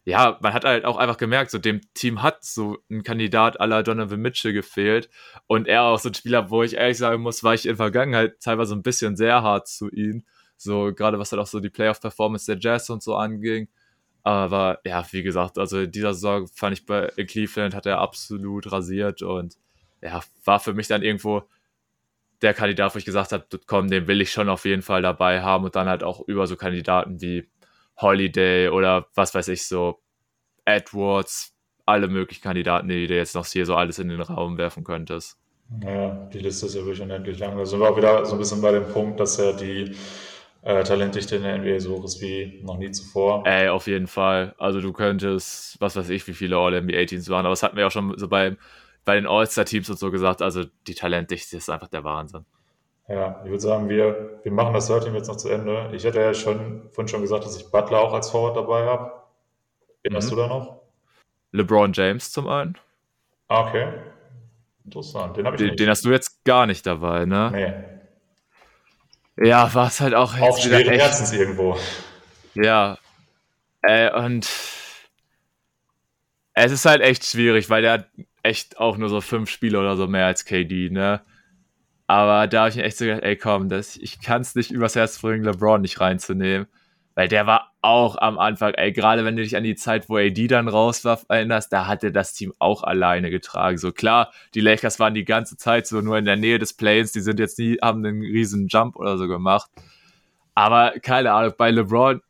[0.04, 3.82] ja, man hat halt auch einfach gemerkt, so dem Team hat so ein Kandidat aller
[3.82, 5.08] Donovan Mitchell gefehlt.
[5.46, 8.40] Und er auch so ein Spieler, wo ich ehrlich sagen muss, war ich in Vergangenheit
[8.40, 10.24] teilweise ein bisschen sehr hart zu ihm.
[10.56, 13.68] So, gerade was halt auch so die Playoff-Performance der Jazz und so anging.
[14.24, 18.70] Aber ja, wie gesagt, also in dieser Saison fand ich bei Cleveland hat er absolut
[18.70, 19.56] rasiert und
[20.00, 21.42] ja, war für mich dann irgendwo
[22.40, 25.42] der Kandidat, wo ich gesagt habe, komm, den will ich schon auf jeden Fall dabei
[25.42, 27.48] haben und dann halt auch über so Kandidaten wie
[28.00, 30.00] Holiday oder was weiß ich so,
[30.64, 31.54] Edwards,
[31.86, 35.38] alle möglichen Kandidaten, die du jetzt noch hier so alles in den Raum werfen könntest.
[35.80, 37.56] Naja, die Liste ist ja wirklich unendlich lang.
[37.56, 39.94] Da sind wir auch wieder so ein bisschen bei dem Punkt, dass ja die
[40.62, 43.44] äh, Talentdichte in der NBA so ist wie noch nie zuvor.
[43.46, 44.54] Ey, auf jeden Fall.
[44.58, 47.90] Also du könntest, was weiß ich, wie viele All-NBA-Teams waren, aber das hatten wir auch
[47.90, 48.56] schon so bei,
[49.04, 50.42] bei den All-Star-Teams und so gesagt.
[50.42, 52.44] Also die Talentdichte ist einfach der Wahnsinn.
[53.08, 55.90] Ja, ich würde sagen, wir, wir machen das Third Team jetzt noch zu Ende.
[55.92, 59.12] Ich hätte ja schon vorhin schon gesagt, dass ich Butler auch als Forward dabei habe.
[60.02, 60.16] Wen mhm.
[60.16, 60.82] hast du da noch?
[61.52, 62.78] LeBron James zum einen.
[63.48, 63.92] Ah, okay.
[64.84, 65.36] Interessant.
[65.36, 65.80] Den habe ich den, nicht.
[65.80, 67.50] Den hast du jetzt gar nicht dabei, ne?
[69.36, 69.48] Nee.
[69.48, 71.76] Ja, war es halt auch Auch schweren Herzens irgendwo.
[72.54, 72.98] Ja,
[73.82, 74.48] Äh, und
[76.54, 78.06] es ist halt echt schwierig, weil der hat
[78.42, 81.20] echt auch nur so fünf Spiele oder so mehr als KD, ne?
[82.06, 84.70] Aber da habe ich mir echt so gedacht, ey komm, das, ich kann es nicht
[84.70, 86.66] übers Herz bringen, LeBron nicht reinzunehmen.
[87.14, 90.16] Weil der war auch am Anfang, ey, gerade wenn du dich an die Zeit, wo
[90.16, 93.76] AD dann raus war, erinnerst, da hatte das Team auch alleine getragen.
[93.76, 97.12] So klar, die Lakers waren die ganze Zeit so nur in der Nähe des Planes,
[97.12, 99.70] die sind jetzt nie, haben einen riesen Jump oder so gemacht.
[100.54, 102.22] Aber keine Ahnung, bei LeBron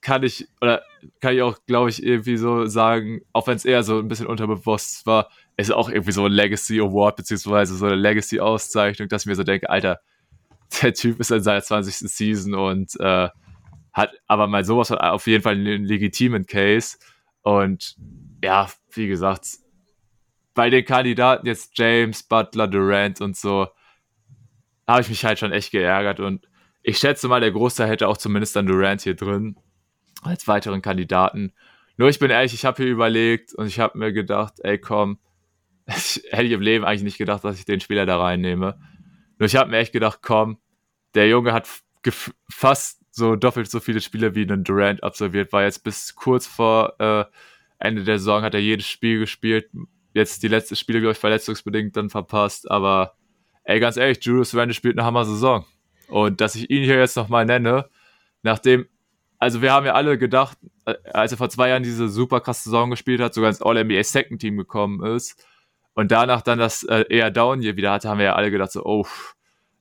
[0.00, 0.82] kann ich, oder
[1.20, 4.26] kann ich auch, glaube ich, irgendwie so sagen, auch wenn es eher so ein bisschen
[4.26, 5.28] unterbewusst war,
[5.58, 9.42] ist auch irgendwie so ein Legacy Award, beziehungsweise so eine Legacy-Auszeichnung, dass ich mir so
[9.42, 10.00] denke, Alter,
[10.82, 12.08] der Typ ist in seiner 20.
[12.08, 13.28] Season und äh,
[13.92, 16.98] hat aber mal sowas auf jeden Fall einen legitimen Case.
[17.42, 17.96] Und
[18.42, 19.46] ja, wie gesagt,
[20.54, 23.66] bei den Kandidaten jetzt James, Butler, Durant und so,
[24.86, 26.20] habe ich mich halt schon echt geärgert.
[26.20, 26.46] Und
[26.82, 29.56] ich schätze mal, der Großteil hätte auch zumindest dann Durant hier drin
[30.22, 31.52] als weiteren Kandidaten.
[31.96, 35.18] Nur ich bin ehrlich, ich habe hier überlegt und ich habe mir gedacht, ey komm,
[35.88, 38.78] ich hätte ich im Leben eigentlich nicht gedacht, dass ich den Spieler da reinnehme.
[39.38, 40.58] Nur ich habe mir echt gedacht, komm,
[41.14, 41.68] der Junge hat
[42.48, 46.94] fast so doppelt so viele Spiele wie ein Durant absolviert, war jetzt bis kurz vor
[47.00, 47.24] äh,
[47.78, 49.70] Ende der Saison hat er jedes Spiel gespielt.
[50.12, 52.68] Jetzt die letzten Spiele, glaube ich, verletzungsbedingt dann verpasst.
[52.70, 53.14] Aber
[53.62, 55.64] ey, ganz ehrlich, Julius Randle spielt eine Hammer-Saison.
[56.08, 57.88] Und dass ich ihn hier jetzt nochmal nenne,
[58.42, 58.88] nachdem,
[59.38, 62.64] also wir haben ja alle gedacht, äh, als er vor zwei Jahren diese super krasse
[62.64, 65.44] Saison gespielt hat, sogar ins All-NBA Second Team gekommen ist
[65.98, 68.70] und danach dann das äh, eher Down hier wieder hatte, haben wir ja alle gedacht
[68.70, 69.04] so, oh,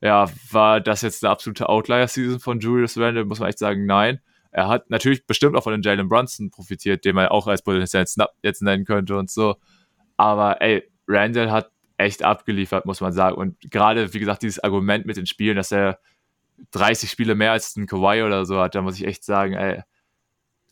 [0.02, 3.24] ja, war das jetzt eine absolute Outlier-Season von Julius Randle?
[3.24, 4.20] Muss man echt sagen, nein.
[4.50, 8.08] Er hat natürlich bestimmt auch von den Jalen Brunson profitiert, den man auch als potenziellen
[8.08, 9.58] Snap jetzt nennen könnte und so.
[10.16, 13.36] Aber ey, Randall hat echt abgeliefert, muss man sagen.
[13.36, 16.00] Und gerade, wie gesagt, dieses Argument mit den Spielen, dass er
[16.72, 19.84] 30 Spiele mehr als ein Kawhi oder so hat, da muss ich echt sagen, ey,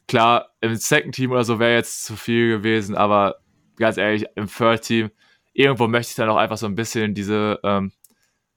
[0.08, 3.36] klar, im Second Team oder so wäre jetzt zu viel gewesen, aber
[3.76, 5.12] ganz ehrlich, im Third Team,
[5.56, 7.92] irgendwo möchte ich dann auch einfach so ein bisschen diese ähm,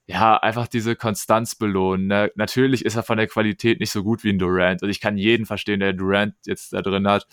[0.09, 2.07] ja, einfach diese Konstanz belohnen.
[2.07, 2.31] Ne?
[2.33, 4.81] Natürlich ist er von der Qualität nicht so gut wie ein Durant.
[4.81, 7.27] Und ich kann jeden verstehen, der Durant jetzt da drin hat,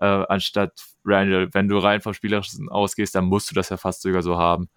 [0.00, 1.52] äh, anstatt Randall.
[1.52, 4.70] Wenn du rein vom Spielerischen ausgehst, dann musst du das ja fast sogar so haben.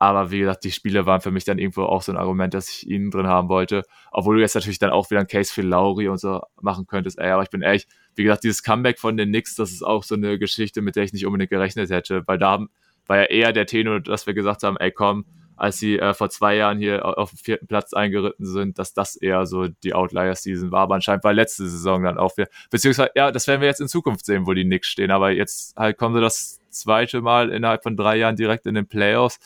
[0.00, 2.68] Aber wie gesagt, die Spiele waren für mich dann irgendwo auch so ein Argument, dass
[2.68, 3.84] ich ihn drin haben wollte.
[4.10, 7.20] Obwohl du jetzt natürlich dann auch wieder ein Case für Lauri und so machen könntest.
[7.20, 7.86] Ey, aber ich bin ehrlich,
[8.16, 11.04] wie gesagt, dieses Comeback von den Knicks, das ist auch so eine Geschichte, mit der
[11.04, 12.24] ich nicht unbedingt gerechnet hätte.
[12.26, 12.66] Weil da
[13.06, 15.24] war ja eher der Tenor, dass wir gesagt haben, ey komm,
[15.56, 19.16] als sie äh, vor zwei Jahren hier auf dem vierten Platz eingeritten sind, dass das
[19.16, 20.82] eher so die Outlier-Season war.
[20.82, 22.48] Aber anscheinend war letzte Saison dann auch wieder.
[22.70, 25.10] Beziehungsweise, ja, das werden wir jetzt in Zukunft sehen, wo die Knicks stehen.
[25.10, 28.86] Aber jetzt halt kommen sie das zweite Mal innerhalb von drei Jahren direkt in den
[28.86, 29.38] Playoffs.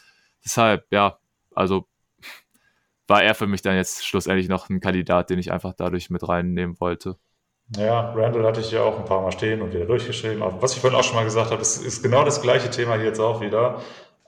[0.44, 1.18] Deshalb, ja,
[1.54, 1.86] also
[3.06, 6.28] war er für mich dann jetzt schlussendlich noch ein Kandidat, den ich einfach dadurch mit
[6.28, 7.16] reinnehmen wollte.
[7.76, 10.42] Ja, Randall hatte ich ja auch ein paar Mal stehen und wieder durchgeschrieben.
[10.42, 12.96] Aber was ich vorhin auch schon mal gesagt habe, ist, ist genau das gleiche Thema
[12.96, 13.80] hier jetzt auch wieder.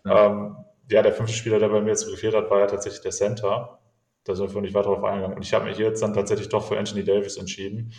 [0.04, 0.26] Ja.
[0.26, 0.56] Ähm,
[0.90, 3.78] ja, der fünfte Spieler, der bei mir jetzt gefehlt hat, war ja tatsächlich der Center.
[4.24, 5.36] Da sind wir nicht weiter darauf eingegangen.
[5.36, 7.92] Und ich habe mich jetzt dann tatsächlich doch für Anthony Davis entschieden.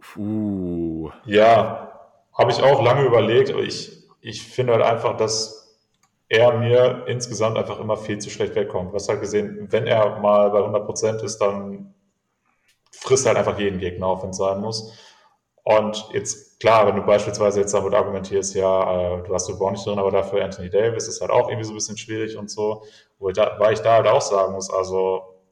[0.00, 1.10] Puh.
[1.24, 2.00] Ja,
[2.32, 5.78] habe ich auch lange überlegt, aber ich, ich finde halt einfach, dass
[6.28, 8.92] er mir insgesamt einfach immer viel zu schlecht wegkommt.
[8.92, 11.92] Was halt gesehen, wenn er mal bei 100% ist, dann
[12.90, 14.92] frisst halt einfach jeden Gegner auf, wenn es sein muss.
[15.62, 19.86] Und jetzt, klar, wenn du beispielsweise jetzt damit argumentierst, ja, äh, du hast LeBron nicht
[19.86, 22.84] drin, aber dafür Anthony Davis ist halt auch irgendwie so ein bisschen schwierig und so,
[23.18, 25.42] wo ich da, weil ich da halt auch sagen muss, also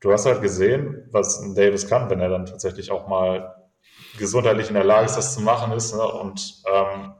[0.00, 3.54] du hast halt gesehen, was ein Davis kann, wenn er dann tatsächlich auch mal
[4.18, 5.94] gesundheitlich in der Lage ist, das zu machen ist.
[5.94, 6.06] Ne?
[6.06, 7.14] Und ähm,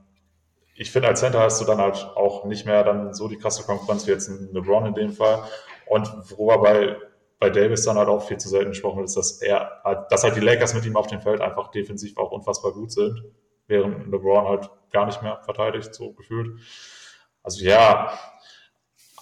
[0.74, 3.62] ich finde, als Center hast du dann halt auch nicht mehr dann so die krasse
[3.64, 5.44] Konkurrenz wie jetzt ein LeBron in dem Fall.
[5.86, 6.96] Und wo wir bei
[7.40, 10.40] bei Davis dann halt auch viel zu selten gesprochen ist, dass er, dass halt die
[10.40, 13.24] Lakers mit ihm auf dem Feld einfach defensiv auch unfassbar gut sind,
[13.66, 16.60] während LeBron halt gar nicht mehr verteidigt, so gefühlt.
[17.42, 18.12] Also ja,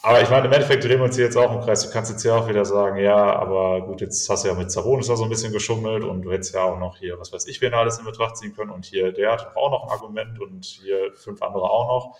[0.03, 1.85] aber ich meine, im Endeffekt drehen wir uns hier jetzt auch im Kreis.
[1.86, 4.70] Du kannst jetzt ja auch wieder sagen, ja, aber gut, jetzt hast du ja mit
[4.70, 7.47] Sabonis da so ein bisschen geschummelt und du hättest ja auch noch hier, was weiß
[7.47, 10.40] ich, wen alles in Betracht ziehen können und hier, der hat auch noch ein Argument
[10.40, 12.19] und hier fünf andere auch noch.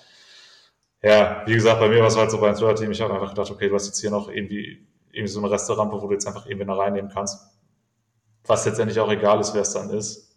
[1.02, 3.50] Ja, wie gesagt, bei mir war es halt so beim Twitter-Team, ich habe einfach gedacht,
[3.50, 6.47] okay, du hast jetzt hier noch irgendwie irgendwie so eine Restaurant, wo du jetzt einfach
[6.47, 7.47] irgendwie reinnehmen kannst.
[8.44, 10.36] Was letztendlich auch egal ist, wer es dann ist.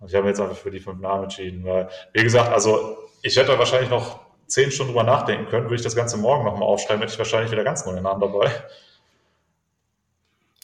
[0.00, 3.36] Und ich habe jetzt einfach für die fünf Namen entschieden, weil, wie gesagt, also ich
[3.36, 7.00] hätte wahrscheinlich noch zehn Stunden drüber nachdenken können, würde ich das Ganze morgen nochmal aufschreiben,
[7.00, 8.50] hätte ich wahrscheinlich wieder ganz neue Namen dabei.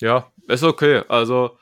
[0.01, 1.03] Ja, ist okay.
[1.09, 1.57] Also,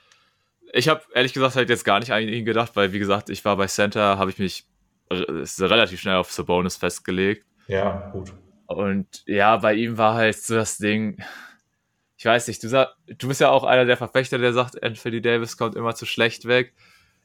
[0.73, 3.45] ich habe ehrlich gesagt halt jetzt gar nicht an ihn gedacht, weil, wie gesagt, ich
[3.45, 4.67] war bei Center, habe ich mich
[5.11, 7.47] relativ schnell auf Sabonis festgelegt.
[7.67, 8.33] Ja, gut.
[8.69, 11.23] Und ja, bei ihm war halt so das Ding,
[12.19, 15.23] ich weiß nicht, du, sag, du bist ja auch einer der Verfechter, der sagt, Anthony
[15.23, 16.75] Davis kommt immer zu schlecht weg.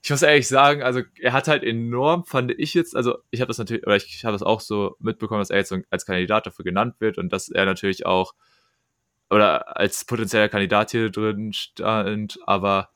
[0.02, 3.49] ich muss ehrlich sagen, also er hat halt enorm, fand ich jetzt, also ich habe
[3.49, 6.64] das natürlich, oder ich habe das auch so mitbekommen, dass er jetzt als Kandidat dafür
[6.64, 8.34] genannt wird und dass er natürlich auch,
[9.30, 12.93] oder als potenzieller Kandidat hier drin stand, aber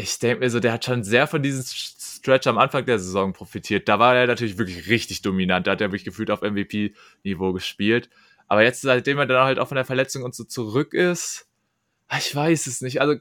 [0.00, 3.32] ich denke mir so, der hat schon sehr von diesem Stretch am Anfang der Saison
[3.32, 3.88] profitiert.
[3.88, 5.66] Da war er natürlich wirklich richtig dominant.
[5.66, 8.10] Da hat er wirklich gefühlt auf MVP-Niveau gespielt.
[8.48, 11.46] Aber jetzt, seitdem er dann halt auch von der Verletzung und so zurück ist,
[12.18, 13.00] ich weiß es nicht.
[13.00, 13.16] Also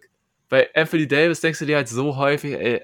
[0.50, 2.82] bei Anthony Davis denkst du dir halt so häufig, ey,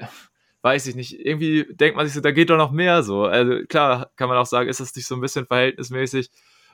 [0.61, 3.23] weiß ich nicht, irgendwie denkt man sich so, da geht doch noch mehr so.
[3.23, 6.29] Also klar kann man auch sagen, ist das nicht so ein bisschen verhältnismäßig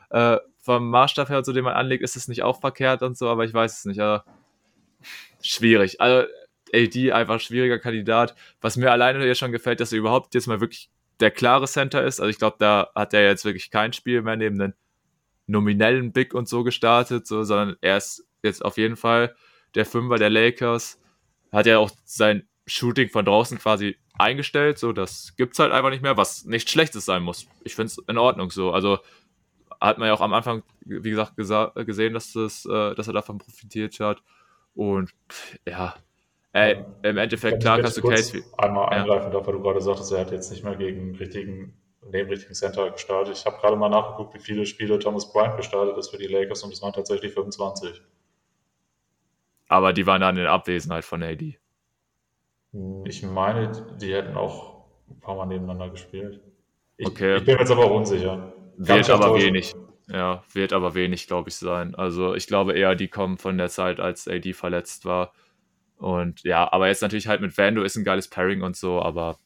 [0.10, 3.30] äh, vom Maßstab her, zu dem man anlegt, ist das nicht auch verkehrt und so,
[3.30, 3.99] aber ich weiß es nicht.
[4.02, 4.23] Also,
[5.41, 6.02] schwierig.
[6.02, 6.27] Also
[6.73, 8.35] AD einfach schwieriger Kandidat.
[8.61, 10.89] Was mir alleine ja schon gefällt, dass er überhaupt jetzt mal wirklich
[11.19, 12.19] der klare Center ist.
[12.19, 14.73] Also ich glaube, da hat er jetzt wirklich kein Spiel mehr neben den
[15.48, 19.35] nominellen Big und so gestartet, so, sondern er ist jetzt auf jeden Fall
[19.76, 20.99] der Fünfer der Lakers.
[21.52, 26.03] Hat ja auch sein Shooting von draußen quasi eingestellt, so das gibt's halt einfach nicht
[26.03, 27.48] mehr, was nicht schlechtes sein muss.
[27.64, 28.72] Ich finde es in Ordnung so.
[28.72, 28.99] Also
[29.80, 33.39] hat man ja auch am Anfang, wie gesagt, gesehen, dass, das, äh, dass er davon
[33.39, 34.22] profitiert hat.
[34.76, 35.11] Und
[35.68, 35.95] ja,
[36.53, 38.44] Ey, im Endeffekt, klar kannst du Case.
[38.57, 41.73] Einmal eingreifen darf, weil du gerade sagtest, er hat jetzt nicht mehr gegen richtigen,
[42.11, 43.38] neben richtigen Center gestartet.
[43.38, 46.64] Ich habe gerade mal nachgeguckt, wie viele Spiele Thomas Bryant gestartet ist für die Lakers
[46.64, 48.02] und es waren tatsächlich 25.
[49.69, 51.57] Aber die waren dann in Abwesenheit von AD.
[53.06, 53.72] Ich meine,
[54.02, 56.41] die hätten auch ein paar Mal nebeneinander gespielt.
[56.98, 57.38] Ich, okay.
[57.38, 58.53] ich bin jetzt aber unsicher.
[58.78, 59.73] Wird aber wenig.
[60.10, 61.95] Ja, wird aber wenig, glaube ich, sein.
[61.95, 65.34] Also ich glaube eher, die kommen von der Zeit, als AD verletzt war.
[66.02, 69.38] Und ja, aber jetzt natürlich halt mit Vando ist ein geiles Pairing und so, aber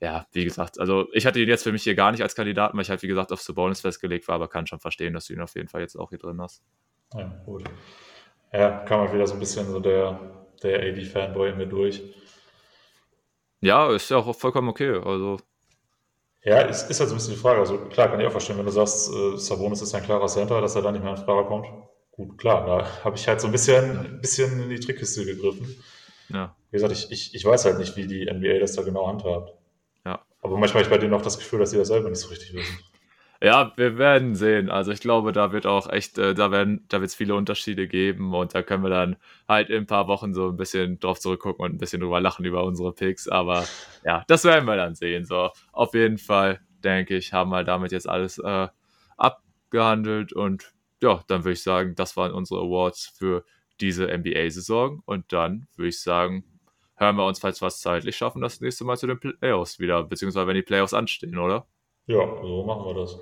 [0.00, 2.76] ja, wie gesagt, also ich hatte ihn jetzt für mich hier gar nicht als Kandidaten,
[2.76, 5.32] weil ich halt, wie gesagt, auf Sabonis festgelegt war, aber kann schon verstehen, dass du
[5.32, 6.62] ihn auf jeden Fall jetzt auch hier drin hast.
[7.14, 7.64] Ja, gut.
[8.52, 12.00] Ja, kam mal wieder so ein bisschen so der, der AD-Fanboy in mir durch.
[13.60, 15.38] Ja, ist ja auch vollkommen okay, also.
[16.44, 17.58] Ja, ist, ist halt so ein bisschen die Frage.
[17.58, 20.60] Also klar, kann ich auch verstehen, wenn du sagst, äh, Sabonis ist ein klarer Center,
[20.60, 21.66] dass er da nicht mehr in Frage kommt.
[22.16, 25.74] Gut, klar, da habe ich halt so ein bisschen, ein bisschen in die Trickkiste gegriffen.
[26.28, 26.54] Ja.
[26.70, 29.52] Wie gesagt, ich, ich, ich weiß halt nicht, wie die NBA das da genau handhabt.
[30.06, 30.24] Ja.
[30.40, 32.28] Aber manchmal habe ich bei denen auch das Gefühl, dass sie das selber nicht so
[32.28, 32.78] richtig wissen.
[33.42, 34.70] Ja, wir werden sehen.
[34.70, 37.88] Also ich glaube, da wird auch echt, äh, da werden, da wird es viele Unterschiede
[37.88, 39.16] geben und da können wir dann
[39.48, 42.44] halt in ein paar Wochen so ein bisschen drauf zurückgucken und ein bisschen drüber lachen
[42.44, 43.28] über unsere Picks.
[43.28, 43.66] Aber
[44.04, 45.24] ja, das werden wir dann sehen.
[45.24, 48.68] So, auf jeden Fall, denke ich, haben wir damit jetzt alles äh,
[49.16, 50.73] abgehandelt und
[51.04, 53.44] ja, dann würde ich sagen, das waren unsere Awards für
[53.80, 55.02] diese NBA-Saison.
[55.04, 56.44] Und dann würde ich sagen,
[56.96, 60.02] hören wir uns, falls wir es zeitlich schaffen, das nächste Mal zu den Playoffs wieder,
[60.02, 61.66] beziehungsweise wenn die Playoffs anstehen, oder?
[62.06, 63.18] Ja, so machen wir das.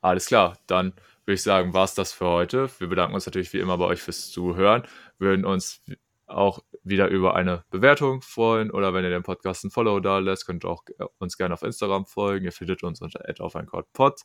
[0.00, 0.92] Alles klar, dann
[1.24, 2.70] würde ich sagen, war es das für heute.
[2.78, 4.82] Wir bedanken uns natürlich wie immer bei euch fürs Zuhören.
[5.18, 5.82] Würden uns
[6.26, 10.46] auch wieder über eine Bewertung freuen oder wenn ihr den Podcast ein Follow da lässt,
[10.46, 10.84] könnt ihr auch
[11.18, 12.46] uns gerne auf Instagram folgen.
[12.46, 14.20] Ihr findet uns unter auf ein Pod.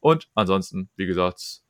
[0.00, 1.62] Und ansonsten, wie gesagt,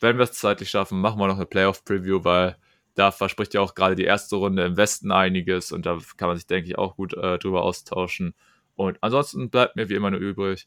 [0.00, 2.56] wenn wir es zeitlich schaffen, machen wir noch eine Playoff-Preview, weil
[2.94, 6.36] da verspricht ja auch gerade die erste Runde im Westen einiges und da kann man
[6.36, 8.34] sich, denke ich, auch gut äh, drüber austauschen.
[8.76, 10.66] Und ansonsten bleibt mir wie immer nur übrig,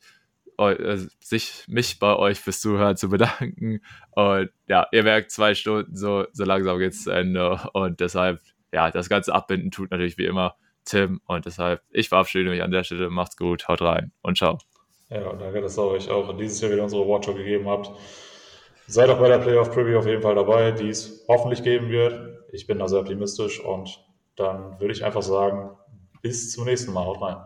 [0.58, 3.82] äh, sich, mich bei euch fürs Zuhören zu bedanken.
[4.12, 7.62] Und ja, ihr merkt, zwei Stunden, so, so langsam es zu Ende.
[7.74, 8.42] Und deshalb,
[8.74, 11.22] ja, das ganze Abbinden tut natürlich wie immer Tim.
[11.26, 13.10] Und deshalb, ich verabschiede mich an der Stelle.
[13.10, 14.58] Macht's gut, haut rein und ciao.
[15.10, 17.92] Ja, danke, dass ihr euch auch dieses Jahr wieder unsere Watcher gegeben habt.
[18.90, 22.40] Seid auch bei der Playoff Preview auf jeden Fall dabei, die es hoffentlich geben wird.
[22.54, 24.02] Ich bin da sehr optimistisch und
[24.38, 25.72] dann würde ich einfach sagen,
[26.22, 27.06] bis zum nächsten Mal.
[27.06, 27.38] Haut rein.